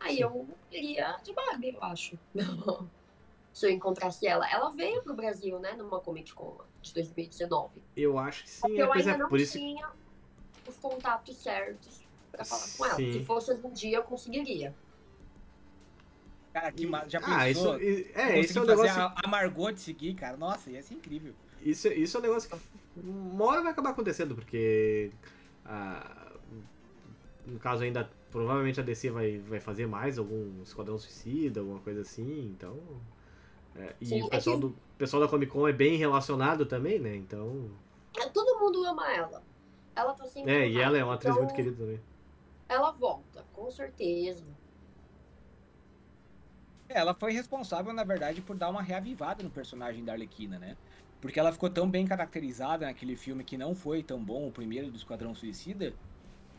Aí 0.00 0.16
Sim. 0.16 0.22
eu 0.22 0.48
iria 0.70 1.16
de 1.22 1.32
Barbie, 1.32 1.74
eu 1.74 1.82
acho. 1.84 2.18
Se 3.52 3.66
eu 3.66 3.70
encontrasse 3.70 4.24
ela. 4.26 4.48
Ela 4.48 4.70
veio 4.70 5.02
pro 5.02 5.14
Brasil, 5.14 5.58
né, 5.58 5.72
numa 5.72 5.98
Comic 6.00 6.32
Con 6.32 6.58
de 6.80 6.94
2019. 6.94 7.82
Eu 7.96 8.16
acho 8.16 8.44
que 8.44 8.50
Só 8.50 8.68
sim, 8.68 8.78
é, 8.78 8.82
eu 8.82 8.86
pois 8.88 9.00
ainda 9.00 9.18
é, 9.18 9.18
não 9.22 9.28
por 9.28 9.40
isso 9.40 9.58
tinha 9.58 9.88
os 10.68 10.76
contatos 10.76 11.36
certos 11.38 12.04
pra 12.32 12.44
falar 12.44 12.66
com 12.76 12.84
ela. 12.84 12.94
Sim. 12.94 13.12
Se 13.12 13.24
fosse 13.24 13.52
hoje 13.52 13.66
em 13.66 13.72
dia, 13.72 13.96
eu 13.98 14.02
conseguiria. 14.04 14.74
Cara, 16.52 16.72
que 16.72 16.86
ma- 16.86 17.06
já 17.08 17.20
Ah, 17.22 17.48
isso, 17.50 17.60
pensou? 17.62 17.74
é, 17.76 17.78
Conseguir 17.80 18.40
isso 18.40 18.58
é 18.58 18.62
um 18.62 18.66
fazer 18.66 18.82
negócio. 18.82 19.02
a, 19.02 19.14
a 19.24 19.28
Margot 19.28 19.72
te 19.72 19.80
seguir, 19.80 20.14
cara. 20.14 20.36
Nossa, 20.36 20.70
ia 20.70 20.82
ser 20.82 20.94
incrível. 20.94 21.34
Isso, 21.62 21.88
isso 21.88 22.16
é 22.16 22.20
um 22.20 22.22
negócio 22.22 22.48
que 22.50 22.56
uma 23.00 23.44
hora 23.44 23.62
vai 23.62 23.72
acabar 23.72 23.90
acontecendo, 23.90 24.34
porque 24.34 25.10
ah, 25.64 26.32
no 27.46 27.58
caso 27.58 27.82
ainda 27.84 28.08
provavelmente 28.30 28.78
a 28.80 28.82
DC 28.82 29.10
vai, 29.10 29.38
vai 29.38 29.60
fazer 29.60 29.86
mais 29.86 30.18
algum 30.18 30.62
Esquadrão 30.62 30.98
Suicida, 30.98 31.60
alguma 31.60 31.80
coisa 31.80 32.00
assim, 32.02 32.46
então. 32.56 32.78
é, 33.76 33.94
e 34.00 34.06
Sim, 34.06 34.22
o 34.22 34.26
é 34.26 34.30
pessoal, 34.30 34.56
que- 34.56 34.62
do, 34.62 34.76
pessoal 34.96 35.22
da 35.22 35.28
Comic 35.28 35.52
Con 35.52 35.66
é 35.68 35.72
bem 35.72 35.96
relacionado 35.96 36.64
também, 36.66 36.98
né? 36.98 37.14
Então. 37.16 37.70
É, 38.16 38.26
Todo 38.28 38.58
mundo 38.58 38.84
ama 38.84 39.12
ela. 39.12 39.42
Ela 39.94 40.12
tá 40.14 40.26
sempre. 40.26 40.52
É, 40.52 40.68
e 40.68 40.78
ela 40.80 40.96
é 40.98 41.04
uma 41.04 41.14
atriz 41.14 41.30
então 41.34 41.42
muito 41.44 41.54
querida 41.54 41.76
também. 41.76 42.00
Ela 42.68 42.90
volta, 42.90 43.44
com 43.52 43.70
certeza. 43.70 44.44
É, 46.88 46.98
ela 46.98 47.14
foi 47.14 47.32
responsável, 47.32 47.92
na 47.92 48.04
verdade, 48.04 48.40
por 48.40 48.56
dar 48.56 48.70
uma 48.70 48.82
reavivada 48.82 49.42
no 49.42 49.50
personagem 49.50 50.04
da 50.04 50.12
Arlequina, 50.12 50.58
né? 50.58 50.76
Porque 51.20 51.38
ela 51.38 51.52
ficou 51.52 51.68
tão 51.68 51.88
bem 51.88 52.06
caracterizada 52.06 52.86
naquele 52.86 53.16
filme 53.16 53.42
que 53.42 53.56
não 53.56 53.74
foi 53.74 54.02
tão 54.02 54.22
bom, 54.22 54.48
o 54.48 54.52
primeiro 54.52 54.90
do 54.90 54.96
Esquadrão 54.96 55.34
Suicida. 55.34 55.92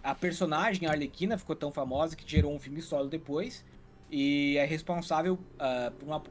A 0.04 0.14
personagem, 0.14 0.88
a 0.88 0.92
Arlequina, 0.92 1.38
ficou 1.38 1.56
tão 1.56 1.72
famosa 1.72 2.16
que 2.16 2.30
gerou 2.30 2.54
um 2.54 2.60
filme 2.60 2.82
solo 2.82 3.08
depois. 3.08 3.66
E 4.12 4.58
é 4.58 4.66
responsável 4.66 5.38
ah, 5.60 5.92
por 5.98 6.06
uma 6.06 6.24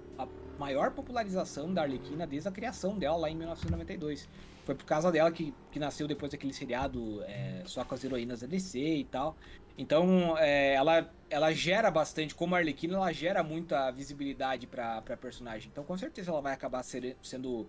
maior 0.58 0.90
popularização 0.90 1.72
da 1.72 1.82
Arlequina 1.82 2.26
desde 2.26 2.48
a 2.48 2.52
criação 2.52 2.98
dela 2.98 3.16
lá 3.16 3.30
em 3.30 3.36
1992. 3.36 4.28
Foi 4.64 4.74
por 4.74 4.84
causa 4.84 5.10
dela 5.10 5.30
que, 5.30 5.54
que 5.70 5.78
nasceu 5.78 6.06
depois 6.06 6.32
daquele 6.32 6.52
seriado 6.52 7.22
é, 7.22 7.62
só 7.64 7.84
com 7.84 7.94
as 7.94 8.04
heroínas 8.04 8.40
da 8.40 8.46
DC 8.46 8.78
e 8.78 9.04
tal. 9.04 9.36
Então, 9.78 10.36
é, 10.36 10.74
ela, 10.74 11.08
ela 11.30 11.52
gera 11.52 11.88
bastante, 11.90 12.34
como 12.34 12.54
a 12.54 12.58
Arlequina, 12.58 12.94
ela 12.96 13.12
gera 13.12 13.42
muita 13.44 13.90
visibilidade 13.92 14.66
pra, 14.66 15.00
pra 15.02 15.16
personagem. 15.16 15.68
Então, 15.70 15.84
com 15.84 15.96
certeza, 15.96 16.30
ela 16.32 16.40
vai 16.40 16.52
acabar 16.52 16.82
ser- 16.82 17.16
sendo. 17.22 17.68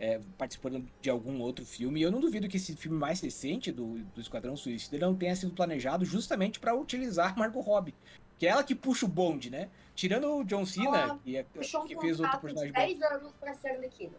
é, 0.00 0.20
participando 0.36 0.86
de 1.00 1.10
algum 1.10 1.40
outro 1.40 1.64
filme. 1.66 1.98
E 1.98 2.02
eu 2.04 2.10
não 2.12 2.20
duvido 2.20 2.46
que 2.46 2.56
esse 2.56 2.76
filme 2.76 2.96
mais 2.96 3.20
recente 3.20 3.72
do, 3.72 3.94
do 4.14 4.20
Esquadrão 4.20 4.56
Suicida 4.56 4.96
não 4.98 5.12
tenha 5.12 5.34
sido 5.34 5.52
planejado 5.52 6.04
justamente 6.04 6.60
pra 6.60 6.72
utilizar 6.72 7.36
Margot 7.36 7.58
Robbie. 7.60 7.94
Que 8.38 8.46
é 8.46 8.50
ela 8.50 8.62
que 8.62 8.76
puxa 8.76 9.06
o 9.06 9.08
bonde, 9.08 9.50
né? 9.50 9.68
Tirando 9.96 10.28
o 10.36 10.44
John 10.44 10.64
Cena, 10.64 10.98
Ela 10.98 11.18
que, 11.18 11.36
é- 11.36 11.42
Puxou 11.42 11.82
um 11.82 11.86
que 11.88 11.98
fez 11.98 12.20
outro 12.20 12.38
personagem 12.38 12.72
bom. 12.72 12.78
10 12.78 13.02
anos 13.02 13.32
pra 13.40 13.52
ser 13.54 13.70
Arlequina. 13.70 14.12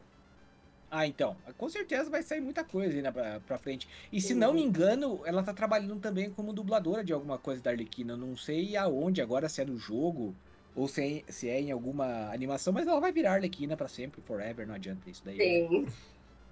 Ah, 0.92 1.06
então. 1.06 1.36
Com 1.58 1.70
certeza 1.70 2.10
vai 2.10 2.24
sair 2.24 2.42
muita 2.42 2.64
coisa 2.64 2.96
aí 2.96 3.02
né, 3.02 3.12
pra, 3.12 3.40
pra 3.42 3.58
frente. 3.58 3.88
E 4.12 4.20
se 4.20 4.34
Uhum. 4.34 4.40
não 4.40 4.54
me 4.54 4.62
engano, 4.64 5.22
ela 5.26 5.44
tá 5.44 5.54
trabalhando 5.54 6.00
também 6.00 6.30
como 6.32 6.52
dubladora 6.52 7.04
de 7.04 7.14
alguma 7.14 7.38
coisa 7.38 7.62
da 7.62 7.70
Arlequina. 7.72 8.14
Eu 8.14 8.18
não 8.18 8.36
sei 8.36 8.76
aonde 8.76 9.22
agora, 9.22 9.48
se 9.48 9.62
é 9.62 9.66
no 9.66 9.78
jogo 9.78 10.36
ou 10.76 10.88
se 10.88 11.24
é, 11.28 11.32
se 11.32 11.50
é 11.50 11.60
em 11.62 11.72
alguma 11.72 12.30
animação, 12.32 12.72
mas 12.74 12.88
ela 12.88 13.00
vai 13.00 13.12
virar 13.12 13.34
Arlequina 13.34 13.76
pra 13.78 13.88
sempre, 13.88 14.22
forever, 14.22 14.66
não 14.68 14.76
adianta 14.76 15.10
isso 15.10 15.22
daí. 15.26 15.38
Tem. 15.38 15.88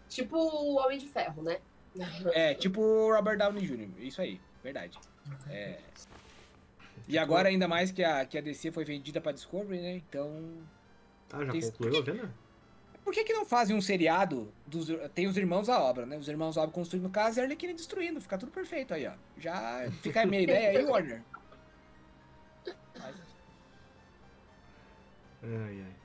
tipo 0.10 0.38
o 0.38 0.76
Homem 0.78 0.98
de 0.98 1.08
Ferro, 1.08 1.42
né? 1.44 1.58
É, 2.34 2.54
tipo 2.54 2.80
o 2.80 3.12
Robert 3.16 3.38
Downey 3.40 3.66
Jr., 3.66 3.90
isso 4.00 4.22
aí, 4.22 4.40
verdade. 4.64 5.00
É. 5.50 5.80
E 7.08 7.18
agora, 7.18 7.50
ainda 7.50 7.68
mais 7.68 7.92
que 7.92 8.04
a, 8.04 8.26
que 8.26 8.38
a 8.38 8.42
DC 8.42 8.72
foi 8.72 8.84
vendida 8.84 9.20
pra 9.22 9.32
Discovery, 9.32 9.82
né? 9.82 9.94
Então. 10.10 10.30
Ah, 11.32 11.44
já 11.46 11.52
Tem- 11.54 11.62
concluiu 11.62 11.98
a 11.98 12.02
venda? 12.02 12.34
Por 13.08 13.14
que, 13.14 13.24
que 13.24 13.32
não 13.32 13.46
fazem 13.46 13.74
um 13.74 13.80
seriado 13.80 14.52
dos. 14.66 14.90
Tem 15.16 15.28
os 15.28 15.38
irmãos 15.38 15.70
à 15.70 15.80
obra, 15.82 16.06
né? 16.06 16.18
Os 16.18 16.28
irmãos 16.28 16.58
à 16.58 16.62
obra 16.64 16.74
construindo 16.74 17.10
casa 17.10 17.40
e 17.40 17.42
a 17.42 17.44
Arlequina 17.46 17.74
destruindo. 17.74 18.20
Fica 18.20 18.38
tudo 18.38 18.52
perfeito 18.52 18.94
aí, 18.94 19.08
ó. 19.08 19.14
Já 19.38 19.90
fica 20.02 20.24
a 20.24 20.26
minha 20.26 20.42
ideia 20.42 20.78
aí, 20.78 20.84
Warner. 20.86 21.24
Mas- 23.00 23.16
Ai, 25.42 25.82
ai. 25.86 25.96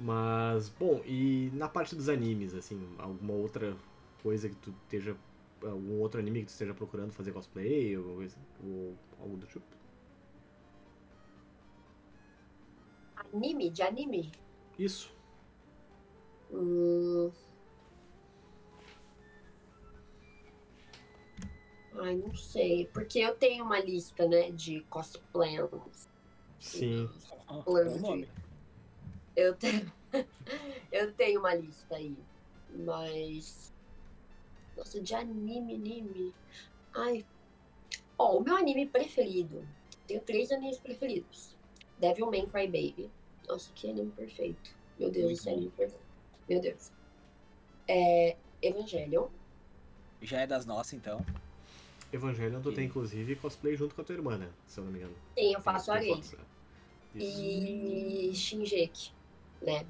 Mas, 0.00 0.70
bom, 0.70 1.02
e 1.04 1.50
na 1.52 1.68
parte 1.68 1.94
dos 1.94 2.08
animes, 2.08 2.54
assim, 2.54 2.82
alguma 2.98 3.34
outra 3.34 3.76
coisa 4.22 4.48
que 4.48 4.56
tu 4.56 4.74
esteja. 4.84 5.14
Algum 5.62 6.00
outro 6.00 6.18
anime 6.18 6.40
que 6.40 6.46
tu 6.46 6.52
esteja 6.52 6.72
procurando 6.72 7.12
fazer 7.12 7.32
cosplay 7.32 7.94
ou, 7.98 8.14
coisa- 8.16 8.38
ou 8.64 8.96
algo 9.20 9.36
do 9.36 9.46
tipo? 9.46 9.66
Anime? 13.34 13.68
De 13.68 13.82
anime? 13.82 14.32
Isso. 14.78 15.12
Hum... 16.52 17.30
Ai, 22.02 22.16
não 22.16 22.34
sei. 22.34 22.86
Porque 22.92 23.20
eu 23.20 23.34
tenho 23.36 23.64
uma 23.64 23.80
lista, 23.80 24.26
né, 24.26 24.50
de 24.50 24.80
cosplays. 24.82 26.08
Sim. 26.58 27.08
Bom 28.00 28.18
de-. 28.18 28.28
Eu 29.36 29.54
tenho. 29.54 29.92
eu 30.92 31.12
tenho 31.12 31.40
uma 31.40 31.54
lista 31.54 31.96
aí. 31.96 32.16
Mas. 32.70 33.72
Nossa, 34.76 35.00
de 35.00 35.14
anime, 35.14 35.74
anime. 35.74 36.34
Ai. 36.94 37.24
Ó, 38.18 38.38
o 38.38 38.40
meu 38.40 38.56
anime 38.56 38.86
preferido. 38.86 39.66
Tenho 40.06 40.20
três 40.20 40.50
animes 40.50 40.78
preferidos. 40.78 41.56
Devilman 41.98 42.46
Crybaby. 42.46 43.10
Nossa, 43.46 43.70
que 43.74 43.90
anime 43.90 44.10
perfeito. 44.12 44.74
Meu 44.98 45.10
Deus, 45.10 45.32
esse 45.32 45.48
anime 45.48 45.70
perfeito. 45.70 46.11
Meu 46.48 46.60
Deus. 46.60 46.90
É. 47.88 48.36
Evangelion. 48.60 49.28
Já 50.20 50.40
é 50.40 50.46
das 50.46 50.64
nossas, 50.66 50.92
então. 50.92 51.24
Evangelion, 52.12 52.60
tu 52.60 52.70
E- 52.70 52.74
tem 52.74 52.84
inclusive 52.86 53.34
cosplay 53.36 53.76
junto 53.76 53.94
com 53.94 54.02
a 54.02 54.04
tua 54.04 54.14
irmã, 54.14 54.36
né? 54.38 54.48
Se 54.66 54.78
eu 54.78 54.84
não 54.84 54.92
me 54.92 54.98
engano. 54.98 55.14
Sim, 55.36 55.52
eu 55.54 55.60
faço 55.60 55.92
né? 55.92 56.04
Isso. 56.04 56.36
E 57.16 58.30
Shinjeki, 58.34 59.12
né? 59.60 59.84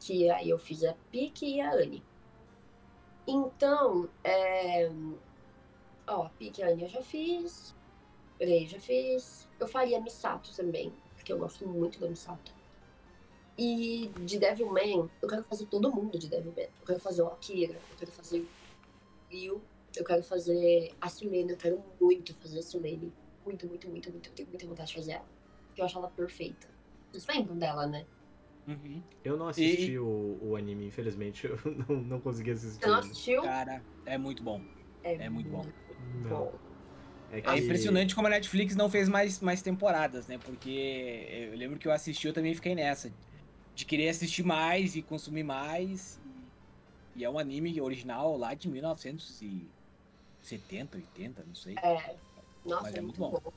Que 0.00 0.30
aí 0.30 0.48
eu 0.50 0.58
fiz 0.58 0.84
a 0.84 0.94
Piki 1.10 1.56
e 1.56 1.60
a 1.60 1.72
Anne. 1.72 2.02
Então, 3.26 4.08
é... 4.22 4.90
Ó, 6.06 6.24
a 6.26 6.28
Piki 6.30 6.60
e 6.60 6.64
a 6.64 6.68
Anne 6.68 6.82
eu 6.84 6.88
já 6.88 7.02
fiz. 7.02 7.74
Rei 8.40 8.64
eu 8.64 8.68
já 8.68 8.80
fiz. 8.80 9.48
Eu 9.58 9.66
faria 9.66 10.00
Misato 10.00 10.54
também, 10.54 10.92
porque 11.14 11.32
eu 11.32 11.38
gosto 11.38 11.66
muito 11.66 11.98
da 11.98 12.08
Misato. 12.08 12.52
E 13.58 14.10
de 14.20 14.38
Devilman, 14.38 15.08
eu 15.22 15.28
quero 15.28 15.42
fazer 15.44 15.66
todo 15.66 15.90
mundo 15.90 16.18
de 16.18 16.28
Devilman. 16.28 16.64
Eu 16.80 16.86
quero 16.86 17.00
fazer 17.00 17.22
o 17.22 17.28
Akira, 17.28 17.72
eu 17.74 17.96
quero 17.98 18.12
fazer 18.12 18.40
o 18.40 18.46
Ryu, 19.30 19.62
eu 19.96 20.04
quero 20.04 20.22
fazer 20.22 20.92
a 21.00 21.08
Silene, 21.08 21.52
eu 21.52 21.56
quero 21.56 21.82
muito 22.00 22.34
fazer 22.34 22.58
a 22.58 22.62
Silene. 22.62 23.12
Muito, 23.44 23.66
muito, 23.66 23.88
muito, 23.88 24.10
muito. 24.10 24.28
Eu 24.28 24.34
tenho 24.34 24.48
muita 24.48 24.66
vontade 24.66 24.88
de 24.90 24.94
fazer 24.96 25.12
ela. 25.12 25.26
Porque 25.68 25.80
eu 25.80 25.84
acho 25.86 25.96
ela 25.98 26.08
perfeita. 26.10 26.66
Vocês 27.12 27.26
lembram 27.26 27.56
dela, 27.56 27.86
né? 27.86 28.04
Uhum. 28.66 29.00
Eu 29.24 29.36
não 29.36 29.48
assisti 29.48 29.96
o, 29.98 30.38
o 30.42 30.56
anime, 30.56 30.86
infelizmente. 30.86 31.46
Eu 31.46 31.56
não, 31.88 31.96
não 32.02 32.20
consegui 32.20 32.50
assistir. 32.50 32.80
Você 32.80 32.86
não 32.90 32.98
assistiu? 32.98 33.42
Cara, 33.42 33.82
é 34.04 34.18
muito 34.18 34.42
bom. 34.42 34.60
É 35.02 35.28
muito 35.30 35.48
bom. 35.48 35.64
Bom. 36.28 36.52
É, 37.30 37.38
É 37.38 37.40
que- 37.40 37.50
impressionante 37.60 38.14
como 38.14 38.26
a 38.26 38.30
Netflix 38.30 38.74
não 38.74 38.90
fez 38.90 39.08
mais, 39.08 39.40
mais 39.40 39.62
temporadas, 39.62 40.26
né? 40.26 40.36
Porque 40.38 41.48
eu 41.52 41.56
lembro 41.56 41.78
que 41.78 41.86
eu 41.86 41.92
assisti, 41.92 42.26
eu 42.26 42.32
também 42.32 42.52
fiquei 42.54 42.74
nessa. 42.74 43.12
De 43.76 43.84
querer 43.84 44.08
assistir 44.08 44.42
mais 44.42 44.96
e 44.96 45.02
consumir 45.02 45.44
mais. 45.44 46.18
E 47.14 47.24
é 47.24 47.30
um 47.30 47.38
anime 47.38 47.80
original 47.80 48.36
lá 48.36 48.54
de 48.54 48.68
1970, 48.68 50.96
80, 50.96 51.44
não 51.46 51.54
sei. 51.54 51.74
É. 51.82 52.16
Nossa, 52.64 52.82
Mas 52.82 52.94
é 52.94 52.98
é 52.98 53.02
muito 53.02 53.20
muito 53.20 53.40
bom. 53.40 53.52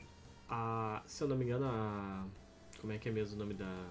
A, 0.50 1.02
se 1.08 1.24
eu 1.24 1.28
não 1.28 1.36
me 1.38 1.46
engano, 1.46 1.66
a. 1.66 2.26
Como 2.80 2.94
é 2.94 2.98
que 2.98 3.10
é 3.10 3.12
mesmo 3.12 3.36
o 3.36 3.40
nome 3.40 3.54
da. 3.54 3.86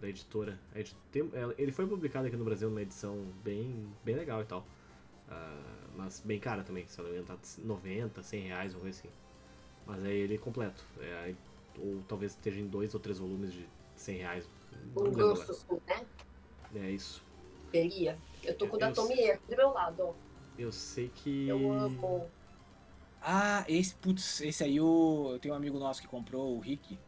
da 0.00 0.08
editora. 0.08 0.58
A 0.74 0.80
edi- 0.80 0.94
tem- 1.12 1.30
ela- 1.34 1.54
ele 1.58 1.72
foi 1.72 1.86
publicado 1.86 2.26
aqui 2.26 2.36
no 2.36 2.44
Brasil 2.44 2.68
numa 2.68 2.82
edição 2.82 3.16
bem, 3.44 3.86
bem 4.04 4.16
legal 4.16 4.42
e 4.42 4.46
tal. 4.46 4.64
Ah, 5.28 5.62
mas 5.96 6.20
bem 6.24 6.38
cara 6.40 6.62
também, 6.64 6.86
se 6.88 6.98
eu 6.98 7.04
não 7.04 7.12
me 7.12 7.18
engano, 7.20 7.38
tá 7.38 7.42
90, 7.64 8.22
100 8.22 8.42
reais, 8.48 8.74
uma 8.74 8.80
coisa 8.82 8.98
assim. 8.98 9.08
Mas 9.86 10.04
é 10.04 10.12
ele 10.12 10.38
completo. 10.38 10.84
É, 11.00 11.20
aí- 11.24 11.36
ou 11.78 12.02
talvez 12.08 12.32
esteja 12.32 12.58
em 12.60 12.66
dois 12.66 12.94
ou 12.94 13.00
três 13.00 13.18
volumes 13.18 13.52
de 13.52 13.64
100 13.96 14.18
reais. 14.18 14.48
Um 14.96 15.02
lembro 15.02 15.34
grosso, 15.34 15.80
né? 15.86 16.04
É 16.74 16.90
isso. 16.90 17.22
Queria. 17.70 18.18
Eu 18.42 18.56
tô 18.56 18.66
com 18.66 18.76
o 18.76 18.78
da 18.78 18.88
Eu 18.88 18.94
Tomier 18.94 19.38
do 19.48 19.56
meu 19.56 19.70
lado, 19.72 20.02
ó. 20.02 20.14
Eu 20.58 20.72
sei 20.72 21.10
que. 21.14 21.48
Eu 21.48 21.70
amo. 21.72 22.26
Ah, 23.22 23.64
esse, 23.68 23.94
putz, 23.94 24.40
esse 24.40 24.64
aí 24.64 24.80
o, 24.80 25.30
eu 25.32 25.38
tenho 25.38 25.52
um 25.54 25.56
amigo 25.56 25.78
nosso 25.78 26.00
que 26.00 26.08
comprou, 26.08 26.56
o 26.56 26.60
Rick. 26.60 26.98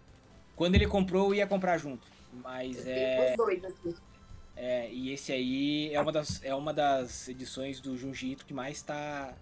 Quando 0.55 0.75
ele 0.75 0.87
comprou, 0.87 1.29
eu 1.29 1.35
ia 1.37 1.47
comprar 1.47 1.79
junto. 1.79 2.07
Mas 2.33 2.87
Eu 2.87 2.93
é, 2.93 3.31
os 3.31 3.37
dois 3.37 3.65
aqui. 3.65 3.95
é. 4.57 4.91
E 4.93 5.11
esse 5.13 5.33
aí 5.33 5.93
é 5.93 6.01
uma 6.01 6.13
das, 6.13 6.43
é 6.45 6.55
uma 6.55 6.73
das 6.73 7.29
edições 7.29 7.81
do 7.81 7.97
Junji 7.97 8.33
Ito 8.33 8.45
que 8.47 8.55
mais 8.55 8.83
tá, 8.83 9.35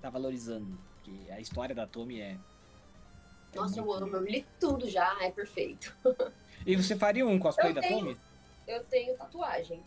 tá 0.00 0.10
valorizando. 0.10 0.78
Porque 0.96 1.30
a 1.32 1.40
história 1.40 1.74
da 1.74 1.86
Tomy 1.86 2.20
é. 2.20 2.38
É 3.52 3.56
Nossa, 3.56 3.78
eu 3.80 3.92
amo. 3.92 4.16
Eu 4.16 4.22
li 4.24 4.46
tudo 4.58 4.88
já, 4.88 5.16
é 5.22 5.30
perfeito. 5.30 5.94
E 6.64 6.76
você 6.76 6.94
faria 6.94 7.26
um 7.26 7.40
cosplay 7.40 7.70
Eu 7.70 7.74
da 7.74 7.80
tenho. 7.80 8.16
Eu 8.68 8.84
tenho 8.84 9.16
tatuagem. 9.16 9.82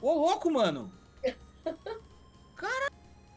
Ô, 0.00 0.14
louco, 0.14 0.50
mano! 0.50 0.90
Cara, 2.56 2.90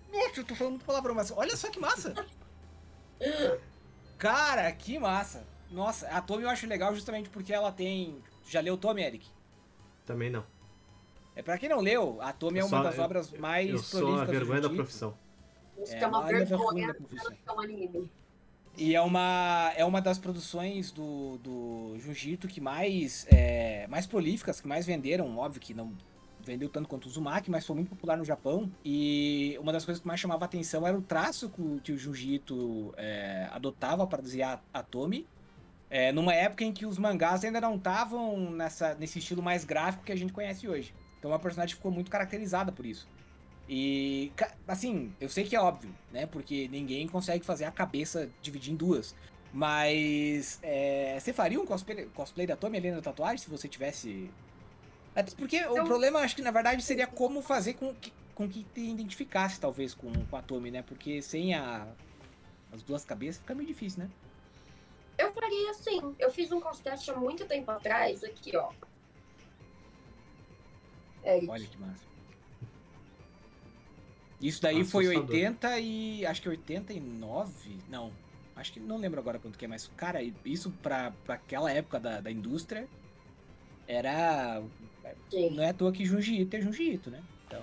nossa, 0.10 0.40
eu 0.40 0.46
tô 0.46 0.56
falando 0.56 0.72
muito 0.76 0.86
palavrão, 0.86 1.14
mas 1.14 1.30
olha 1.30 1.58
só 1.58 1.70
que 1.70 1.78
massa! 1.78 2.14
Cara, 4.18 4.72
que 4.72 4.98
massa! 4.98 5.46
Nossa, 5.70 6.08
a 6.08 6.22
Tommy 6.22 6.44
eu 6.44 6.50
acho 6.50 6.66
legal 6.68 6.94
justamente 6.96 7.30
porque 7.30 7.54
ela 7.54 7.70
tem. 7.72 8.18
Já 8.48 8.60
leu 8.62 8.78
Tommy, 8.78 9.04
Eric? 9.04 9.28
Também 10.06 10.30
não. 10.30 10.46
É 11.36 11.42
pra 11.44 11.58
quem 11.58 11.68
não 11.70 11.80
leu, 11.82 12.18
a 12.22 12.32
Tommy 12.34 12.60
é 12.60 12.62
Eu 12.62 12.66
uma 12.68 12.78
só- 12.78 12.84
das 12.84 12.98
eu- 12.98 13.04
obras 13.04 13.32
mais 13.34 13.70
Eu 13.70 13.78
sou 13.78 14.00
a 14.00 14.02
prolíficas 14.04 14.28
do 14.28 14.32
vergonha 14.40 14.62
da 14.62 14.70
profissão. 14.70 15.18
Isso 15.78 15.94
É, 15.94 15.98
que 15.98 16.04
é 16.04 16.08
uma 16.08 16.20
a 16.20 16.28
vergonha 16.28 16.46
vergonha 16.46 16.88
da 16.88 16.94
profissão. 16.94 17.38
um 17.56 17.60
anime. 17.60 18.12
E 18.80 18.96
é 18.96 19.02
uma, 19.02 19.74
é 19.76 19.84
uma 19.84 20.00
das 20.00 20.18
produções 20.18 20.90
do, 20.90 21.38
do 21.40 21.98
Jiu-Jitsu 22.00 22.48
que 22.48 22.62
mais, 22.62 23.28
é, 23.30 23.86
mais 23.88 24.08
prolíficas, 24.08 24.62
que 24.62 24.70
mais 24.70 24.86
venderam. 24.86 25.38
Óbvio 25.38 25.60
que 25.60 25.74
não 25.74 25.92
vendeu 26.46 26.70
tanto 26.70 26.88
quanto 26.88 27.04
o 27.04 27.10
Uzumaki, 27.10 27.52
mas 27.52 27.68
foi 27.68 27.76
muito 27.76 27.90
popular 27.90 28.18
no 28.18 28.24
Japão. 28.24 28.72
E 28.86 29.58
uma 29.60 29.74
das 29.74 29.84
coisas 29.84 30.02
que 30.02 30.08
mais 30.08 30.18
chamava 30.18 30.46
a 30.46 30.48
atenção 30.48 30.88
era 30.88 30.98
o 30.98 31.02
traço 31.02 31.50
que 31.84 31.92
o, 31.92 31.98
Jiu-Jitsu 31.98 32.94
é, 32.96 33.50
adotava 33.52 34.08
para 34.08 34.22
desenhar 34.22 34.64
a 34.74 34.82
Tomy. 34.82 35.28
É, 35.90 36.14
numa 36.14 36.34
época 36.34 36.64
em 36.64 36.72
que 36.72 36.86
os 36.86 36.98
mangás 36.98 37.44
ainda 37.44 37.60
não 37.60 37.76
estavam 37.76 38.56
nesse 38.98 39.20
estilo 39.20 39.44
mais 39.44 39.66
gráfico 39.66 40.06
que 40.06 40.12
a 40.14 40.16
gente 40.16 40.32
conhece 40.32 40.70
hoje. 40.70 40.96
Então 41.20 41.34
a 41.34 41.40
personagem 41.40 41.76
ficou 41.76 41.92
muito 41.92 42.10
caracterizada 42.10 42.72
por 42.72 42.86
isso. 42.86 43.10
E, 43.72 44.32
assim, 44.68 45.14
eu 45.22 45.30
sei 45.30 45.44
que 45.44 45.56
é 45.56 45.62
óbvio, 45.62 45.94
né? 46.12 46.26
Porque 46.26 46.68
ninguém 46.70 47.08
consegue 47.08 47.46
fazer 47.46 47.66
a 47.66 47.72
cabeça 47.72 48.28
dividir 48.42 48.74
em 48.74 48.76
duas. 48.76 49.14
Mas 49.54 50.58
é, 50.64 51.20
você 51.20 51.32
faria 51.32 51.62
um 51.62 51.68
cosplay, 51.68 52.08
cosplay 52.08 52.48
da 52.48 52.56
Tommy 52.56 52.78
ali 52.78 52.90
na 52.90 53.00
tatuagem 53.00 53.38
se 53.38 53.48
você 53.50 53.68
tivesse. 53.68 54.32
Até 55.16 55.36
porque 55.36 55.58
o 55.68 55.74
Então- 55.74 55.86
problema, 55.86 56.20
acho 56.22 56.36
que 56.36 56.42
na 56.42 56.50
verdade 56.50 56.82
seria 56.82 57.06
como 57.06 57.44
fazer 57.44 57.76
com 57.76 57.94
que, 57.94 58.12
com 58.34 58.50
que 58.50 58.64
te 58.64 58.82
identificasse, 58.82 59.60
talvez, 59.60 59.94
com, 59.94 60.12
com 60.26 60.36
a 60.36 60.42
Tommy, 60.42 60.72
né? 60.72 60.82
Porque 60.82 61.22
sem 61.22 61.54
a, 61.54 61.88
as 62.74 62.82
duas 62.82 63.06
cabeças 63.06 63.40
fica 63.40 63.54
meio 63.54 63.68
difícil, 63.68 64.04
né? 64.04 64.10
Eu 65.16 65.32
faria 65.32 65.70
assim. 65.72 66.16
Eu 66.18 66.32
fiz 66.32 66.52
um 66.52 66.60
cosplay 66.60 66.96
há 67.08 67.14
muito 67.16 67.46
tempo 67.46 67.70
atrás, 67.70 68.24
aqui, 68.24 68.58
ó. 68.58 68.72
Eric. 71.24 71.50
Olha 71.50 71.68
que 71.68 71.78
massa. 71.78 72.09
Isso 74.42 74.62
daí 74.62 74.84
foi 74.86 75.06
Assustador. 75.06 75.36
80 75.36 75.80
e. 75.80 76.26
Acho 76.26 76.42
que 76.42 76.50
89? 76.50 77.78
Não. 77.90 78.12
Acho 78.56 78.74
que 78.74 78.80
não 78.80 78.98
lembro 78.98 79.20
agora 79.20 79.40
quanto 79.40 79.58
que 79.58 79.66
é, 79.66 79.68
mas, 79.68 79.90
cara, 79.96 80.20
isso 80.44 80.70
pra, 80.82 81.12
pra 81.26 81.36
aquela 81.36 81.72
época 81.72 82.00
da, 82.00 82.20
da 82.22 82.32
indústria 82.32 82.88
era. 83.88 84.62
Sim. 85.30 85.52
Não 85.52 85.64
é 85.64 85.70
à 85.70 85.74
toa 85.74 85.92
que 85.92 86.06
Junji 86.06 86.42
Ito 86.42 86.56
é 86.56 86.62
Junji 86.62 86.92
Ito, 86.94 87.10
né? 87.10 87.24
Então. 87.48 87.62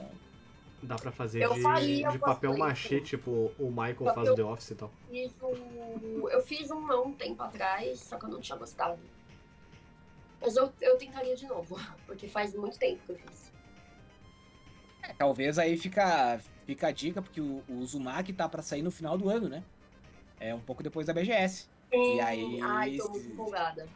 Dá 0.82 0.96
pra 0.96 1.10
fazer 1.10 1.42
Eu 1.42 1.54
de, 1.54 1.62
faria 1.62 2.08
de 2.10 2.18
papel 2.18 2.56
machê, 2.56 3.00
tipo 3.00 3.50
o 3.58 3.70
Michael 3.70 3.94
Papel- 3.96 4.14
faz 4.14 4.28
o 4.28 4.34
The 4.34 4.44
Office 4.44 4.70
e 4.70 4.74
tal. 4.74 4.92
Fiz 5.10 5.32
um... 5.42 6.28
Eu 6.28 6.42
fiz 6.42 6.70
um 6.70 6.92
há 6.92 7.00
um 7.00 7.12
tempo 7.12 7.42
atrás, 7.42 7.98
só 8.00 8.18
que 8.18 8.26
eu 8.26 8.28
não 8.28 8.40
tinha 8.40 8.56
gostado. 8.58 8.98
Mas 10.40 10.54
eu, 10.54 10.72
eu 10.80 10.96
tentaria 10.98 11.34
de 11.34 11.46
novo, 11.46 11.78
porque 12.06 12.28
faz 12.28 12.54
muito 12.54 12.78
tempo 12.78 13.00
que 13.06 13.12
eu 13.12 13.16
fiz. 13.16 13.52
é, 15.02 15.12
talvez 15.14 15.58
aí 15.58 15.76
fica, 15.78 16.38
fica 16.66 16.88
a 16.88 16.92
dica, 16.92 17.22
porque 17.22 17.40
o, 17.40 17.62
o 17.68 17.74
Uzumaki 17.78 18.32
tá 18.32 18.48
pra 18.48 18.60
sair 18.62 18.82
no 18.82 18.90
final 18.90 19.16
do 19.16 19.28
ano, 19.30 19.48
né? 19.48 19.62
É 20.38 20.54
um 20.54 20.60
pouco 20.60 20.82
depois 20.82 21.06
da 21.06 21.12
BGS. 21.14 21.68
E 21.92 22.20
aí- 22.20 22.60
Ai, 22.62 22.96
tô 22.96 23.08
muito 23.10 23.28
empolgada. 23.28 23.86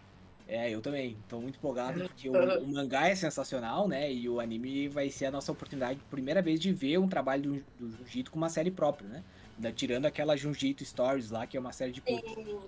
É, 0.48 0.68
eu 0.70 0.80
também. 0.80 1.16
Tô 1.28 1.40
muito 1.40 1.56
empolgado 1.56 2.00
porque 2.08 2.28
o, 2.28 2.32
o 2.32 2.66
mangá 2.66 3.08
é 3.08 3.14
sensacional, 3.14 3.86
né? 3.86 4.12
E 4.12 4.28
o 4.28 4.40
anime 4.40 4.88
vai 4.88 5.10
ser 5.10 5.26
a 5.26 5.30
nossa 5.30 5.52
oportunidade, 5.52 6.00
primeira 6.10 6.40
vez, 6.40 6.58
de 6.58 6.72
ver 6.72 6.98
um 6.98 7.08
trabalho 7.08 7.42
do, 7.78 7.88
do 7.90 7.96
Jiu-Jitsu 7.98 8.30
com 8.32 8.38
uma 8.38 8.48
série 8.48 8.70
própria, 8.70 9.08
né? 9.08 9.22
Da- 9.58 9.70
Tirando 9.72 10.06
aquela 10.06 10.36
Jiu-Jitsu 10.36 10.84
Stories 10.84 11.30
lá, 11.30 11.46
que 11.46 11.56
é 11.56 11.60
uma 11.60 11.72
série 11.72 11.92
de. 11.92 12.02
Sim. 12.06 12.58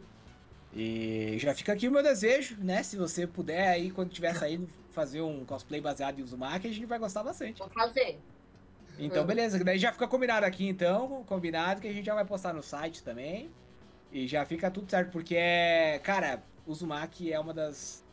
E 0.74 1.36
já 1.38 1.55
fica 1.55 1.72
aqui 1.72 1.86
o 1.86 1.90
meu 1.92 2.03
desejo, 2.03 2.57
né? 2.61 2.82
Se 2.82 2.96
você 2.96 3.26
puder 3.26 3.68
aí, 3.68 3.90
quando 3.90 4.11
tiver 4.11 4.34
saindo, 4.36 4.68
fazer 4.90 5.20
um 5.20 5.44
cosplay 5.44 5.80
baseado 5.80 6.18
em 6.18 6.22
Uzumaki, 6.22 6.66
a 6.68 6.72
gente 6.72 6.86
vai 6.86 6.98
gostar 6.98 7.22
bastante. 7.22 7.59
Vou 7.59 7.68
fazer. 7.68 8.18
Então, 8.99 9.22
Uhum. 9.22 9.26
beleza. 9.26 9.62
Daí 9.64 9.78
já 9.78 9.93
fica 9.93 10.07
combinado 10.07 10.45
aqui, 10.47 10.66
então. 10.68 11.24
Combinado 11.24 11.80
que 11.80 11.88
a 11.88 11.93
gente 11.93 12.05
já 12.07 12.14
vai 12.14 12.24
postar 12.24 12.53
no 12.53 12.62
site 12.62 13.03
também. 13.03 13.51
E 14.12 14.26
já 14.26 14.45
fica 14.45 14.70
tudo 14.70 14.90
certo, 14.90 15.11
porque 15.11 15.34
é. 15.36 15.99
Cara, 16.03 16.43
Uzumaki 16.66 17.32
é 17.32 17.40
uma 17.40 17.55
das. 17.55 18.05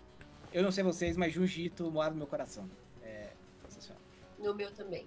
Eu 0.53 0.63
não 0.63 0.71
sei 0.71 0.84
vocês, 0.84 1.15
mas 1.17 1.34
Jiu-Jitsu 1.34 1.91
mora 1.91 2.09
no 2.11 2.15
meu 2.15 2.27
coração. 2.27 2.67
É 3.03 3.27
sensacional. 3.67 4.01
No 4.39 4.53
meu 4.55 4.71
também. 4.71 5.05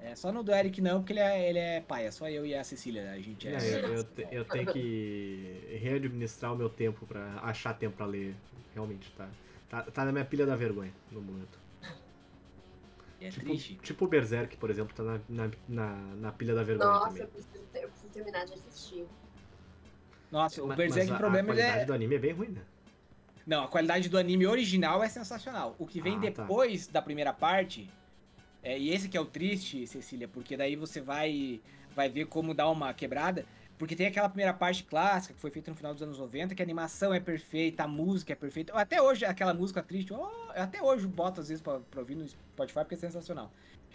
É 0.00 0.14
só 0.14 0.30
no 0.30 0.42
do 0.42 0.52
Eric 0.54 0.82
não, 0.82 1.00
porque 1.00 1.14
ele 1.14 1.20
é, 1.20 1.48
ele 1.48 1.58
é 1.58 1.80
pai. 1.80 2.06
É 2.06 2.10
só 2.10 2.28
eu 2.28 2.44
e 2.44 2.54
a 2.54 2.62
Cecília. 2.62 3.10
A 3.12 3.18
gente 3.18 3.48
é. 3.48 3.54
É, 3.54 3.84
eu, 3.84 3.94
eu 3.94 4.04
te- 4.04 4.28
eu 4.30 4.44
tenho 4.44 4.70
que 4.70 5.78
readministrar 5.82 6.52
o 6.52 6.56
meu 6.56 6.68
tempo 6.68 7.06
pra 7.06 7.40
achar 7.42 7.72
tempo 7.72 7.96
pra 7.96 8.04
ler. 8.04 8.34
Realmente, 8.74 9.10
tá, 9.16 9.28
tá, 9.70 9.82
tá 9.84 10.04
na 10.04 10.12
minha 10.12 10.24
pilha 10.24 10.44
da 10.44 10.54
vergonha 10.54 10.92
no 11.10 11.22
momento. 11.22 11.58
É 13.20 13.30
Tipo, 13.30 13.46
triste. 13.46 13.74
tipo 13.82 14.04
o 14.04 14.08
Berserk, 14.08 14.56
por 14.56 14.70
exemplo, 14.70 14.94
tá 14.94 15.02
na, 15.02 15.20
na, 15.28 15.50
na, 15.68 15.96
na 16.16 16.32
pilha 16.32 16.54
da 16.54 16.62
vergonha 16.62 16.90
Nossa, 16.90 17.06
também. 17.08 17.22
eu 17.22 17.28
preciso, 17.28 17.64
ter- 17.72 17.84
eu 17.84 17.88
preciso 17.88 18.12
terminar 18.12 18.44
de 18.46 18.54
assistir. 18.54 19.06
Nossa, 20.30 20.62
o 20.62 20.66
Ma- 20.68 20.74
Berserk, 20.76 21.08
mas 21.10 21.16
o 21.16 21.18
problema 21.20 21.50
a, 21.50 21.52
a 21.52 21.56
qualidade 21.56 21.82
é. 21.82 21.84
do 21.86 21.92
anime 21.92 22.14
é 22.14 22.18
bem 22.18 22.32
ruim, 22.32 22.48
né? 22.48 22.62
Não, 23.46 23.64
a 23.64 23.68
qualidade 23.68 24.08
do 24.08 24.16
anime 24.18 24.46
original 24.46 25.02
é 25.02 25.08
sensacional. 25.08 25.76
O 25.78 25.86
que 25.86 26.00
vem 26.00 26.16
Ah, 26.16 26.20
tá. 26.20 26.42
depois 26.42 26.86
da 26.86 27.00
primeira 27.02 27.32
parte, 27.32 27.88
é, 28.62 28.78
e 28.78 28.90
esse 28.90 29.08
que 29.08 29.16
é 29.16 29.20
o 29.20 29.26
triste, 29.26 29.86
Cecília, 29.86 30.26
porque 30.26 30.56
daí 30.56 30.76
você 30.76 31.00
vai, 31.00 31.60
vai 31.94 32.08
ver 32.08 32.26
como 32.26 32.54
dar 32.54 32.70
uma 32.70 32.92
quebrada. 32.94 33.44
Porque 33.78 33.96
tem 33.96 34.06
aquela 34.06 34.28
primeira 34.28 34.54
parte 34.54 34.84
clássica 34.84 35.34
que 35.34 35.40
foi 35.40 35.50
feita 35.50 35.70
no 35.70 35.76
final 35.76 35.92
dos 35.92 36.02
anos 36.02 36.18
90, 36.18 36.54
que 36.54 36.62
a 36.62 36.64
animação 36.64 37.12
é 37.12 37.18
perfeita, 37.18 37.84
a 37.84 37.88
música 37.88 38.32
é 38.32 38.36
perfeita. 38.36 38.72
Até 38.72 39.02
hoje, 39.02 39.24
aquela 39.24 39.52
música 39.52 39.82
triste, 39.82 40.12
oh, 40.12 40.28
até 40.54 40.80
hoje 40.80 41.06
boto 41.06 41.40
às 41.40 41.48
vezes 41.48 41.62
pra, 41.62 41.80
pra 41.90 42.00
ouvir 42.00 42.14
no 42.14 42.26
Spotify 42.26 42.80
porque 42.80 42.94
é 42.94 42.98
sensacional. 42.98 43.50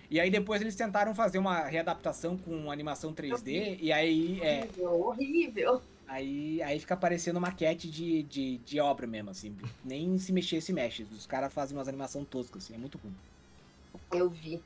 E 0.09 0.19
aí 0.19 0.29
depois 0.29 0.61
eles 0.61 0.75
tentaram 0.75 1.13
fazer 1.13 1.37
uma 1.37 1.61
readaptação 1.65 2.35
com 2.35 2.71
animação 2.71 3.13
3D, 3.13 3.77
e 3.79 3.91
aí 3.91 4.41
é, 4.41 4.63
Horrível, 4.63 4.99
horrível. 4.99 5.81
Aí, 6.09 6.59
aí 6.63 6.79
fica 6.79 6.97
parecendo 6.97 7.39
maquete 7.39 7.87
de, 7.87 8.23
de, 8.23 8.57
de 8.57 8.79
obra 8.79 9.05
mesmo, 9.05 9.29
assim. 9.29 9.55
Nem 9.85 10.17
se 10.17 10.33
mexer, 10.33 10.59
se 10.59 10.73
mexe. 10.73 11.03
Os 11.03 11.27
caras 11.27 11.53
fazem 11.53 11.77
umas 11.77 11.87
animação 11.87 12.25
toscas, 12.25 12.63
assim. 12.63 12.73
É 12.73 12.77
muito 12.79 12.97
ruim. 12.97 13.13
Eu 14.11 14.27
vi. 14.27 14.59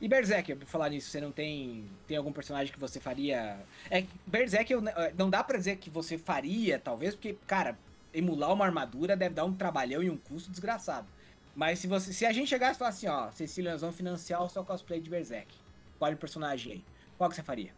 E 0.00 0.06
Berserk, 0.06 0.54
por 0.54 0.66
falar 0.66 0.90
nisso, 0.90 1.10
você 1.10 1.20
não 1.20 1.32
tem. 1.32 1.84
Tem 2.06 2.16
algum 2.16 2.32
personagem 2.32 2.72
que 2.72 2.78
você 2.78 3.00
faria. 3.00 3.58
É 3.90 4.04
Berserk 4.26 4.72
eu- 4.72 4.82
não 5.16 5.28
dá 5.28 5.42
pra 5.42 5.58
dizer 5.58 5.76
que 5.76 5.90
você 5.90 6.16
faria, 6.16 6.78
talvez, 6.78 7.14
porque, 7.14 7.36
cara, 7.46 7.76
emular 8.14 8.52
uma 8.52 8.64
armadura 8.64 9.16
deve 9.16 9.34
dar 9.34 9.44
um 9.44 9.52
trabalhão 9.52 10.02
e 10.02 10.08
um 10.08 10.16
custo 10.16 10.50
desgraçado. 10.50 11.06
Mas 11.54 11.80
se 11.80 11.88
você. 11.88 12.12
Se 12.12 12.24
a 12.24 12.32
gente 12.32 12.48
chegasse 12.48 12.76
e 12.76 12.78
falasse 12.78 13.06
assim, 13.06 13.16
ó, 13.16 13.30
Cecília, 13.32 13.72
nós 13.72 13.80
vamos 13.80 13.96
financiar 13.96 14.42
o 14.42 14.48
seu 14.48 14.64
cosplay 14.64 15.00
de 15.00 15.10
Berserk. 15.10 15.52
Qual 15.98 16.10
é 16.10 16.14
o 16.14 16.16
personagem 16.16 16.74
aí? 16.74 16.84
Qual 17.16 17.28
que 17.28 17.34
você 17.34 17.42
faria? 17.42 17.72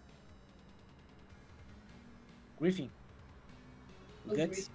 Griffin? 2.60 2.90
O 4.26 4.34
Guts? 4.36 4.70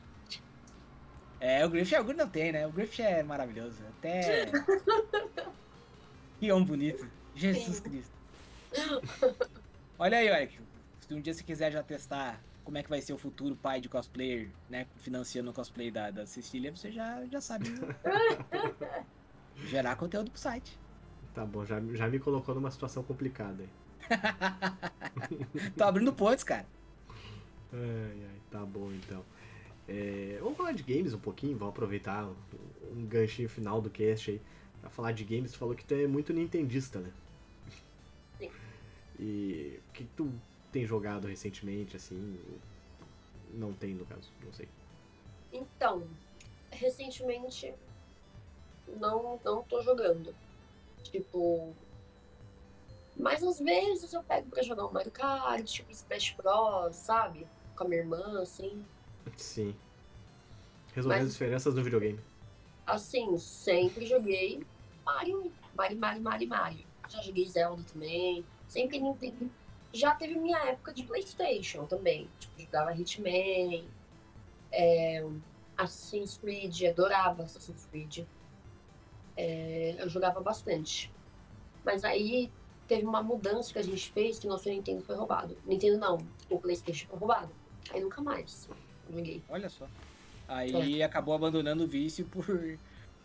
É, 1.40 1.64
o 1.64 1.70
Griffith, 1.70 1.94
é, 1.94 2.02
o 2.02 2.04
Griffith 2.04 2.24
não 2.24 2.30
tem, 2.30 2.52
né? 2.52 2.66
O 2.66 2.72
Griffith 2.72 3.04
é 3.04 3.22
maravilhoso. 3.22 3.84
Até. 4.00 4.48
que 6.40 6.52
homem 6.52 6.66
bonito. 6.66 7.08
Jesus 7.36 7.78
Sim. 7.78 7.84
Cristo. 7.84 8.12
Olha 10.00 10.18
aí, 10.18 10.28
Eric. 10.28 10.60
Se 11.08 11.14
um 11.14 11.22
dia 11.22 11.34
você 11.34 11.44
quiser 11.44 11.72
já 11.72 11.84
testar 11.84 12.42
como 12.64 12.78
é 12.78 12.84
que 12.84 12.90
vai 12.90 13.00
ser 13.00 13.14
o 13.14 13.18
futuro 13.18 13.56
pai 13.56 13.80
de 13.80 13.88
cosplayer, 13.88 14.50
né? 14.70 14.88
Financiando 14.98 15.52
o 15.52 15.54
cosplay 15.54 15.92
da, 15.92 16.10
da 16.10 16.26
Cecília, 16.26 16.76
você 16.76 16.92
já, 16.92 17.24
já 17.28 17.40
sabe. 17.40 17.70
né? 17.70 17.96
Gerar 19.68 19.96
conteúdo 19.96 20.32
pro 20.32 20.40
site. 20.40 20.78
Tá 21.34 21.46
bom, 21.46 21.64
já, 21.66 21.80
já 21.94 22.08
me 22.08 22.18
colocou 22.18 22.56
numa 22.56 22.72
situação 22.72 23.04
complicada 23.04 23.64
aí. 23.64 23.70
Tô 25.78 25.84
abrindo 25.84 26.12
pontes, 26.14 26.44
cara. 26.44 26.66
Ai, 27.72 28.24
ai, 28.30 28.40
tá 28.50 28.66
bom 28.66 28.92
então. 28.92 29.24
É, 29.88 30.38
vamos 30.42 30.58
falar 30.58 30.72
de 30.72 30.82
games 30.82 31.14
um 31.14 31.20
pouquinho, 31.20 31.58
vamos 31.58 31.74
aproveitar 31.74 32.26
um, 32.26 32.36
um 32.94 33.06
ganchinho 33.06 33.48
final 33.48 33.82
do 33.82 33.90
cast 33.90 34.32
aí. 34.32 34.42
Pra 34.82 34.90
falar 34.90 35.12
de 35.12 35.24
games, 35.24 35.52
tu 35.52 35.58
falou 35.58 35.76
que 35.76 35.86
tu 35.86 35.94
é 35.94 36.08
muito 36.08 36.34
nintendista, 36.34 37.00
né? 37.00 37.12
E 39.20 39.80
o 39.90 39.94
que, 39.94 40.04
tu 40.16 40.32
tem 40.72 40.86
jogado 40.86 41.28
recentemente, 41.28 41.96
assim? 41.96 42.40
Não 43.54 43.74
tem, 43.74 43.94
no 43.94 44.06
caso, 44.06 44.30
não 44.44 44.52
sei. 44.54 44.68
Então, 45.54 46.06
recentemente 46.72 47.74
não, 49.00 49.40
não 49.44 49.64
tô 49.64 49.82
jogando. 49.82 50.36
Tipo. 51.04 51.74
Mas 53.18 53.42
às 53.42 53.60
vezes 53.60 54.12
eu 54.12 54.22
pego 54.24 54.50
pra 54.50 54.62
jogar 54.62 54.86
um 54.86 54.92
Mario 54.92 55.12
Kart, 55.12 55.64
tipo 55.64 55.92
Smash 55.92 56.36
Bros, 56.36 56.96
sabe? 56.96 57.48
Com 57.78 57.86
a 57.86 57.88
minha 57.88 58.02
irmã, 58.02 58.42
assim. 58.42 58.84
Sim. 59.38 59.74
Resolver 60.94 61.18
Mas- 61.18 61.28
as 61.28 61.34
diferenças 61.34 61.74
no 61.74 61.84
videogame. 61.84 62.20
Assim, 62.86 63.38
sempre 63.38 64.06
joguei 64.06 64.66
Mario, 65.06 65.52
Mario, 65.76 65.98
Mario, 65.98 66.22
Mario, 66.22 66.48
Mario. 66.48 66.86
Já 67.08 67.22
joguei 67.22 67.48
Zelda 67.48 67.82
também. 67.92 68.46
Sempre 68.68 69.00
Nintendo. 69.00 69.50
Já 69.94 70.14
teve 70.16 70.36
minha 70.36 70.58
época 70.66 70.94
de 70.94 71.04
Playstation 71.04 71.86
também. 71.86 72.30
Tipo, 72.40 72.62
jogava 72.62 72.94
Hitman, 72.94 73.86
é, 74.72 75.26
Assassin's 75.78 76.38
Creed, 76.38 76.84
adorava 76.84 77.44
Assassin's 77.44 77.86
Creed. 77.90 78.26
É, 79.38 79.96
eu 80.00 80.10
jogava 80.10 80.42
bastante. 80.42 81.12
Mas 81.84 82.04
aí 82.04 82.52
teve 82.88 83.06
uma 83.06 83.24
mudança 83.24 83.72
que 83.74 83.80
a 83.80 83.84
gente 83.84 84.12
fez 84.12 84.40
que 84.40 84.48
nosso 84.48 84.70
Nintendo 84.70 85.02
foi 85.02 85.16
roubado. 85.16 85.58
Nintendo 85.66 85.98
não, 85.98 86.18
o 86.50 86.60
Playstation 86.60 87.08
foi 87.08 87.20
roubado. 87.20 87.52
Aí 87.92 88.02
nunca 88.02 88.22
mais 88.22 88.68
joguei. 89.10 89.44
Olha 89.50 89.70
só. 89.70 89.88
Aí 90.48 91.02
acabou 91.02 91.34
abandonando 91.34 91.84
o 91.84 91.88
vício 91.88 92.26
por, 92.26 92.78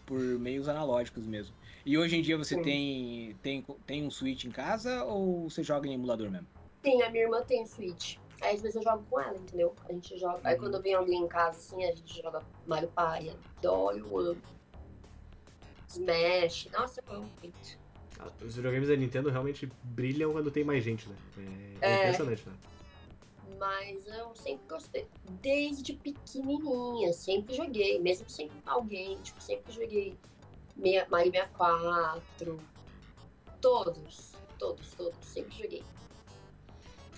por 0.07 0.20
meios 0.20 0.68
analógicos 0.68 1.26
mesmo. 1.26 1.55
E 1.84 1.96
hoje 1.96 2.16
em 2.16 2.22
dia 2.22 2.36
você 2.36 2.54
Sim. 2.56 2.62
tem, 2.62 3.36
tem, 3.42 3.66
tem 3.86 4.04
um 4.06 4.10
Switch 4.10 4.44
em 4.44 4.50
casa 4.50 5.04
ou 5.04 5.48
você 5.48 5.62
joga 5.62 5.88
em 5.88 5.94
emulador 5.94 6.30
mesmo? 6.30 6.46
Sim, 6.84 7.02
a 7.02 7.10
minha 7.10 7.24
irmã 7.24 7.42
tem 7.42 7.64
Switch. 7.66 8.16
Aí 8.42 8.54
às 8.54 8.62
vezes 8.62 8.76
eu 8.76 8.82
jogo 8.82 9.04
com 9.10 9.20
ela, 9.20 9.36
entendeu? 9.38 9.74
A 9.88 9.92
gente 9.92 10.18
joga. 10.18 10.40
Aí 10.44 10.54
Uhum. 10.54 10.60
quando 10.60 10.82
vem 10.82 10.94
alguém 10.94 11.22
em 11.22 11.28
casa, 11.28 11.58
assim, 11.58 11.84
a 11.84 11.92
gente 11.94 12.22
joga 12.22 12.42
Mario 12.66 12.88
Party. 12.88 13.32
Amo. 13.64 14.36
Smash. 15.88 16.68
Nossa, 16.72 17.02
eu 17.08 17.16
amo 17.16 17.30
muito. 17.42 17.78
Ah, 18.18 18.28
Os 18.44 18.56
videogames 18.56 18.88
da 18.88 18.96
Nintendo 18.96 19.30
realmente 19.30 19.70
brilham 19.82 20.32
quando 20.32 20.50
tem 20.50 20.64
mais 20.64 20.84
gente, 20.84 21.08
né? 21.08 21.16
É, 21.82 21.86
é 21.86 21.90
É. 21.92 21.96
impressionante, 21.98 22.46
né? 22.46 22.54
Mas 23.58 24.06
eu 24.06 24.34
sempre 24.34 24.66
gostei. 24.68 25.06
Desde 25.42 25.92
pequenininha, 25.94 27.12
sempre 27.12 27.54
joguei. 27.54 27.98
Mesmo 27.98 28.28
sem 28.28 28.50
alguém, 28.64 29.18
tipo, 29.22 29.40
sempre 29.42 29.72
joguei 29.72 30.16
meia- 30.76 31.06
Mario 31.10 31.32
64. 31.32 32.58
Todos, 33.60 34.32
todos, 34.58 34.92
todos. 34.94 35.18
Sempre 35.26 35.56
joguei. 35.62 35.82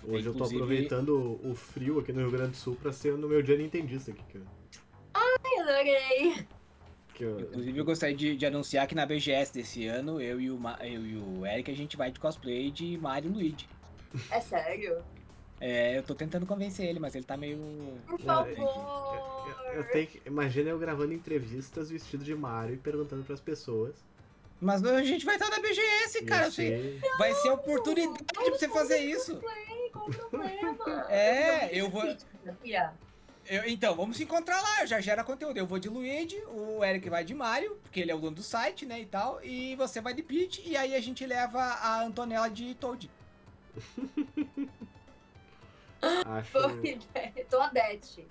Hoje 0.05 0.27
eu 0.27 0.33
tô 0.33 0.39
Inclusive- 0.39 0.57
aproveitando 0.63 1.41
o 1.45 1.55
frio 1.55 2.01
aqui 2.01 2.13
no 2.13 2.21
Rio 2.23 2.31
Grande 2.33 2.51
do 2.53 2.57
Sul 2.57 2.75
pra 2.77 2.93
ser 2.93 3.17
no 3.17 3.29
meu 3.29 3.41
dia 3.43 3.57
nintendista 3.57 4.11
aqui. 4.11 4.23
Que 4.29 4.39
eu, 4.39 4.43
Ai, 5.15 5.61
adorei. 5.61 6.47
que 7.15 7.23
eu- 7.25 7.41
Inclusive 7.41 7.79
eu 7.79 7.85
gostaria 7.85 8.17
de, 8.17 8.37
de 8.37 8.45
anunciar 8.47 8.89
que 8.89 8.97
na 8.97 9.07
BGS 9.07 9.53
desse 9.55 9.87
ano, 9.87 10.21
eu 10.21 10.41
e, 10.41 10.51
o, 10.51 10.59
Ma- 10.59 10.79
eu 10.81 11.07
e 11.07 11.17
o 11.17 11.47
Eric, 11.47 11.71
a 11.71 11.75
gente 11.77 11.97
vai 11.97 12.11
de 12.11 12.19
cosplay 12.19 12.71
de 12.73 12.99
Mario 12.99 13.31
e 13.31 13.33
Luigi. 13.35 13.69
É 14.31 14.41
sério? 14.41 15.05
É, 15.65 15.97
eu 15.97 16.03
tô 16.03 16.13
tentando 16.13 16.45
convencer 16.45 16.87
ele, 16.89 16.99
mas 16.99 17.15
ele 17.15 17.25
tá 17.25 17.37
meio... 17.37 17.57
Por 18.09 18.21
favor. 18.21 18.49
eu, 18.51 19.75
eu 19.75 19.85
tenho 19.93 20.07
que. 20.09 20.21
Imagina 20.27 20.71
eu 20.71 20.79
gravando 20.79 21.13
entrevistas 21.13 21.89
vestido 21.89 22.25
de 22.25 22.35
Mario 22.35 22.75
e 22.75 22.79
perguntando 22.79 23.23
pras 23.23 23.41
pessoas. 23.41 23.95
Mas 24.61 24.85
a 24.85 25.03
gente 25.05 25.25
vai 25.25 25.37
estar 25.37 25.49
na 25.51 25.61
BGS, 25.61 26.25
cara. 26.25 26.51
Você- 26.51 26.99
ser- 27.01 27.17
Vai 27.17 27.33
ser 27.35 27.49
a 27.51 27.55
oportunidade 27.55 28.25
pra 28.35 28.45
você 28.51 28.69
fazer 28.69 28.99
isso. 28.99 29.41
Qual 29.93 30.09
o 30.09 30.13
problema? 30.15 31.07
É, 31.09 31.69
eu 31.79 31.89
vou-. 31.89 32.17
Eu- 33.47 33.69
então, 33.69 33.95
vamos 33.95 34.17
se 34.17 34.25
encontrar 34.25 34.61
lá, 34.61 34.83
eu 34.83 34.87
já 34.89 35.01
gera 35.01 35.23
conteúdo. 35.23 35.57
Eu 35.59 35.67
vou 35.67 35.79
de 35.79 35.89
Luigi, 35.89 36.43
o 36.49 36.83
Eric 36.85 37.09
vai 37.09 37.23
de 37.25 37.35
Mario, 37.35 37.77
porque 37.85 38.01
ele 38.01 38.11
é 38.11 38.15
o 38.15 38.19
dono 38.19 38.35
do 38.37 38.43
site, 38.43 38.85
né, 38.85 39.01
e 39.01 39.07
tal. 39.07 39.39
E 39.45 39.77
você 39.77 40.01
vai 40.01 40.13
de 40.15 40.23
Peach, 40.25 40.61
e 40.67 40.77
aí 40.77 40.95
a 40.97 41.01
gente 41.01 41.25
leva 41.25 41.61
a 41.61 42.03
Antonella 42.03 42.49
de 42.51 42.75
Toad. 42.75 43.09
Acho. 46.27 46.53
Boa 46.53 46.73
ideia. 46.73 47.47
Tô 47.49 47.61
adete. 47.61 48.27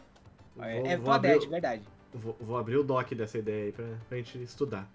É, 0.60 0.78
vou, 0.80 0.88
é 0.88 0.98
Toadette, 0.98 1.48
o- 1.48 1.50
verdade. 1.50 1.84
vou, 2.14 2.36
vou 2.40 2.58
abrir 2.58 2.76
o 2.78 2.84
doc 2.84 3.10
dessa 3.14 3.38
ideia 3.38 3.66
aí 3.66 3.72
pra, 3.72 3.86
pra 4.10 4.18
gente 4.18 4.42
estudar. 4.44 4.88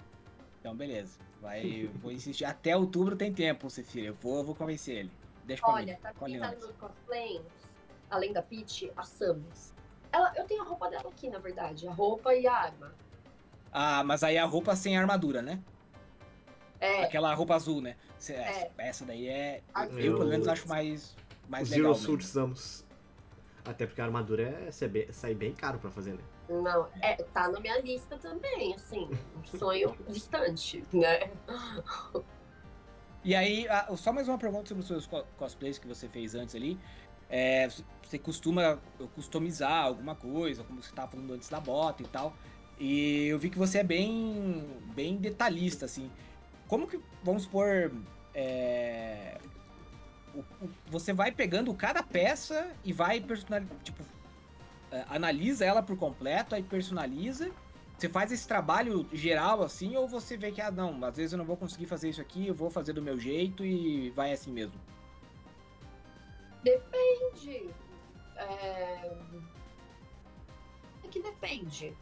Então, 0.61 0.75
beleza. 0.77 1.19
Vai, 1.41 1.89
vou 2.03 2.11
insistir. 2.13 2.45
Até 2.45 2.77
outubro 2.77 3.17
tem 3.17 3.33
tempo, 3.33 3.71
Cecília. 3.71 4.09
Eu 4.09 4.15
vou, 4.15 4.39
eu 4.39 4.45
vou 4.45 4.55
convencer 4.55 4.97
ele. 4.99 5.11
Deixa 5.45 5.63
pra 5.63 5.75
Olha, 5.75 5.99
mim. 6.03 6.15
quem 6.27 6.41
tá 6.41 6.51
nós. 6.51 6.61
no 6.67 6.73
cosplay? 6.75 7.41
Além 8.11 8.33
da 8.33 8.43
Peach, 8.43 8.91
a 8.97 9.03
Samus. 9.05 9.73
Ela, 10.13 10.33
eu 10.37 10.45
tenho 10.45 10.63
a 10.63 10.65
roupa 10.65 10.89
dela 10.91 11.09
aqui, 11.09 11.29
na 11.31 11.39
verdade. 11.39 11.87
A 11.89 11.93
roupa 11.93 12.35
e 12.35 12.47
a 12.47 12.53
arma. 12.55 12.95
Ah, 13.73 14.03
mas 14.05 14.23
aí 14.25 14.37
a 14.39 14.45
roupa 14.45 14.75
sem 14.77 14.97
armadura, 14.97 15.41
né? 15.43 15.61
É, 16.81 17.05
Aquela 17.05 17.33
roupa 17.35 17.55
azul, 17.55 17.81
né? 17.81 17.97
Cê- 18.19 18.35
É. 18.35 18.71
Essa 18.79 19.05
daí 19.05 19.29
é. 19.29 19.63
Azul. 19.73 19.99
Eu, 20.01 20.17
pelo 20.17 20.29
menos, 20.29 20.47
acho 20.49 20.69
mais, 20.69 21.17
mais 21.49 21.65
Os 21.65 21.71
legal. 21.71 21.95
Zero 21.95 22.01
mesmo. 22.11 22.23
Suit 22.23 22.25
Samus. 22.27 22.85
Até 23.65 23.85
porque 23.87 24.01
a 24.01 24.05
armadura 24.05 24.43
é, 24.45 24.71
sai 24.71 24.89
bem- 24.89 25.13
sai 25.13 25.35
bem 25.35 25.53
caro 25.53 25.79
pra 25.79 25.91
fazer, 25.91 26.13
né? 26.15 26.21
não, 26.49 26.87
é, 27.03 27.15
tá 27.17 27.49
na 27.49 27.59
minha 27.59 27.81
lista 27.81 28.17
também, 28.19 28.73
assim. 28.75 29.11
Um 29.37 29.59
sonho 29.59 29.97
distante, 30.09 30.85
né? 30.93 31.29
E 33.25 33.35
aí, 33.35 33.67
só 33.97 34.13
mais 34.13 34.29
uma 34.29 34.39
pergunta 34.39 34.69
sobre 34.69 34.83
os 34.83 34.87
seus 34.87 35.07
co- 35.07 35.25
cosplays 35.37 35.79
que 35.79 35.89
você 35.89 36.09
fez 36.09 36.35
antes 36.37 36.55
ali. 36.55 36.79
É, 37.29 37.69
você 38.03 38.17
costuma 38.21 38.79
customizar 39.17 39.83
alguma 39.85 40.15
coisa, 40.15 40.63
como 40.63 40.81
você 40.81 40.91
estava 40.91 41.11
falando 41.11 41.33
antes 41.35 41.49
da 41.49 41.59
bota 41.59 42.05
e 42.05 42.07
tal. 42.07 42.37
E 42.79 43.27
eu 43.27 43.39
vi 43.39 43.51
que 43.51 43.59
você 43.59 43.79
é 43.79 43.83
bem, 43.83 44.65
bem 44.95 45.17
detalhista, 45.17 45.87
assim. 45.87 46.09
Como 46.69 46.87
que, 46.87 47.01
vamos 47.25 47.43
supor, 47.43 47.91
é, 48.33 49.39
o- 50.37 50.65
o- 50.65 50.71
você 50.87 51.13
vai 51.13 51.33
pegando 51.33 51.73
cada 51.75 52.03
peça 52.03 52.71
e 52.85 52.93
vai 52.93 53.21
personalizando, 53.21 53.81
tipo, 53.83 54.03
é, 54.91 55.05
analisa 55.09 55.65
ela 55.65 55.83
por 55.83 55.97
completo, 55.97 56.55
aí 56.55 56.63
personaliza. 56.63 57.51
Você 57.99 58.09
faz 58.11 58.31
esse 58.31 58.47
trabalho 58.47 59.09
geral 59.13 59.63
assim, 59.63 59.97
ou 59.97 60.07
você 60.07 60.37
vê 60.37 60.53
que, 60.53 60.61
ah, 60.61 60.71
não, 60.71 61.03
às 61.05 61.17
vezes 61.17 61.33
eu 61.33 61.39
não 61.39 61.45
vou 61.47 61.57
conseguir 61.57 61.87
fazer 61.87 62.11
isso 62.11 62.21
aqui, 62.21 62.47
eu 62.47 62.55
vou 62.55 62.69
fazer 62.71 62.93
do 62.93 63.01
meu 63.01 63.19
jeito 63.19 63.65
e 63.65 64.11
vai 64.11 64.33
assim 64.33 64.53
mesmo. 64.53 64.79
Depende. 66.63 67.71
É... 68.37 69.13
é 71.05 71.09
que 71.11 71.23
depende 71.23 71.97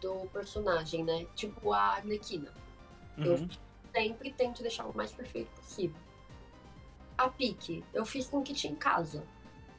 do 0.00 0.26
personagem, 0.28 1.04
né? 1.04 1.26
Tipo 1.34 1.72
a 1.72 1.96
Arlequina. 1.96 2.52
Eu 3.18 3.32
Uhum. 3.34 3.48
sempre 3.94 4.32
tento 4.32 4.62
deixar 4.62 4.86
o 4.86 4.96
mais 4.96 5.12
perfeito 5.12 5.50
possível. 5.52 5.96
A 7.18 7.28
Pique, 7.28 7.84
eu 7.94 8.04
fiz 8.04 8.28
com 8.28 8.38
o 8.38 8.42
que 8.42 8.52
tinha 8.54 8.72
em 8.72 8.76
casa. 8.76 9.26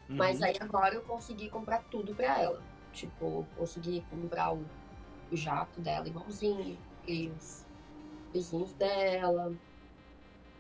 Mas 0.10 0.40
Uhum. 0.40 0.46
aí 0.48 0.56
agora 0.60 0.96
eu 0.96 1.02
consegui 1.02 1.50
comprar 1.50 1.84
tudo 1.92 2.16
pra 2.16 2.40
ela. 2.42 2.64
Tipo, 2.94 3.46
consegui 3.56 4.02
comprar 4.10 4.54
o, 4.54 4.66
o 5.32 5.36
jato 5.36 5.80
dela 5.82 6.08
igualzinho, 6.08 6.78
e 7.08 7.30
os 7.30 7.66
vizinhos 8.34 8.74
dela. 8.74 9.54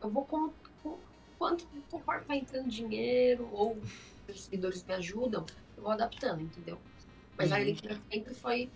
Eu 0.01 0.09
vou 0.09 0.25
com, 0.25 0.53
com 0.83 0.99
quanto 1.39 1.65
conforme 1.89 2.25
vai 2.25 2.37
entrando 2.39 2.69
dinheiro, 2.69 3.49
ou 3.51 3.77
os 4.29 4.43
seguidores 4.43 4.83
me 4.83 4.93
ajudam, 4.93 5.45
eu 5.75 5.83
vou 5.83 5.91
adaptando, 5.91 6.41
entendeu? 6.41 6.77
Mas 7.37 7.51
a 7.51 7.55
Uhum. 7.55 7.61
Arlequina 7.61 7.99
sempre 8.11 8.33
foi 8.35 8.69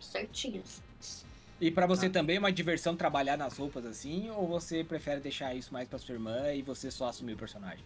certinho. 0.00 0.62
assim. 0.62 0.82
E 1.60 1.70
pra 1.72 1.86
você 1.86 2.08
também 2.08 2.36
é 2.36 2.38
uma 2.38 2.52
diversão 2.52 2.94
trabalhar 2.96 3.36
nas 3.36 3.58
roupas 3.58 3.84
assim, 3.84 4.30
ou 4.30 4.46
você 4.46 4.84
prefere 4.84 5.20
deixar 5.20 5.54
isso 5.54 5.72
mais 5.72 5.88
pra 5.88 5.98
sua 5.98 6.14
irmã 6.14 6.52
e 6.52 6.62
você 6.62 6.90
só 6.90 7.08
assumir 7.08 7.32
o 7.34 7.36
personagem? 7.36 7.84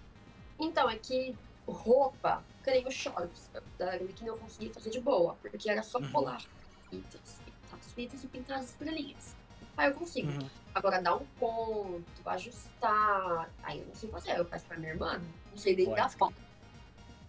Então, 0.61 0.89
é 0.91 0.97
que 0.97 1.35
roupa, 1.67 2.45
creio 2.63 2.91
shorts, 2.91 3.51
da 3.79 3.93
Arlequina 3.93 4.29
eu 4.29 4.37
consegui 4.37 4.71
fazer 4.73 4.91
de 4.91 5.01
boa, 5.01 5.37
porque 5.41 5.71
era 5.71 5.83
só 5.83 5.99
Uhum. 5.99 6.11
colar 6.13 6.43
fitas, 6.91 7.41
pintar 7.45 7.79
as 7.81 7.93
fitas 7.93 8.25
e 8.25 8.27
pintar 8.27 8.59
as 8.59 8.67
estrelinhas. 8.67 9.35
Aí 9.77 9.89
eu 9.89 9.95
consigo. 9.95 10.31
Uhum. 10.31 10.49
Agora, 10.75 11.01
dar 11.01 11.17
um 11.17 11.25
ponto, 11.41 12.05
ajustar, 12.27 13.51
aí 13.63 13.79
eu 13.81 13.87
não 13.87 13.95
sei 13.95 14.11
fazer, 14.11 14.37
eu 14.39 14.45
faço 14.45 14.67
pra 14.67 14.77
minha 14.77 14.93
irmã, 14.93 15.19
não 15.51 15.57
sei 15.57 15.75
nem 15.75 15.87
Pode. 15.87 15.97
dar 15.97 16.11
foto. 16.11 16.35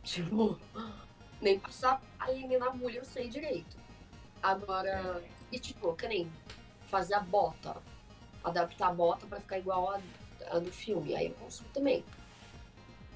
Tipo, 0.04 0.60
Nem 1.42 1.60
passar 1.60 2.02
a 2.20 2.32
linha 2.32 2.58
na 2.60 2.68
agulha 2.68 3.00
eu 3.00 3.06
sei 3.06 3.28
direito. 3.30 3.78
Agora, 4.42 5.22
e 5.54 5.60
tipo, 5.60 5.94
que 5.94 6.08
nem 6.08 6.30
fazer 6.88 7.14
a 7.14 7.20
bota. 7.20 7.78
Adaptar 8.44 8.88
a 8.88 8.94
bota 8.94 9.26
pra 9.26 9.40
ficar 9.40 9.60
igual 9.60 9.92
a, 9.92 10.02
a 10.56 10.60
do 10.60 10.72
filme. 10.72 11.16
Aí 11.16 11.28
eu 11.28 11.34
consigo 11.36 11.70
também. 11.74 12.04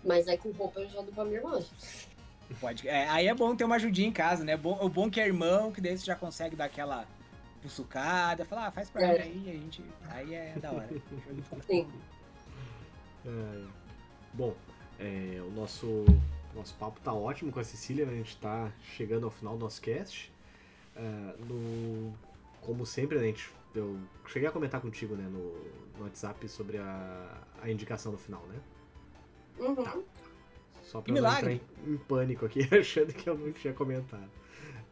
Mas 0.06 0.28
aí 0.28 0.38
com 0.38 0.52
roupa 0.52 0.80
eu 0.80 0.90
já 0.90 1.02
dou 1.02 1.12
pra 1.14 1.26
minha 1.26 1.38
irmã. 1.38 1.60
Pode, 2.62 2.88
é, 2.88 3.10
aí 3.10 3.28
é 3.28 3.34
bom 3.34 3.56
ter 3.56 3.66
uma 3.66 3.76
ajudinha 3.76 4.08
em 4.08 4.12
casa, 4.12 4.44
né? 4.46 4.56
Bom, 4.56 4.78
o 4.82 4.88
bom 4.88 5.10
que 5.10 5.20
é 5.20 5.26
irmão, 5.26 5.70
que 5.72 5.82
daí 5.82 5.98
você 5.98 6.06
já 6.06 6.16
consegue 6.16 6.56
dar 6.56 6.66
aquela 6.66 7.06
puçucada, 7.62 8.46
falar, 8.46 8.68
ah, 8.68 8.72
faz 8.72 8.90
pra 8.90 9.02
É. 9.02 9.26
mim 9.26 9.50
aí, 9.50 9.50
a 9.50 9.60
gente. 9.60 9.84
Aí 10.10 10.34
é 10.34 10.54
da 10.58 10.72
hora. 10.72 10.90
Sim. 11.68 11.88
É, 13.26 13.64
bom, 14.34 14.56
é, 14.98 15.42
o 15.42 15.52
nosso, 15.52 16.06
nosso 16.56 16.74
papo 16.76 17.02
tá 17.02 17.12
ótimo 17.14 17.52
com 17.52 17.60
a 17.60 17.64
Cecília, 17.66 18.08
a 18.08 18.12
gente 18.12 18.38
tá 18.38 18.72
chegando 18.96 19.26
ao 19.26 19.32
final 19.32 19.58
do 19.58 19.66
nosso 19.66 19.82
cast. 19.82 20.32
É, 20.96 21.02
no, 21.02 22.14
como 22.68 22.86
sempre, 22.86 23.18
a 23.18 23.22
gente, 23.22 23.50
eu 23.74 23.98
cheguei 24.28 24.48
a 24.48 24.52
comentar 24.52 24.82
contigo 24.82 25.16
né, 25.16 25.24
no, 25.24 25.54
no 25.98 26.04
WhatsApp 26.04 26.48
sobre 26.50 26.78
a, 26.78 27.38
a 27.62 27.70
indicação 27.72 28.12
no 28.12 28.18
final, 28.18 28.46
né? 28.48 28.60
Uhum. 29.60 30.04
Só 30.84 31.02
Que 31.02 31.12
pra 31.12 31.22
não 31.22 31.30
milagre! 31.30 31.54
entrar 31.54 31.88
em, 31.90 31.94
em 31.94 31.98
pânico 31.98 32.46
aqui, 32.46 32.60
achando 32.78 33.14
que 33.14 33.30
eu 33.30 33.38
não 33.38 33.52
tinha 33.54 33.74
comentado. 33.74 34.30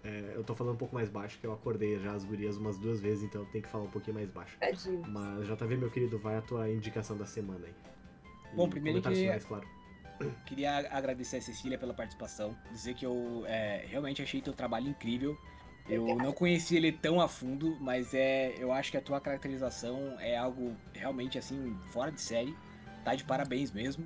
É, 0.03 0.33
eu 0.35 0.43
tô 0.43 0.55
falando 0.55 0.75
um 0.75 0.77
pouco 0.77 0.95
mais 0.95 1.09
baixo, 1.09 1.37
que 1.39 1.45
eu 1.45 1.51
acordei 1.51 1.99
já 1.99 2.13
as 2.13 2.23
gurias 2.23 2.55
umas 2.57 2.77
duas 2.77 3.01
vezes, 3.01 3.23
então 3.25 3.41
eu 3.41 3.47
tenho 3.49 3.63
que 3.63 3.69
falar 3.69 3.83
um 3.83 3.89
pouquinho 3.89 4.13
mais 4.15 4.29
baixo. 4.29 4.55
Tadinho. 4.59 5.03
Mas 5.07 5.45
JV, 5.47 5.75
meu 5.77 5.89
querido, 5.91 6.17
vai 6.17 6.37
a 6.37 6.41
tua 6.41 6.69
indicação 6.69 7.17
da 7.17 7.25
semana 7.25 7.65
aí. 7.65 7.73
E 8.53 8.55
Bom, 8.55 8.69
primeiro 8.69 9.01
comentários 9.01 9.19
que- 9.19 9.25
finais, 9.25 9.43
claro. 9.45 9.67
Queria 10.45 10.77
agradecer 10.95 11.37
a 11.37 11.41
Cecília 11.41 11.77
pela 11.77 11.93
participação, 11.93 12.55
dizer 12.71 12.93
que 12.93 13.05
eu 13.05 13.43
é, 13.47 13.85
realmente 13.89 14.21
achei 14.21 14.41
teu 14.41 14.53
trabalho 14.53 14.87
incrível. 14.87 15.37
Eu 15.87 16.15
não 16.15 16.31
conheci 16.31 16.75
ele 16.75 16.91
tão 16.91 17.21
a 17.21 17.27
fundo, 17.27 17.77
mas 17.79 18.13
é, 18.13 18.55
eu 18.57 18.71
acho 18.71 18.89
que 18.89 18.97
a 18.97 19.01
tua 19.01 19.21
caracterização 19.21 20.15
é 20.19 20.35
algo 20.35 20.75
realmente 20.93 21.37
assim 21.37 21.77
fora 21.91 22.11
de 22.11 22.19
série. 22.19 22.55
Tá 23.03 23.13
de 23.13 23.23
parabéns 23.23 23.71
mesmo. 23.71 24.05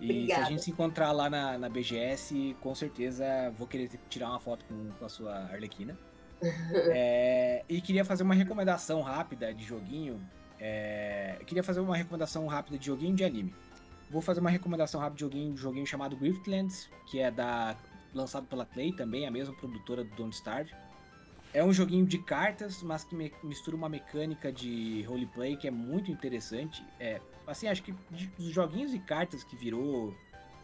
E 0.00 0.06
se 0.06 0.12
a 0.12 0.14
Obrigada. 0.14 0.44
gente 0.46 0.64
se 0.64 0.70
encontrar 0.70 1.12
lá 1.12 1.28
na, 1.28 1.58
na 1.58 1.68
BGS, 1.68 2.56
com 2.60 2.74
certeza 2.74 3.52
vou 3.58 3.66
querer 3.66 3.90
tirar 4.08 4.30
uma 4.30 4.38
foto 4.38 4.64
com, 4.64 4.90
com 4.92 5.04
a 5.04 5.08
sua 5.08 5.34
Arlequina. 5.52 5.98
É, 6.90 7.64
e 7.68 7.80
queria 7.80 8.04
fazer 8.04 8.22
uma 8.22 8.34
recomendação 8.34 9.02
rápida 9.02 9.52
de 9.52 9.64
joguinho. 9.64 10.20
É, 10.60 11.36
queria 11.44 11.64
fazer 11.64 11.80
uma 11.80 11.96
recomendação 11.96 12.46
rápida 12.46 12.78
de 12.78 12.86
joguinho 12.86 13.14
de 13.14 13.24
anime. 13.24 13.52
Vou 14.08 14.22
fazer 14.22 14.38
uma 14.38 14.48
recomendação 14.48 15.00
rápida 15.00 15.16
de 15.16 15.20
joguinho, 15.22 15.54
de 15.54 15.60
joguinho 15.60 15.86
chamado 15.86 16.16
Griftlands, 16.16 16.88
que 17.10 17.18
é 17.18 17.28
da 17.30 17.76
lançado 18.14 18.46
pela 18.46 18.64
Clay 18.64 18.92
também, 18.92 19.26
a 19.26 19.30
mesma 19.30 19.54
produtora 19.54 20.04
do 20.04 20.14
Don't 20.14 20.34
Starve. 20.34 20.72
É 21.54 21.64
um 21.64 21.72
joguinho 21.72 22.06
de 22.06 22.18
cartas, 22.18 22.82
mas 22.82 23.04
que 23.04 23.14
me- 23.14 23.32
mistura 23.42 23.74
uma 23.76 23.88
mecânica 23.88 24.52
de 24.52 25.02
roleplay 25.02 25.56
que 25.56 25.66
é 25.66 25.70
muito 25.70 26.10
interessante. 26.10 26.84
É, 27.00 27.20
assim, 27.46 27.66
acho 27.68 27.82
que 27.82 27.92
dos 28.36 28.50
joguinhos 28.52 28.90
de 28.90 28.98
cartas 28.98 29.42
que 29.42 29.56
virou 29.56 30.14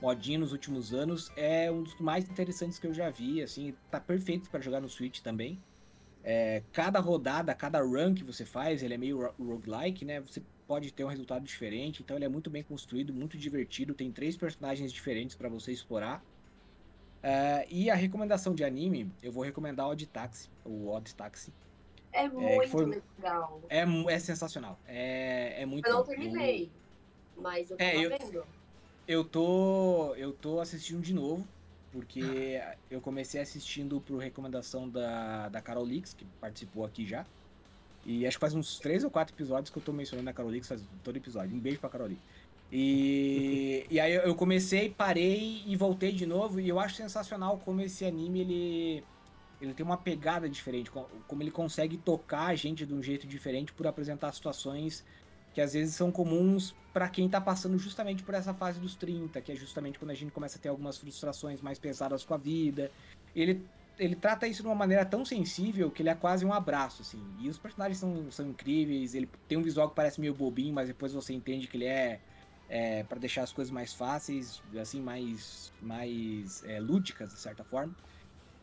modinha 0.01 0.39
nos 0.39 0.53
últimos 0.53 0.93
anos, 0.93 1.32
é 1.37 1.70
um 1.70 1.82
dos 1.82 1.99
mais 1.99 2.28
interessantes 2.28 2.78
que 2.78 2.87
eu 2.87 2.93
já 2.93 3.09
vi, 3.09 3.43
assim, 3.43 3.74
tá 3.91 3.99
perfeito 3.99 4.51
para 4.51 4.61
jogar 4.61 4.80
no 4.80 4.89
Switch 4.89 5.20
também. 5.20 5.59
É, 6.22 6.62
cada 6.72 7.01
rodada, 7.01 7.55
cada 7.55 7.80
run 7.80 8.14
que 8.14 8.22
você 8.24 8.45
faz, 8.45 8.82
ele 8.82 8.95
é 8.95 8.99
meio 8.99 9.22
ro- 9.22 9.35
roguelike, 9.39 10.05
né? 10.05 10.20
Você 10.20 10.43
pode 10.66 10.93
ter 10.93 11.05
um 11.05 11.09
resultado 11.09 11.45
diferente, 11.45 12.03
então 12.03 12.16
ele 12.16 12.24
é 12.26 12.28
muito 12.28 12.51
bem 12.51 12.62
construído, 12.62 13.12
muito 13.14 13.39
divertido, 13.39 13.95
tem 13.95 14.12
três 14.12 14.37
personagens 14.37 14.93
diferentes 14.93 15.35
para 15.35 15.49
você 15.49 15.72
explorar. 15.72 16.22
É, 17.27 17.66
e 17.70 17.89
a 17.91 17.95
recomendação 17.95 18.55
de 18.55 18.62
anime, 18.62 19.11
eu 19.22 19.33
vou 19.33 19.43
recomendar 19.43 19.87
o 19.87 19.91
Odd 19.91 20.05
Taxi, 20.07 20.51
o 20.64 20.89
Odd 20.91 21.14
Taxi. 21.14 21.51
É 22.12 22.29
muito 22.29 22.68
foi- 22.68 23.03
legal. 23.18 23.62
É, 23.68 23.81
é 23.81 24.18
sensacional, 24.18 24.79
é, 24.87 25.62
é 25.62 25.66
muito 25.66 25.87
Eu 25.89 25.95
não 25.95 26.05
terminei. 26.05 26.70
Mas 27.37 27.70
eu 27.70 27.77
tava 27.79 27.91
É, 27.91 27.97
eu- 28.05 28.11
vendo. 28.11 28.45
Eu 29.09 29.25
tô, 29.25 30.14
eu 30.16 30.33
tô 30.33 30.61
assistindo 30.61 31.01
de 31.03 31.12
novo, 31.14 31.47
porque 31.93 32.61
eu 32.91 33.01
comecei 33.01 33.41
assistindo 33.41 34.01
por 34.01 34.18
recomendação 34.18 34.89
da, 34.89 35.49
da 35.49 35.61
Carol 35.61 35.85
Lix, 35.85 36.14
que 36.14 36.25
participou 36.41 36.85
aqui 36.85 37.07
já. 37.07 37.25
E 38.07 38.27
acho 38.27 38.37
que 38.37 38.41
faz 38.41 38.55
uns 38.55 38.79
três 38.79 39.03
ou 39.03 39.11
quatro 39.11 39.35
episódios 39.35 39.70
que 39.70 39.79
eu 39.79 39.83
tô 39.83 39.93
mencionando 39.93 40.29
a 40.29 40.33
Carol 40.33 40.51
Lix, 40.51 40.68
faz 40.68 40.83
todo 41.03 41.16
episódio. 41.16 41.57
Um 41.57 41.59
beijo 41.61 41.81
pra 41.81 41.89
Carol 41.89 42.07
Lix. 42.09 42.20
E, 42.77 43.87
e 43.89 44.01
aí 44.01 44.14
eu- 44.14 44.35
comecei, 44.35 44.91
parei 44.91 45.62
e 45.64 45.77
voltei 45.77 46.11
de 46.12 46.27
novo, 46.27 46.59
e 46.59 46.68
eu 46.68 46.81
acho 46.81 46.97
sensacional 46.97 47.57
como 47.64 47.81
esse 47.81 48.05
anime, 48.05 48.41
ele, 48.41 49.05
ele 49.61 49.72
tem 49.75 49.87
uma 49.87 49.97
pegada 49.97 50.49
diferente, 50.49 50.91
co- 50.91 51.09
como 51.29 51.41
ele 51.41 51.53
consegue 51.53 51.97
tocar 51.97 52.47
a 52.47 52.55
gente 52.57 52.85
de 52.85 52.93
um 52.93 53.01
jeito 53.01 53.29
diferente 53.29 53.72
por 53.72 53.87
apresentar 53.87 54.33
situações 54.33 55.05
que 55.55 55.61
às 55.61 55.72
vezes 55.72 55.95
são 55.95 56.11
comuns 56.11 56.75
pra 56.93 57.09
quem 57.09 57.29
tá 57.29 57.41
passando 57.41 57.79
justamente 57.79 58.25
por 58.25 58.35
essa 58.35 58.53
fase 58.53 58.81
dos 58.81 58.97
30, 58.97 59.41
que 59.41 59.53
é 59.53 59.55
justamente 59.55 59.97
quando 59.97 60.11
a 60.11 60.14
gente 60.14 60.33
começa 60.33 60.59
a 60.59 60.61
ter 60.61 60.68
algumas 60.68 60.99
frustrações 60.99 61.61
mais 61.61 61.79
pesadas 61.79 62.25
com 62.25 62.35
a 62.35 62.37
vida. 62.37 62.91
Ele, 63.37 63.64
ele 63.97 64.16
trata 64.16 64.49
isso 64.49 64.62
de 64.62 64.68
uma 64.68 64.75
maneira 64.75 65.05
tão 65.05 65.25
sensível 65.25 65.93
que 65.93 66.03
ele 66.03 66.09
é 66.09 66.14
quase 66.16 66.45
um 66.45 66.53
abraço, 66.53 67.03
assim. 67.03 67.22
E 67.39 67.49
os 67.49 67.57
personagens 67.57 67.99
são, 67.99 68.33
são 68.33 68.49
incríveis, 68.49 69.14
ele 69.14 69.29
tem 69.47 69.57
um 69.57 69.62
visual 69.62 69.89
que 69.89 69.95
parece 69.95 70.20
meio 70.20 70.35
bobinho, 70.35 70.75
mas 70.75 70.89
depois 70.89 71.12
você 71.12 71.33
entende 71.33 71.68
que 71.68 71.77
ele 71.77 71.85
é, 71.87 72.18
é 72.69 73.03
para 73.05 73.19
deixar 73.19 73.43
as 73.43 73.53
coisas 73.53 73.71
mais 73.71 73.93
fáceis, 73.93 74.62
assim, 74.81 75.01
mais, 75.01 75.73
mais 75.81 76.65
é, 76.65 76.81
lúdicas, 76.81 77.31
de 77.31 77.39
certa 77.39 77.65
forma. 77.65 77.95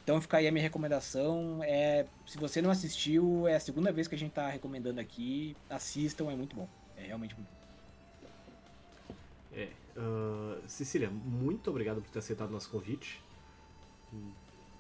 Então 0.03 0.19
fica 0.19 0.37
aí 0.37 0.47
a 0.47 0.51
minha 0.51 0.63
recomendação. 0.63 1.59
É, 1.63 2.05
se 2.25 2.37
você 2.37 2.61
não 2.61 2.71
assistiu, 2.71 3.47
é 3.47 3.55
a 3.55 3.59
segunda 3.59 3.91
vez 3.91 4.07
que 4.07 4.15
a 4.15 4.17
gente 4.17 4.31
tá 4.31 4.49
recomendando 4.49 4.99
aqui. 4.99 5.55
Assistam, 5.69 6.31
é 6.31 6.35
muito 6.35 6.55
bom. 6.55 6.67
É 6.97 7.03
realmente 7.05 7.35
muito 7.35 7.47
bom. 7.47 7.61
É. 9.53 9.69
ah, 9.97 10.59
Cecília, 10.67 11.09
muito 11.09 11.69
obrigado 11.69 12.01
por 12.01 12.09
ter 12.09 12.19
aceitado 12.19 12.49
o 12.49 12.53
nosso 12.53 12.69
convite. 12.69 13.21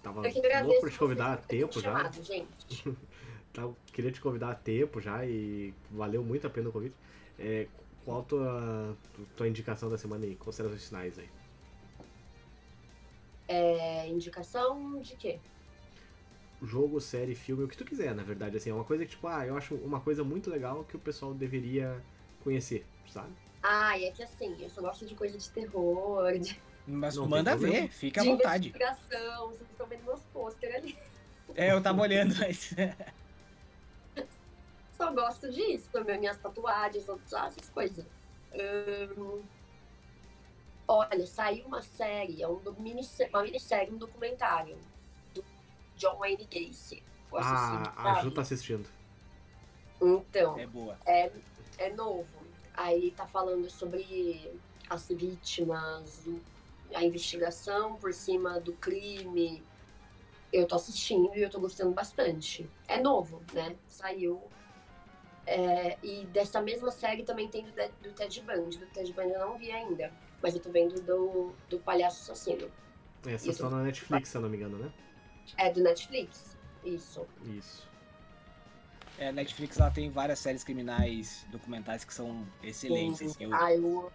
Tava 0.01 0.27
Eu 0.27 0.33
que 0.33 0.63
louco 0.63 0.81
pra 0.81 0.89
te 0.89 0.97
convidar 0.97 1.37
por 1.37 1.47
terem 1.47 1.65
tempo 1.65 1.79
já. 1.79 1.97
chamado, 1.97 2.23
gente. 2.23 2.97
Tá, 3.53 3.69
queria 3.91 4.13
te 4.13 4.21
convidar 4.21 4.51
a 4.51 4.55
tempo 4.55 5.01
já 5.01 5.25
e 5.25 5.73
valeu 5.89 6.23
muito 6.23 6.47
a 6.47 6.49
pena 6.49 6.69
o 6.69 6.71
convite. 6.71 6.95
É, 7.37 7.67
qual 8.05 8.21
a 8.21 8.23
tua, 8.23 8.97
tua 9.35 9.47
indicação 9.47 9.89
da 9.89 9.97
semana 9.97 10.25
aí? 10.25 10.35
Considerações 10.35 10.87
finais 10.87 11.17
aí. 11.19 11.29
É, 13.47 14.07
indicação 14.07 14.99
de 15.01 15.15
quê? 15.15 15.39
Jogo, 16.63 17.01
série, 17.01 17.33
filme, 17.35 17.63
o 17.63 17.67
que 17.67 17.75
tu 17.75 17.83
quiser, 17.83 18.13
na 18.13 18.23
verdade. 18.23 18.55
Assim, 18.57 18.69
é 18.69 18.73
uma 18.73 18.83
coisa 18.83 19.03
que, 19.03 19.11
tipo, 19.11 19.27
ah, 19.27 19.45
eu 19.45 19.57
acho 19.57 19.75
uma 19.75 19.99
coisa 19.99 20.23
muito 20.23 20.49
legal 20.49 20.83
que 20.83 20.95
o 20.95 20.99
pessoal 20.99 21.33
deveria 21.33 22.01
conhecer, 22.43 22.85
sabe? 23.07 23.31
Ah, 23.63 23.99
é 23.99 24.11
que 24.11 24.23
assim, 24.23 24.55
eu 24.59 24.69
só 24.69 24.81
gosto 24.81 25.05
de 25.05 25.15
coisa 25.15 25.37
de 25.37 25.49
terror, 25.49 26.37
de, 26.39 26.59
Mas 26.87 27.15
Não 27.15 27.27
manda 27.27 27.55
ver, 27.55 27.89
fica 27.89 28.21
à 28.21 28.23
de 28.23 28.29
vontade. 28.29 28.69
investigação. 28.69 29.49
Vocês 29.49 29.69
estão 29.69 29.85
vendo 29.87 30.03
meus 30.03 30.21
pôster 30.33 30.75
ali. 30.75 30.97
É, 31.55 31.71
eu 31.71 31.81
tava 31.81 32.01
olhando, 32.01 32.35
mas. 32.39 32.73
Só 35.01 35.11
gosto 35.11 35.49
disso, 35.49 35.89
também 35.91 36.19
minhas 36.19 36.37
tatuagens, 36.37 37.09
essas 37.09 37.69
coisas. 37.69 38.05
Olha, 40.87 41.25
saiu 41.25 41.65
uma 41.65 41.81
série, 41.81 42.43
é 42.43 42.47
um 42.47 42.57
uma 43.33 43.41
minissérie, 43.41 43.91
um 43.91 43.97
documentário 43.97 44.77
do 45.33 45.43
John 45.97 46.17
Wayne 46.19 46.45
Gacy. 46.45 47.01
Ah, 47.33 47.93
a? 47.97 48.21
Ju 48.21 48.29
tá 48.29 48.41
assistindo. 48.41 48.87
Então, 49.99 50.59
É 50.59 50.67
boa. 50.67 50.95
é, 51.07 51.31
é 51.79 51.89
novo. 51.93 52.27
Aí 52.75 53.09
tá 53.09 53.25
falando 53.25 53.71
sobre 53.71 54.51
as 54.87 55.07
vítimas, 55.09 56.27
o- 56.27 56.39
a 56.93 57.03
investigação 57.03 57.95
por 57.95 58.13
cima 58.13 58.59
do 58.59 58.73
crime. 58.73 59.63
Eu 60.53 60.67
tô 60.67 60.75
assistindo 60.75 61.35
e 61.35 61.41
eu 61.41 61.49
tô 61.49 61.59
gostando 61.59 61.91
bastante. 61.91 62.69
É 62.87 63.01
novo, 63.01 63.41
né? 63.51 63.75
Saiu. 63.87 64.43
É, 65.45 65.97
e 66.03 66.25
dessa 66.27 66.61
mesma 66.61 66.91
série 66.91 67.23
também 67.23 67.47
tem 67.47 67.63
do, 67.65 67.71
Ted- 67.71 67.93
do 68.01 68.11
Ted 68.13 68.41
Bundy. 68.41 68.77
Do 68.77 68.85
Ted 68.87 69.11
Bundy 69.13 69.31
eu 69.33 69.39
não 69.39 69.57
vi 69.57 69.71
ainda. 69.71 70.11
Mas 70.41 70.55
eu 70.55 70.61
tô 70.61 70.69
vendo 70.71 71.01
do, 71.01 71.51
do 71.69 71.79
Palhaço 71.79 72.21
Assassino. 72.31 72.69
Essa 73.25 73.49
Isso. 73.49 73.59
só 73.59 73.69
na 73.69 73.83
Netflix, 73.83 74.29
se 74.29 74.37
eu 74.37 74.41
não 74.41 74.49
me 74.49 74.57
engano, 74.57 74.77
né? 74.77 74.91
É 75.57 75.71
do 75.71 75.81
Netflix. 75.81 76.57
Isso. 76.83 77.27
Isso. 77.45 77.87
É, 79.19 79.27
a 79.27 79.31
Netflix 79.31 79.79
ela 79.79 79.91
tem 79.91 80.09
várias 80.09 80.39
séries 80.39 80.63
criminais 80.63 81.45
documentais 81.51 82.03
que 82.03 82.13
são 82.13 82.47
excelentes. 82.63 83.21
assim, 83.21 83.43
eu- 83.43 83.53
Ah, 83.53 83.73
eu 83.73 83.99
amo. 83.99 84.11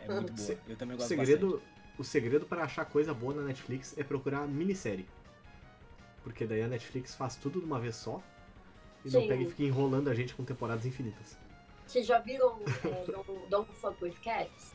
é 0.00 0.12
muito 0.12 0.32
boa. 0.32 0.46
Se- 0.46 0.58
Eu 0.68 0.76
também 0.76 0.94
O 0.94 0.98
gosto 0.98 1.08
segredo, 1.08 1.62
o 1.98 2.04
segredo 2.04 2.44
para 2.46 2.64
achar 2.64 2.84
coisa 2.84 3.14
boa 3.14 3.32
na 3.34 3.42
Netflix 3.42 3.96
é 3.96 4.02
procurar 4.04 4.46
minissérie. 4.46 5.08
Porque 6.22 6.46
daí 6.46 6.62
a 6.62 6.68
Netflix 6.68 7.14
faz 7.14 7.36
tudo 7.36 7.60
de 7.60 7.66
uma 7.66 7.78
vez 7.80 7.96
só 7.96 8.22
e 9.04 9.10
não 9.10 9.26
pega 9.28 9.42
e 9.42 9.46
fica 9.46 9.62
enrolando 9.62 10.08
a 10.08 10.14
gente 10.14 10.34
com 10.34 10.44
temporadas 10.44 10.84
infinitas. 10.86 11.36
Vocês 11.86 12.06
já 12.06 12.18
viram 12.18 12.60
é, 12.84 13.04
Don't, 13.10 13.48
Don't 13.50 13.72
Fuck 13.74 14.02
With 14.04 14.14
Cats? 14.22 14.72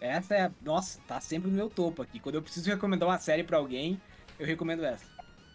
Essa 0.00 0.34
é, 0.34 0.50
nossa, 0.60 1.00
tá 1.06 1.20
sempre 1.20 1.48
no 1.50 1.56
meu 1.56 1.70
topo 1.70 2.02
aqui. 2.02 2.18
Quando 2.20 2.34
eu 2.34 2.42
preciso 2.42 2.68
recomendar 2.68 3.08
uma 3.08 3.18
série 3.18 3.44
pra 3.44 3.56
alguém, 3.58 4.00
eu 4.38 4.46
recomendo 4.46 4.84
essa. 4.84 5.04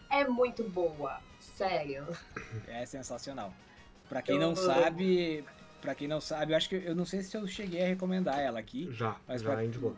É 0.09 0.26
muito 0.28 0.63
boa, 0.70 1.20
sério. 1.39 2.07
É 2.68 2.86
sensacional. 2.86 3.53
Pra 4.07 4.22
quem 4.22 4.36
Eu 4.36 4.41
não 4.41 4.55
sabe, 4.55 5.43
para 5.82 5.93
quem 5.93 6.07
não 6.07 6.22
sabe, 6.22 6.53
eu 6.53 6.57
acho 6.57 6.70
que 6.70 6.76
eu 6.76 6.95
não 6.95 7.05
sei 7.05 7.22
se 7.22 7.36
eu 7.36 7.45
cheguei 7.45 7.84
a 7.84 7.88
recomendar 7.88 8.39
ela 8.39 8.57
aqui, 8.57 8.89
Já, 8.93 9.18
Mas 9.28 9.41
já 9.41 9.51
pra- 9.51 9.65
indicou. 9.65 9.97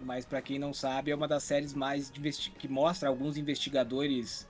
mas 0.00 0.24
pra 0.24 0.40
quem 0.40 0.58
não 0.60 0.72
sabe, 0.72 1.10
é 1.10 1.14
uma 1.14 1.26
das 1.26 1.42
séries 1.42 1.74
mais 1.74 2.08
que 2.10 2.68
mostra 2.68 3.08
alguns 3.08 3.36
investigadores 3.36 4.46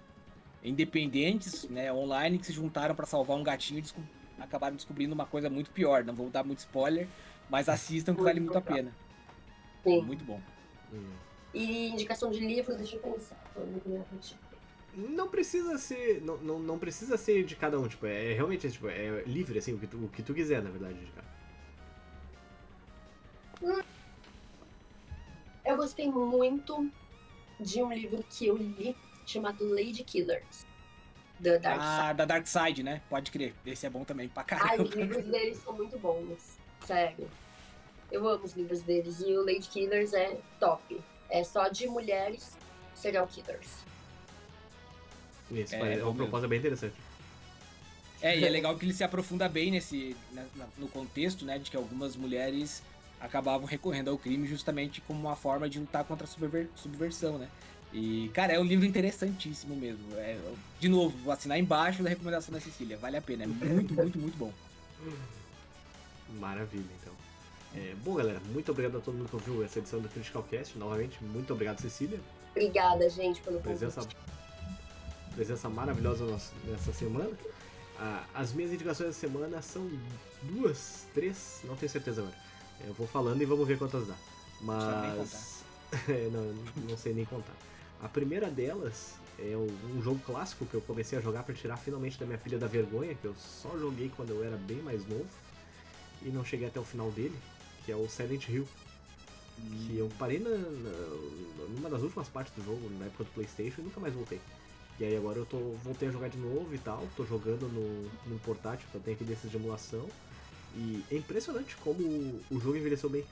independentes, 0.62 1.68
né, 1.68 1.92
online 1.92 2.38
que 2.38 2.46
se 2.46 2.52
juntaram 2.52 2.94
pra 2.94 3.06
salvar 3.06 3.36
um 3.36 3.42
gatinho 3.42 3.78
e 3.78 3.82
desco- 3.82 4.02
acabaram 4.38 4.76
descobrindo 4.76 5.14
uma 5.14 5.26
coisa 5.26 5.48
muito 5.48 5.70
pior. 5.70 6.04
Não 6.04 6.14
vou 6.14 6.30
dar 6.30 6.44
muito 6.44 6.58
spoiler, 6.58 7.08
mas 7.48 7.68
assistam 7.68 8.14
que 8.14 8.22
vale 8.22 8.40
muito 8.40 8.58
a 8.58 8.60
pena. 8.62 8.92
Sim. 9.84 10.02
Muito 10.02 10.24
bom. 10.24 10.40
Hum. 10.92 11.12
E 11.54 11.88
indicação 11.88 12.30
de 12.30 12.40
livro, 12.40 12.76
deixa 12.76 12.96
eu 12.96 13.00
pensar. 13.00 13.36
Não 14.94 15.28
precisa 15.28 15.78
ser. 15.78 16.20
Não, 16.22 16.36
não, 16.38 16.58
não 16.58 16.78
precisa 16.78 17.16
ser 17.16 17.44
de 17.44 17.54
cada 17.56 17.78
um, 17.78 17.86
tipo, 17.88 18.06
é 18.06 18.32
realmente 18.32 18.70
tipo, 18.70 18.88
é 18.88 19.22
livre, 19.26 19.58
assim, 19.58 19.72
o 19.74 19.78
que 19.78 19.86
tu, 19.86 19.96
o 20.04 20.08
que 20.08 20.22
tu 20.22 20.34
quiser, 20.34 20.62
na 20.62 20.70
verdade, 20.70 20.98
de 20.98 21.12
cara. 21.12 21.28
Eu 25.64 25.76
gostei 25.76 26.10
muito 26.10 26.90
de 27.60 27.82
um 27.82 27.92
livro 27.92 28.24
que 28.30 28.46
eu 28.46 28.56
li 28.56 28.96
chamado 29.28 29.68
Lady 29.68 30.02
Killers, 30.02 30.64
da 31.38 31.58
Dark 31.58 31.80
Ah, 31.80 32.12
da 32.12 32.24
Dark 32.24 32.46
Side, 32.46 32.82
né? 32.82 33.02
Pode 33.08 33.30
crer. 33.30 33.54
Esse 33.64 33.86
é 33.86 33.90
bom 33.90 34.04
também 34.04 34.28
pra 34.28 34.42
Ai, 34.42 34.46
caramba. 34.48 34.82
os 34.84 34.90
livros 34.94 35.24
deles 35.24 35.58
são 35.62 35.72
muito 35.74 35.98
bons. 35.98 36.58
Sério. 36.86 37.30
Eu 38.10 38.26
amo 38.26 38.44
os 38.44 38.54
livros 38.54 38.80
deles. 38.82 39.20
E 39.20 39.36
o 39.36 39.44
Lady 39.44 39.68
Killers 39.68 40.14
é 40.14 40.38
top. 40.58 41.00
É 41.28 41.44
só 41.44 41.68
de 41.68 41.86
mulheres 41.86 42.56
serial 42.94 43.26
killers. 43.26 43.84
Isso, 45.50 45.74
É, 45.74 45.94
é, 45.94 45.98
é 45.98 46.04
uma 46.04 46.14
proposta 46.14 46.48
bem 46.48 46.58
interessante. 46.58 46.94
É, 48.20 48.36
e 48.36 48.44
é 48.44 48.48
legal 48.48 48.76
que 48.76 48.84
ele 48.84 48.92
se 48.92 49.04
aprofunda 49.04 49.48
bem 49.48 49.70
nesse 49.70 50.16
na- 50.32 50.44
na- 50.56 50.66
no 50.76 50.88
contexto, 50.88 51.44
né, 51.44 51.56
de 51.58 51.70
que 51.70 51.76
algumas 51.76 52.16
mulheres 52.16 52.82
acabavam 53.20 53.66
recorrendo 53.66 54.10
ao 54.10 54.18
crime 54.18 54.46
justamente 54.46 55.00
como 55.02 55.20
uma 55.20 55.36
forma 55.36 55.68
de 55.68 55.78
lutar 55.78 56.02
contra 56.04 56.24
a 56.24 56.28
subver- 56.28 56.68
subversão, 56.74 57.38
né? 57.38 57.48
E, 57.92 58.30
cara, 58.34 58.52
é 58.52 58.60
um 58.60 58.64
livro 58.64 58.84
interessantíssimo 58.84 59.74
mesmo. 59.74 60.04
É, 60.16 60.38
de 60.78 60.88
novo, 60.88 61.16
vou 61.18 61.32
assinar 61.32 61.58
embaixo 61.58 62.02
da 62.02 62.08
recomendação 62.10 62.52
da 62.52 62.60
Cecília. 62.60 62.96
Vale 62.98 63.16
a 63.16 63.22
pena. 63.22 63.44
É 63.44 63.46
muito, 63.46 63.94
muito, 63.94 64.18
muito 64.18 64.36
bom. 64.36 64.52
Maravilha, 66.38 66.84
então. 67.00 67.12
É, 67.74 67.94
bom, 68.04 68.14
galera, 68.14 68.40
muito 68.52 68.70
obrigado 68.70 68.98
a 68.98 69.00
todo 69.00 69.14
mundo 69.16 69.28
que 69.28 69.34
ouviu 69.36 69.64
essa 69.64 69.78
edição 69.78 70.00
do 70.00 70.08
Critical 70.08 70.42
Cast. 70.44 70.78
Novamente, 70.78 71.22
muito 71.24 71.52
obrigado, 71.52 71.80
Cecília. 71.80 72.20
Obrigada, 72.50 73.08
gente, 73.08 73.40
pelo 73.40 73.58
convite. 73.60 73.78
Presença, 73.78 74.08
presença 75.34 75.68
maravilhosa 75.68 76.24
nossa- 76.24 76.52
nessa 76.64 76.92
semana. 76.92 77.30
Ah, 77.98 78.24
as 78.34 78.52
minhas 78.52 78.72
indicações 78.72 79.08
da 79.08 79.14
semana 79.14 79.60
são 79.62 79.88
duas, 80.42 81.06
três, 81.14 81.60
não 81.64 81.76
tenho 81.76 81.90
certeza 81.90 82.20
agora. 82.20 82.36
Eu 82.86 82.94
vou 82.94 83.06
falando 83.06 83.40
e 83.42 83.44
vamos 83.44 83.66
ver 83.66 83.78
quantas 83.78 84.06
dá. 84.06 84.14
Mas. 84.60 85.56
É, 86.06 86.28
não, 86.30 86.54
não 86.86 86.98
sei 86.98 87.14
nem 87.14 87.24
contar. 87.24 87.54
A 88.00 88.08
primeira 88.08 88.48
delas 88.50 89.14
é 89.38 89.56
um 89.56 90.02
jogo 90.02 90.20
clássico 90.24 90.66
que 90.66 90.74
eu 90.74 90.80
comecei 90.80 91.18
a 91.18 91.22
jogar 91.22 91.42
para 91.42 91.54
tirar 91.54 91.76
finalmente 91.76 92.18
da 92.18 92.26
minha 92.26 92.38
pilha 92.38 92.58
da 92.58 92.66
vergonha, 92.66 93.14
que 93.14 93.24
eu 93.24 93.34
só 93.34 93.76
joguei 93.78 94.10
quando 94.16 94.30
eu 94.30 94.44
era 94.44 94.56
bem 94.56 94.80
mais 94.82 95.06
novo 95.08 95.28
e 96.22 96.28
não 96.30 96.44
cheguei 96.44 96.66
até 96.68 96.78
o 96.78 96.84
final 96.84 97.10
dele, 97.10 97.36
que 97.84 97.92
é 97.92 97.96
o 97.96 98.08
Silent 98.08 98.48
Hill. 98.48 98.66
Que 99.86 99.98
eu 99.98 100.08
parei 100.18 100.38
na, 100.38 100.50
na- 100.50 101.68
numa 101.76 101.90
das 101.90 102.02
últimas 102.02 102.28
partes 102.28 102.52
do 102.54 102.62
jogo, 102.64 102.88
na 102.98 103.06
época 103.06 103.24
do 103.24 103.30
Playstation, 103.30 103.80
e 103.80 103.84
nunca 103.84 103.98
mais 103.98 104.14
voltei. 104.14 104.40
E 105.00 105.04
aí 105.04 105.16
agora 105.16 105.38
eu 105.38 105.46
tô, 105.46 105.58
voltei 105.84 106.08
a 106.08 106.12
jogar 106.12 106.28
de 106.28 106.38
novo 106.38 106.72
e 106.72 106.78
tal, 106.78 107.08
tô 107.16 107.24
jogando 107.24 107.68
no, 107.68 108.08
no 108.32 108.38
portátil, 108.40 108.86
que 108.90 108.96
eu 108.96 109.00
tenho 109.00 109.16
aqui 109.16 109.24
desses 109.24 109.50
de 109.50 109.56
emulação. 109.56 110.08
E 110.76 111.04
é 111.10 111.16
impressionante 111.16 111.76
como 111.78 112.02
o, 112.04 112.40
o 112.52 112.60
jogo 112.60 112.76
envelheceu 112.76 113.10
bem. 113.10 113.24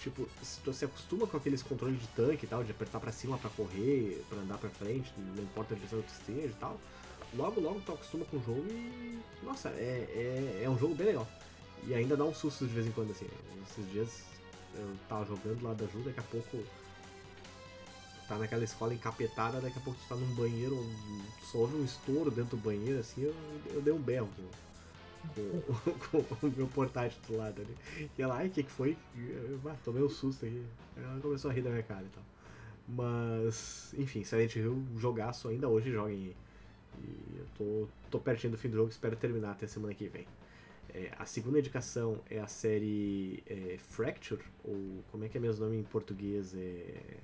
Tipo, 0.00 0.28
se 0.42 0.60
se 0.72 0.84
acostuma 0.84 1.26
com 1.26 1.36
aqueles 1.36 1.62
controles 1.62 2.00
de 2.00 2.06
tanque 2.08 2.46
e 2.46 2.48
tal, 2.48 2.62
de 2.62 2.70
apertar 2.70 3.00
pra 3.00 3.10
cima 3.10 3.36
pra 3.36 3.50
correr, 3.50 4.24
pra 4.28 4.38
andar 4.38 4.58
pra 4.58 4.70
frente, 4.70 5.12
não 5.16 5.42
importa 5.42 5.74
a 5.74 5.76
direção 5.76 6.00
que 6.02 6.12
esteja 6.12 6.48
e 6.48 6.56
tal. 6.60 6.78
Logo, 7.34 7.60
logo 7.60 7.80
tu 7.84 7.92
acostuma 7.92 8.24
com 8.26 8.36
o 8.36 8.42
jogo 8.42 8.64
e. 8.70 9.18
Nossa, 9.42 9.68
é, 9.70 10.60
é, 10.60 10.62
é 10.64 10.70
um 10.70 10.78
jogo 10.78 10.94
bem 10.94 11.08
legal. 11.08 11.28
E 11.84 11.94
ainda 11.94 12.16
dá 12.16 12.24
um 12.24 12.34
susto 12.34 12.66
de 12.66 12.72
vez 12.72 12.86
em 12.86 12.92
quando, 12.92 13.10
assim. 13.10 13.26
Esses 13.68 13.92
dias 13.92 14.22
eu 14.74 14.96
tava 15.08 15.24
jogando 15.26 15.62
lá 15.62 15.74
da 15.74 15.86
Ju, 15.86 15.98
daqui 16.04 16.20
a 16.20 16.22
pouco 16.22 16.58
tá 18.28 18.36
naquela 18.36 18.62
escola 18.62 18.92
encapetada, 18.92 19.60
daqui 19.60 19.78
a 19.78 19.80
pouco 19.80 19.98
tu 19.98 20.08
tá 20.08 20.14
num 20.14 20.34
banheiro, 20.34 20.76
só 21.50 21.58
ouve 21.58 21.76
um 21.76 21.84
estouro 21.84 22.30
dentro 22.30 22.56
do 22.56 22.62
banheiro, 22.62 23.00
assim, 23.00 23.22
eu, 23.22 23.34
eu 23.72 23.80
dei 23.80 23.92
um 23.92 23.98
berro 23.98 24.28
com, 24.36 24.42
com, 26.10 26.22
com 26.22 26.46
o 26.46 26.50
meu 26.50 26.66
portátil 26.68 27.20
do 27.26 27.36
lado 27.36 27.60
ali. 27.60 28.08
E 28.16 28.22
ela, 28.22 28.36
ai, 28.36 28.48
o 28.48 28.50
que 28.50 28.62
que 28.62 28.70
foi? 28.70 28.96
Eu, 29.16 29.60
ah, 29.66 29.76
tomei 29.84 30.02
um 30.02 30.08
susto 30.08 30.46
aqui. 30.46 30.64
Ela 30.96 31.20
começou 31.20 31.50
a 31.50 31.54
rir 31.54 31.62
da 31.62 31.70
minha 31.70 31.82
cara 31.82 32.04
e 32.04 32.08
tal. 32.08 32.24
Mas, 32.88 33.94
enfim, 33.98 34.24
Silent 34.24 34.56
Hill, 34.56 34.82
jogaço 34.96 35.48
ainda 35.48 35.68
hoje, 35.68 35.90
joguem 35.92 36.16
aí. 36.16 36.36
E 37.04 37.38
eu 37.38 37.46
tô, 37.56 37.88
tô 38.10 38.18
pertinho 38.18 38.52
do 38.52 38.58
fim 38.58 38.68
do 38.68 38.76
jogo, 38.76 38.88
espero 38.88 39.14
terminar 39.14 39.52
até 39.52 39.66
semana 39.66 39.94
que 39.94 40.08
vem. 40.08 40.26
É, 40.94 41.12
a 41.18 41.26
segunda 41.26 41.58
indicação 41.58 42.18
é 42.30 42.38
a 42.40 42.46
série 42.46 43.42
é, 43.46 43.76
Fracture, 43.78 44.42
ou 44.64 45.04
como 45.10 45.24
é 45.24 45.28
que 45.28 45.36
é 45.36 45.40
mesmo 45.40 45.64
nome 45.64 45.76
em 45.78 45.82
português? 45.82 46.54
É... 46.54 47.18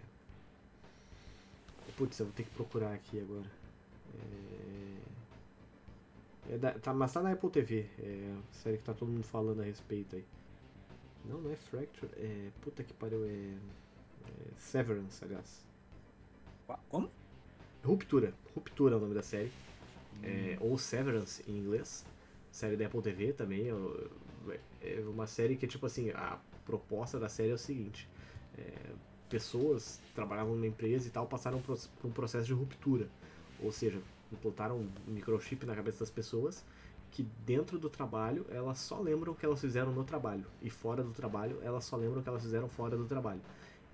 Putz, 1.96 2.18
eu 2.18 2.26
vou 2.26 2.34
ter 2.34 2.42
que 2.42 2.50
procurar 2.50 2.92
aqui 2.92 3.20
agora. 3.20 3.50
É... 4.14 4.93
É 6.50 6.58
da- 6.58 6.78
tá, 6.78 6.92
mas 6.92 7.12
tá 7.12 7.22
na 7.22 7.32
Apple 7.32 7.50
TV, 7.50 7.86
é 7.98 8.34
a 8.38 8.52
série 8.52 8.78
que 8.78 8.84
tá 8.84 8.92
todo 8.94 9.10
mundo 9.10 9.24
falando 9.24 9.60
a 9.60 9.64
respeito 9.64 10.16
aí. 10.16 10.24
Não, 11.24 11.40
não 11.40 11.50
é 11.50 11.56
Fracture, 11.56 12.10
é. 12.16 12.50
Puta 12.60 12.84
que 12.84 12.92
pariu, 12.94 13.24
é. 13.24 13.28
é 13.28 14.52
Severance, 14.58 15.24
aliás. 15.24 15.64
Como? 16.88 17.10
Ruptura. 17.84 18.34
Ruptura 18.54 18.94
é 18.94 18.98
o 18.98 19.00
nome 19.00 19.14
da 19.14 19.22
série. 19.22 19.52
É, 20.22 20.56
ou 20.60 20.78
Severance 20.78 21.42
em 21.48 21.58
inglês. 21.58 22.04
Série 22.50 22.76
da 22.76 22.86
Apple 22.86 23.02
TV 23.02 23.32
também. 23.32 23.68
É 23.68 23.74
é 24.82 25.00
uma 25.08 25.26
série 25.26 25.56
que, 25.56 25.66
tipo 25.66 25.86
assim, 25.86 26.10
a 26.10 26.38
proposta 26.64 27.18
da 27.18 27.28
série 27.28 27.50
é 27.50 27.54
o 27.54 27.58
seguinte: 27.58 28.08
é, 28.58 28.92
pessoas 29.28 30.00
trabalhavam 30.14 30.54
numa 30.54 30.66
empresa 30.66 31.08
e 31.08 31.10
tal 31.10 31.26
passaram 31.26 31.60
por 31.60 31.78
um 32.04 32.10
processo 32.10 32.46
de 32.46 32.52
ruptura. 32.52 33.08
Ou 33.58 33.72
seja, 33.72 34.00
implantaram 34.32 34.76
um 34.76 34.90
microchip 35.06 35.64
na 35.66 35.74
cabeça 35.74 36.00
das 36.00 36.10
pessoas 36.10 36.64
que 37.10 37.24
dentro 37.46 37.78
do 37.78 37.88
trabalho 37.88 38.44
elas 38.50 38.78
só 38.78 38.98
lembram 38.98 39.32
o 39.32 39.36
que 39.36 39.46
elas 39.46 39.60
fizeram 39.60 39.92
no 39.92 40.02
trabalho. 40.02 40.44
E 40.60 40.68
fora 40.68 41.02
do 41.02 41.12
trabalho 41.12 41.60
elas 41.62 41.84
só 41.84 41.96
lembram 41.96 42.20
o 42.20 42.22
que 42.22 42.28
elas 42.28 42.42
fizeram 42.42 42.68
fora 42.68 42.96
do 42.96 43.04
trabalho. 43.04 43.40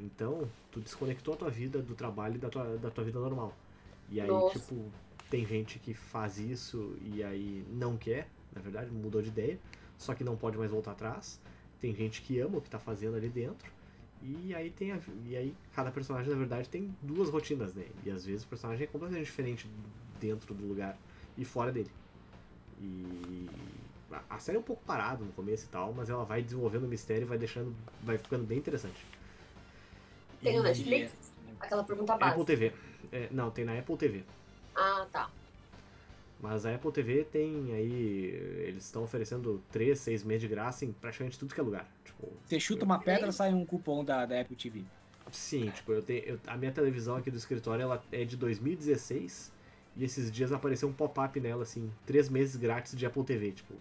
Então, 0.00 0.48
tu 0.72 0.80
desconectou 0.80 1.34
a 1.34 1.36
tua 1.36 1.50
vida 1.50 1.82
do 1.82 1.94
trabalho 1.94 2.36
e 2.36 2.38
da 2.38 2.48
tua, 2.48 2.78
da 2.78 2.90
tua 2.90 3.04
vida 3.04 3.20
normal. 3.20 3.54
E 4.08 4.20
aí, 4.20 4.26
Nossa. 4.26 4.58
tipo, 4.58 4.90
tem 5.28 5.46
gente 5.46 5.78
que 5.78 5.92
faz 5.92 6.38
isso 6.38 6.96
e 7.02 7.22
aí 7.22 7.62
não 7.70 7.98
quer, 7.98 8.26
na 8.54 8.62
verdade, 8.62 8.90
mudou 8.90 9.20
de 9.20 9.28
ideia, 9.28 9.58
só 9.98 10.14
que 10.14 10.24
não 10.24 10.36
pode 10.36 10.56
mais 10.56 10.70
voltar 10.70 10.92
atrás. 10.92 11.38
Tem 11.78 11.94
gente 11.94 12.22
que 12.22 12.40
ama 12.40 12.56
o 12.56 12.60
que 12.62 12.70
tá 12.70 12.78
fazendo 12.78 13.16
ali 13.16 13.28
dentro. 13.28 13.70
E 14.22 14.54
aí 14.54 14.70
tem 14.70 14.92
a, 14.92 15.00
e 15.26 15.36
aí 15.36 15.54
cada 15.74 15.90
personagem 15.90 16.30
na 16.30 16.36
verdade 16.36 16.68
tem 16.68 16.94
duas 17.02 17.30
rotinas, 17.30 17.74
né? 17.74 17.86
E 18.04 18.10
às 18.10 18.24
vezes 18.24 18.44
o 18.44 18.48
personagem 18.48 18.84
é 18.84 18.86
completamente 18.86 19.26
diferente 19.26 19.66
dentro 20.20 20.54
do 20.54 20.64
lugar 20.66 20.96
e 21.36 21.44
fora 21.44 21.72
dele. 21.72 21.90
E 22.80 23.46
a- 24.28 24.38
série 24.38 24.56
é 24.56 24.60
um 24.60 24.64
pouco 24.64 24.82
parada 24.84 25.24
no 25.24 25.32
começo 25.32 25.64
e 25.64 25.68
tal, 25.68 25.92
mas 25.92 26.10
ela 26.10 26.24
vai 26.24 26.42
desenvolvendo 26.42 26.84
o 26.84 26.88
mistério 26.88 27.22
e 27.22 27.26
vai 27.26 27.38
deixando 27.38 27.74
vai 28.02 28.18
ficando 28.18 28.44
bem 28.44 28.58
interessante. 28.58 29.04
Tem 30.42 30.54
no 30.56 30.60
E- 30.60 30.68
Netflix? 30.68 31.12
Aquela 31.58 31.84
pergunta 31.84 32.14
Apple 32.14 32.26
básica. 32.28 32.44
TV. 32.44 32.72
É, 33.12 33.28
não, 33.30 33.50
tem 33.50 33.64
na 33.64 33.78
Apple 33.78 33.96
TV. 33.96 34.22
Ah, 34.74 35.06
tá. 35.12 35.30
Mas 36.40 36.64
a 36.64 36.74
Apple 36.74 36.90
TV 36.90 37.24
tem 37.24 37.74
aí. 37.74 38.30
Eles 38.66 38.84
estão 38.86 39.02
oferecendo 39.02 39.62
3, 39.70 39.98
6 39.98 40.24
meses 40.24 40.40
de 40.42 40.48
graça 40.48 40.86
em 40.86 40.92
praticamente 40.92 41.38
tudo 41.38 41.54
que 41.54 41.60
é 41.60 41.62
lugar. 41.62 41.86
Tipo, 42.02 42.32
Você 42.46 42.58
chuta 42.58 42.84
uma 42.84 42.98
pedra, 42.98 43.30
sai 43.30 43.52
um 43.52 43.66
cupom 43.66 44.02
da, 44.02 44.24
da 44.24 44.40
Apple 44.40 44.56
TV. 44.56 44.84
sim, 45.30 45.68
tipo, 45.70 45.92
eu 45.92 46.00
tenho. 46.02 46.24
eu- 46.24 46.40
a 46.46 46.56
minha 46.56 46.72
televisão 46.72 47.16
aqui 47.16 47.30
do 47.30 47.36
escritório 47.36 47.82
ela 47.82 48.02
é 48.10 48.24
de 48.24 48.36
2016 48.38 49.52
e 49.96 50.04
esses 50.04 50.30
dias 50.30 50.52
apareceu 50.52 50.88
um 50.88 50.92
pop-up 50.92 51.38
nela, 51.40 51.62
assim, 51.62 51.90
3 52.06 52.28
meses 52.28 52.56
grátis 52.56 52.96
de 52.96 53.04
Apple 53.06 53.24
TV, 53.24 53.52
tipo, 53.52 53.74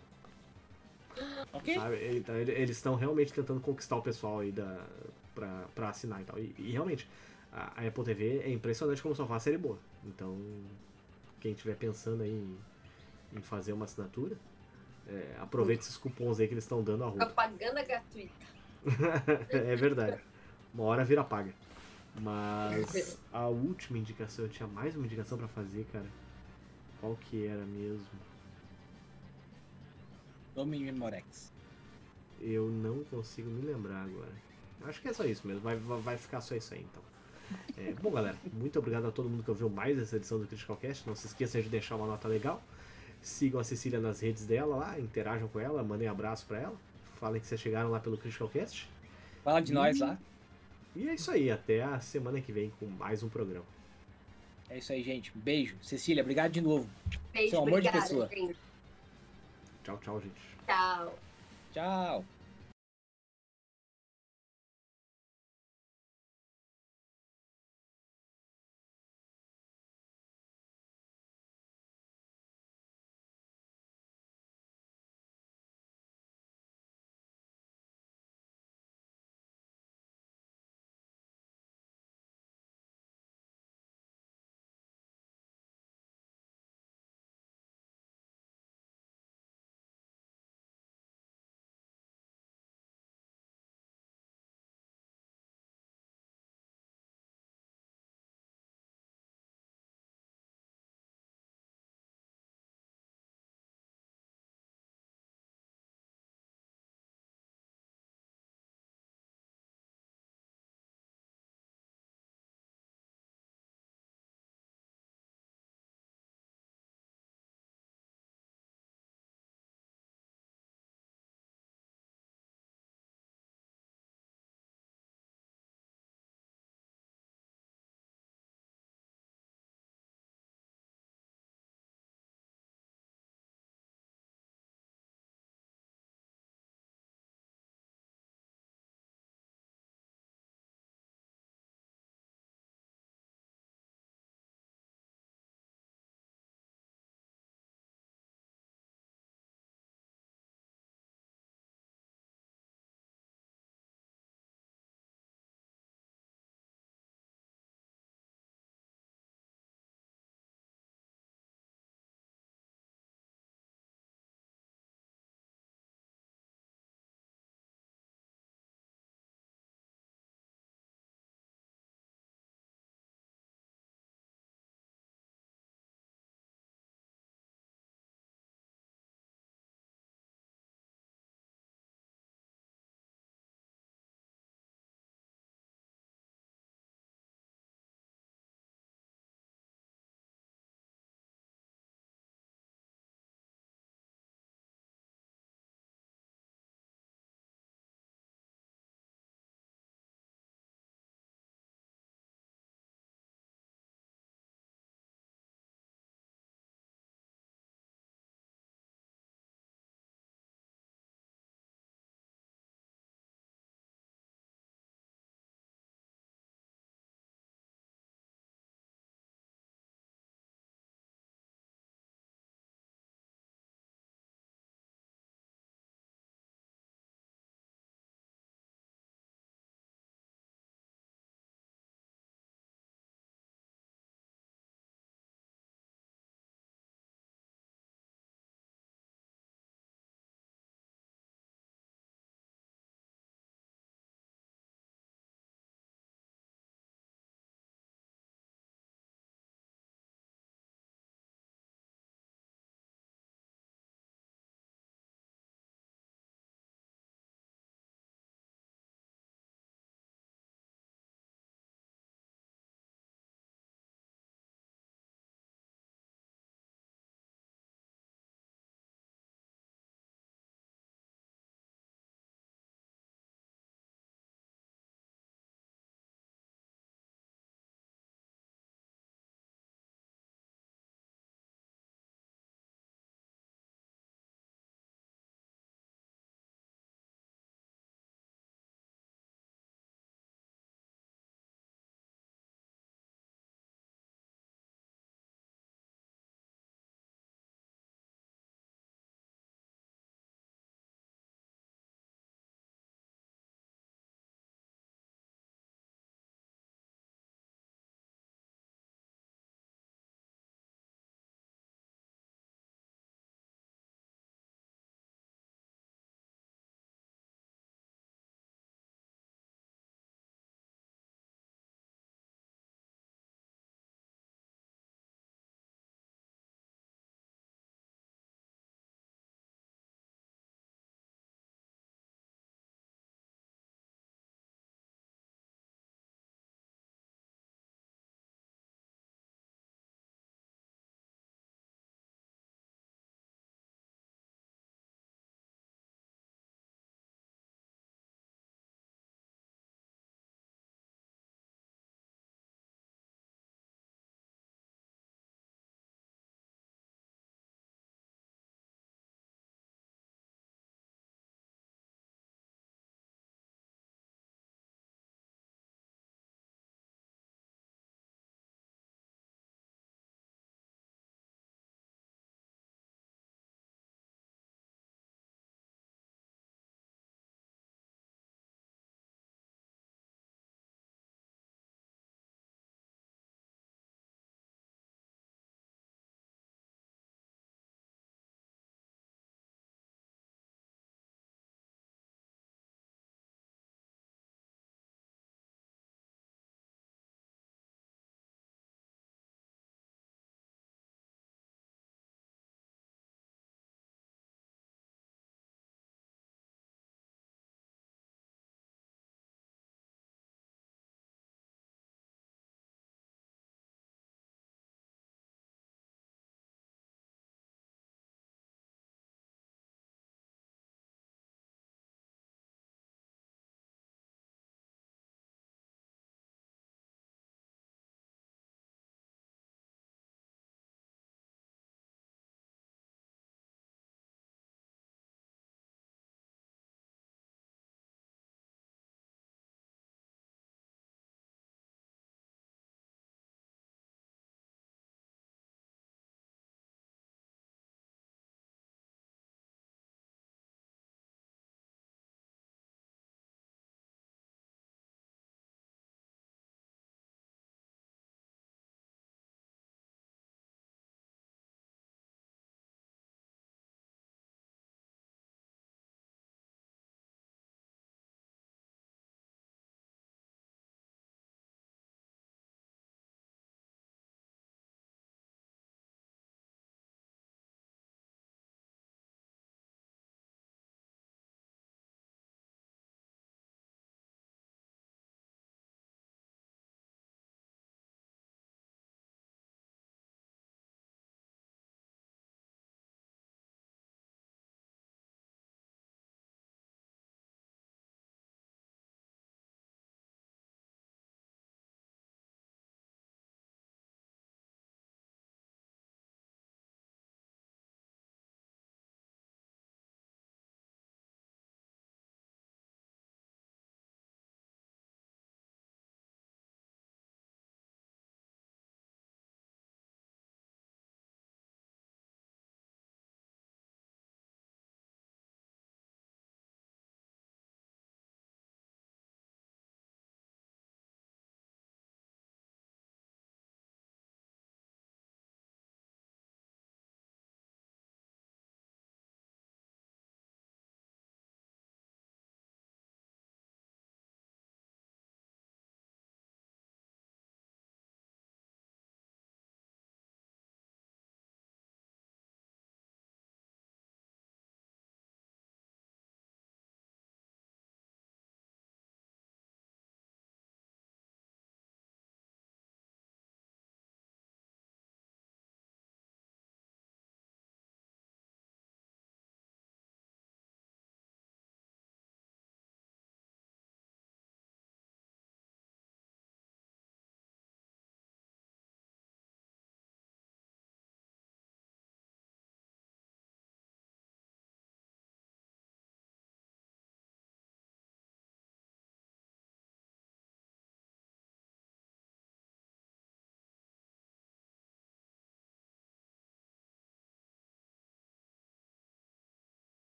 Ok? 1.54 1.74
sabe? 1.74 2.18
Então 2.18 2.36
ele- 2.36 2.52
eles 2.52 2.78
estão 2.78 2.96
realmente 2.96 3.34
tentando 3.34 3.60
conquistar 3.60 3.96
o 3.96 4.02
pessoal 4.02 4.40
aí 4.40 4.52
da, 4.52 4.86
pra, 5.34 5.66
pra 5.76 5.90
assinar 5.90 6.22
e 6.22 6.24
tal. 6.24 6.38
E, 6.40 6.54
e 6.58 6.72
realmente, 6.72 7.08
a, 7.52 7.82
a 7.82 7.88
Apple 7.88 8.04
TV 8.04 8.40
é 8.46 8.52
impressionante 8.52 9.02
como 9.02 9.16
só 9.16 9.26
faz 9.26 9.44
série 9.44 9.58
boa. 9.58 9.78
Então, 10.06 10.38
quem 11.40 11.52
estiver 11.52 11.76
pensando 11.76 12.24
aí 12.24 12.32
em, 12.32 12.58
em 13.38 13.42
fazer 13.42 13.74
uma 13.74 13.86
assinatura, 13.86 14.36
é, 15.08 15.36
aproveite 15.40 15.84
esses 15.84 15.98
cupons 15.98 16.40
aí 16.40 16.48
que 16.48 16.54
eles 16.54 16.64
estão 16.64 16.84
dando 16.84 17.04
a 17.04 17.08
roupa. 17.08 17.26
Propaganda 17.26 17.84
gratuita. 17.84 18.46
é 19.50 19.76
verdade. 19.76 20.20
Uma 20.74 20.84
hora 20.86 21.04
vira 21.04 21.24
paga. 21.24 21.54
Mas 22.16 23.18
a 23.32 23.48
última 23.48 23.98
indicação, 23.98 24.46
eu 24.46 24.50
tinha 24.50 24.68
mais 24.68 24.96
uma 24.96 25.06
indicação 25.06 25.38
pra 25.38 25.48
fazer, 25.48 25.86
cara. 25.92 26.08
Qual 27.00 27.16
que 27.16 27.46
era 27.46 27.66
mesmo? 27.66 28.06
Domínio 30.54 30.92
Memorex. 30.92 31.52
Eu 32.42 32.70
não 32.70 33.04
consigo 33.06 33.50
me 33.50 33.62
lembrar 33.62 34.04
agora. 34.04 34.32
Acho 34.84 35.02
que 35.02 35.08
é 35.08 35.14
só 35.14 35.26
isso 35.26 35.46
mesmo, 35.48 35.62
vai, 35.62 35.76
vai 35.76 36.18
ficar 36.18 36.42
só 36.42 36.56
isso 36.56 36.74
aí 36.74 36.82
então. 36.82 37.04
É, 37.78 37.94
bom, 37.94 38.12
galera, 38.12 38.38
muito 38.54 38.78
obrigado 38.78 39.08
a 39.08 39.12
todo 39.12 39.30
mundo 39.30 39.44
que 39.44 39.50
ouviu 39.50 39.70
mais 39.70 39.98
essa 39.98 40.18
edição 40.18 40.40
do 40.40 40.46
Critical 40.46 40.78
Cast. 40.78 41.08
Não 41.08 41.16
se 41.16 41.28
esqueçam 41.28 41.62
de 41.62 41.70
deixar 41.70 41.96
uma 41.96 42.08
nota 42.08 42.28
legal. 42.28 42.62
Sigam 43.22 43.60
a 43.60 43.64
Cecília 43.64 44.00
nas 44.00 44.22
redes 44.22 44.46
dela 44.46 44.76
lá, 44.76 45.00
interajam 45.00 45.48
com 45.48 45.60
ela, 45.60 45.84
mandem 45.84 46.08
abraço 46.08 46.46
pra 46.46 46.60
ela. 46.60 46.76
Falem 47.20 47.42
que 47.42 47.48
vocês 47.48 47.60
chegaram 47.60 47.90
lá 47.90 48.00
pelo 48.00 48.18
Critical 48.18 48.48
Cast. 48.48 48.90
Fala 49.44 49.62
de 49.62 49.74
nós 49.74 50.00
lá. 50.00 50.18
E 51.00 51.08
é 51.08 51.14
isso 51.14 51.32
aí, 51.32 51.50
até 51.50 51.82
a 51.82 51.98
semana 52.02 52.42
que 52.42 52.52
vem 52.52 52.74
com 52.78 52.86
mais 52.86 53.24
um 53.24 53.30
programa. 53.30 53.66
É 54.70 54.80
isso 54.80 54.92
aí, 54.92 55.02
gente. 55.02 55.32
Beijo. 55.34 55.78
Cecília, 55.82 56.22
obrigado 56.22 56.52
de 56.52 56.60
novo. 56.60 56.90
Beijo, 57.32 57.52
Seu 57.52 57.60
amor 57.60 57.80
de 57.80 57.88
obrigada, 57.88 58.02
pessoa. 58.02 58.28
gente. 58.28 58.60
Tchau, 59.82 59.98
tchau, 60.00 60.20
gente. 60.20 60.42
Tchau. 60.68 61.18
Tchau. 61.72 62.26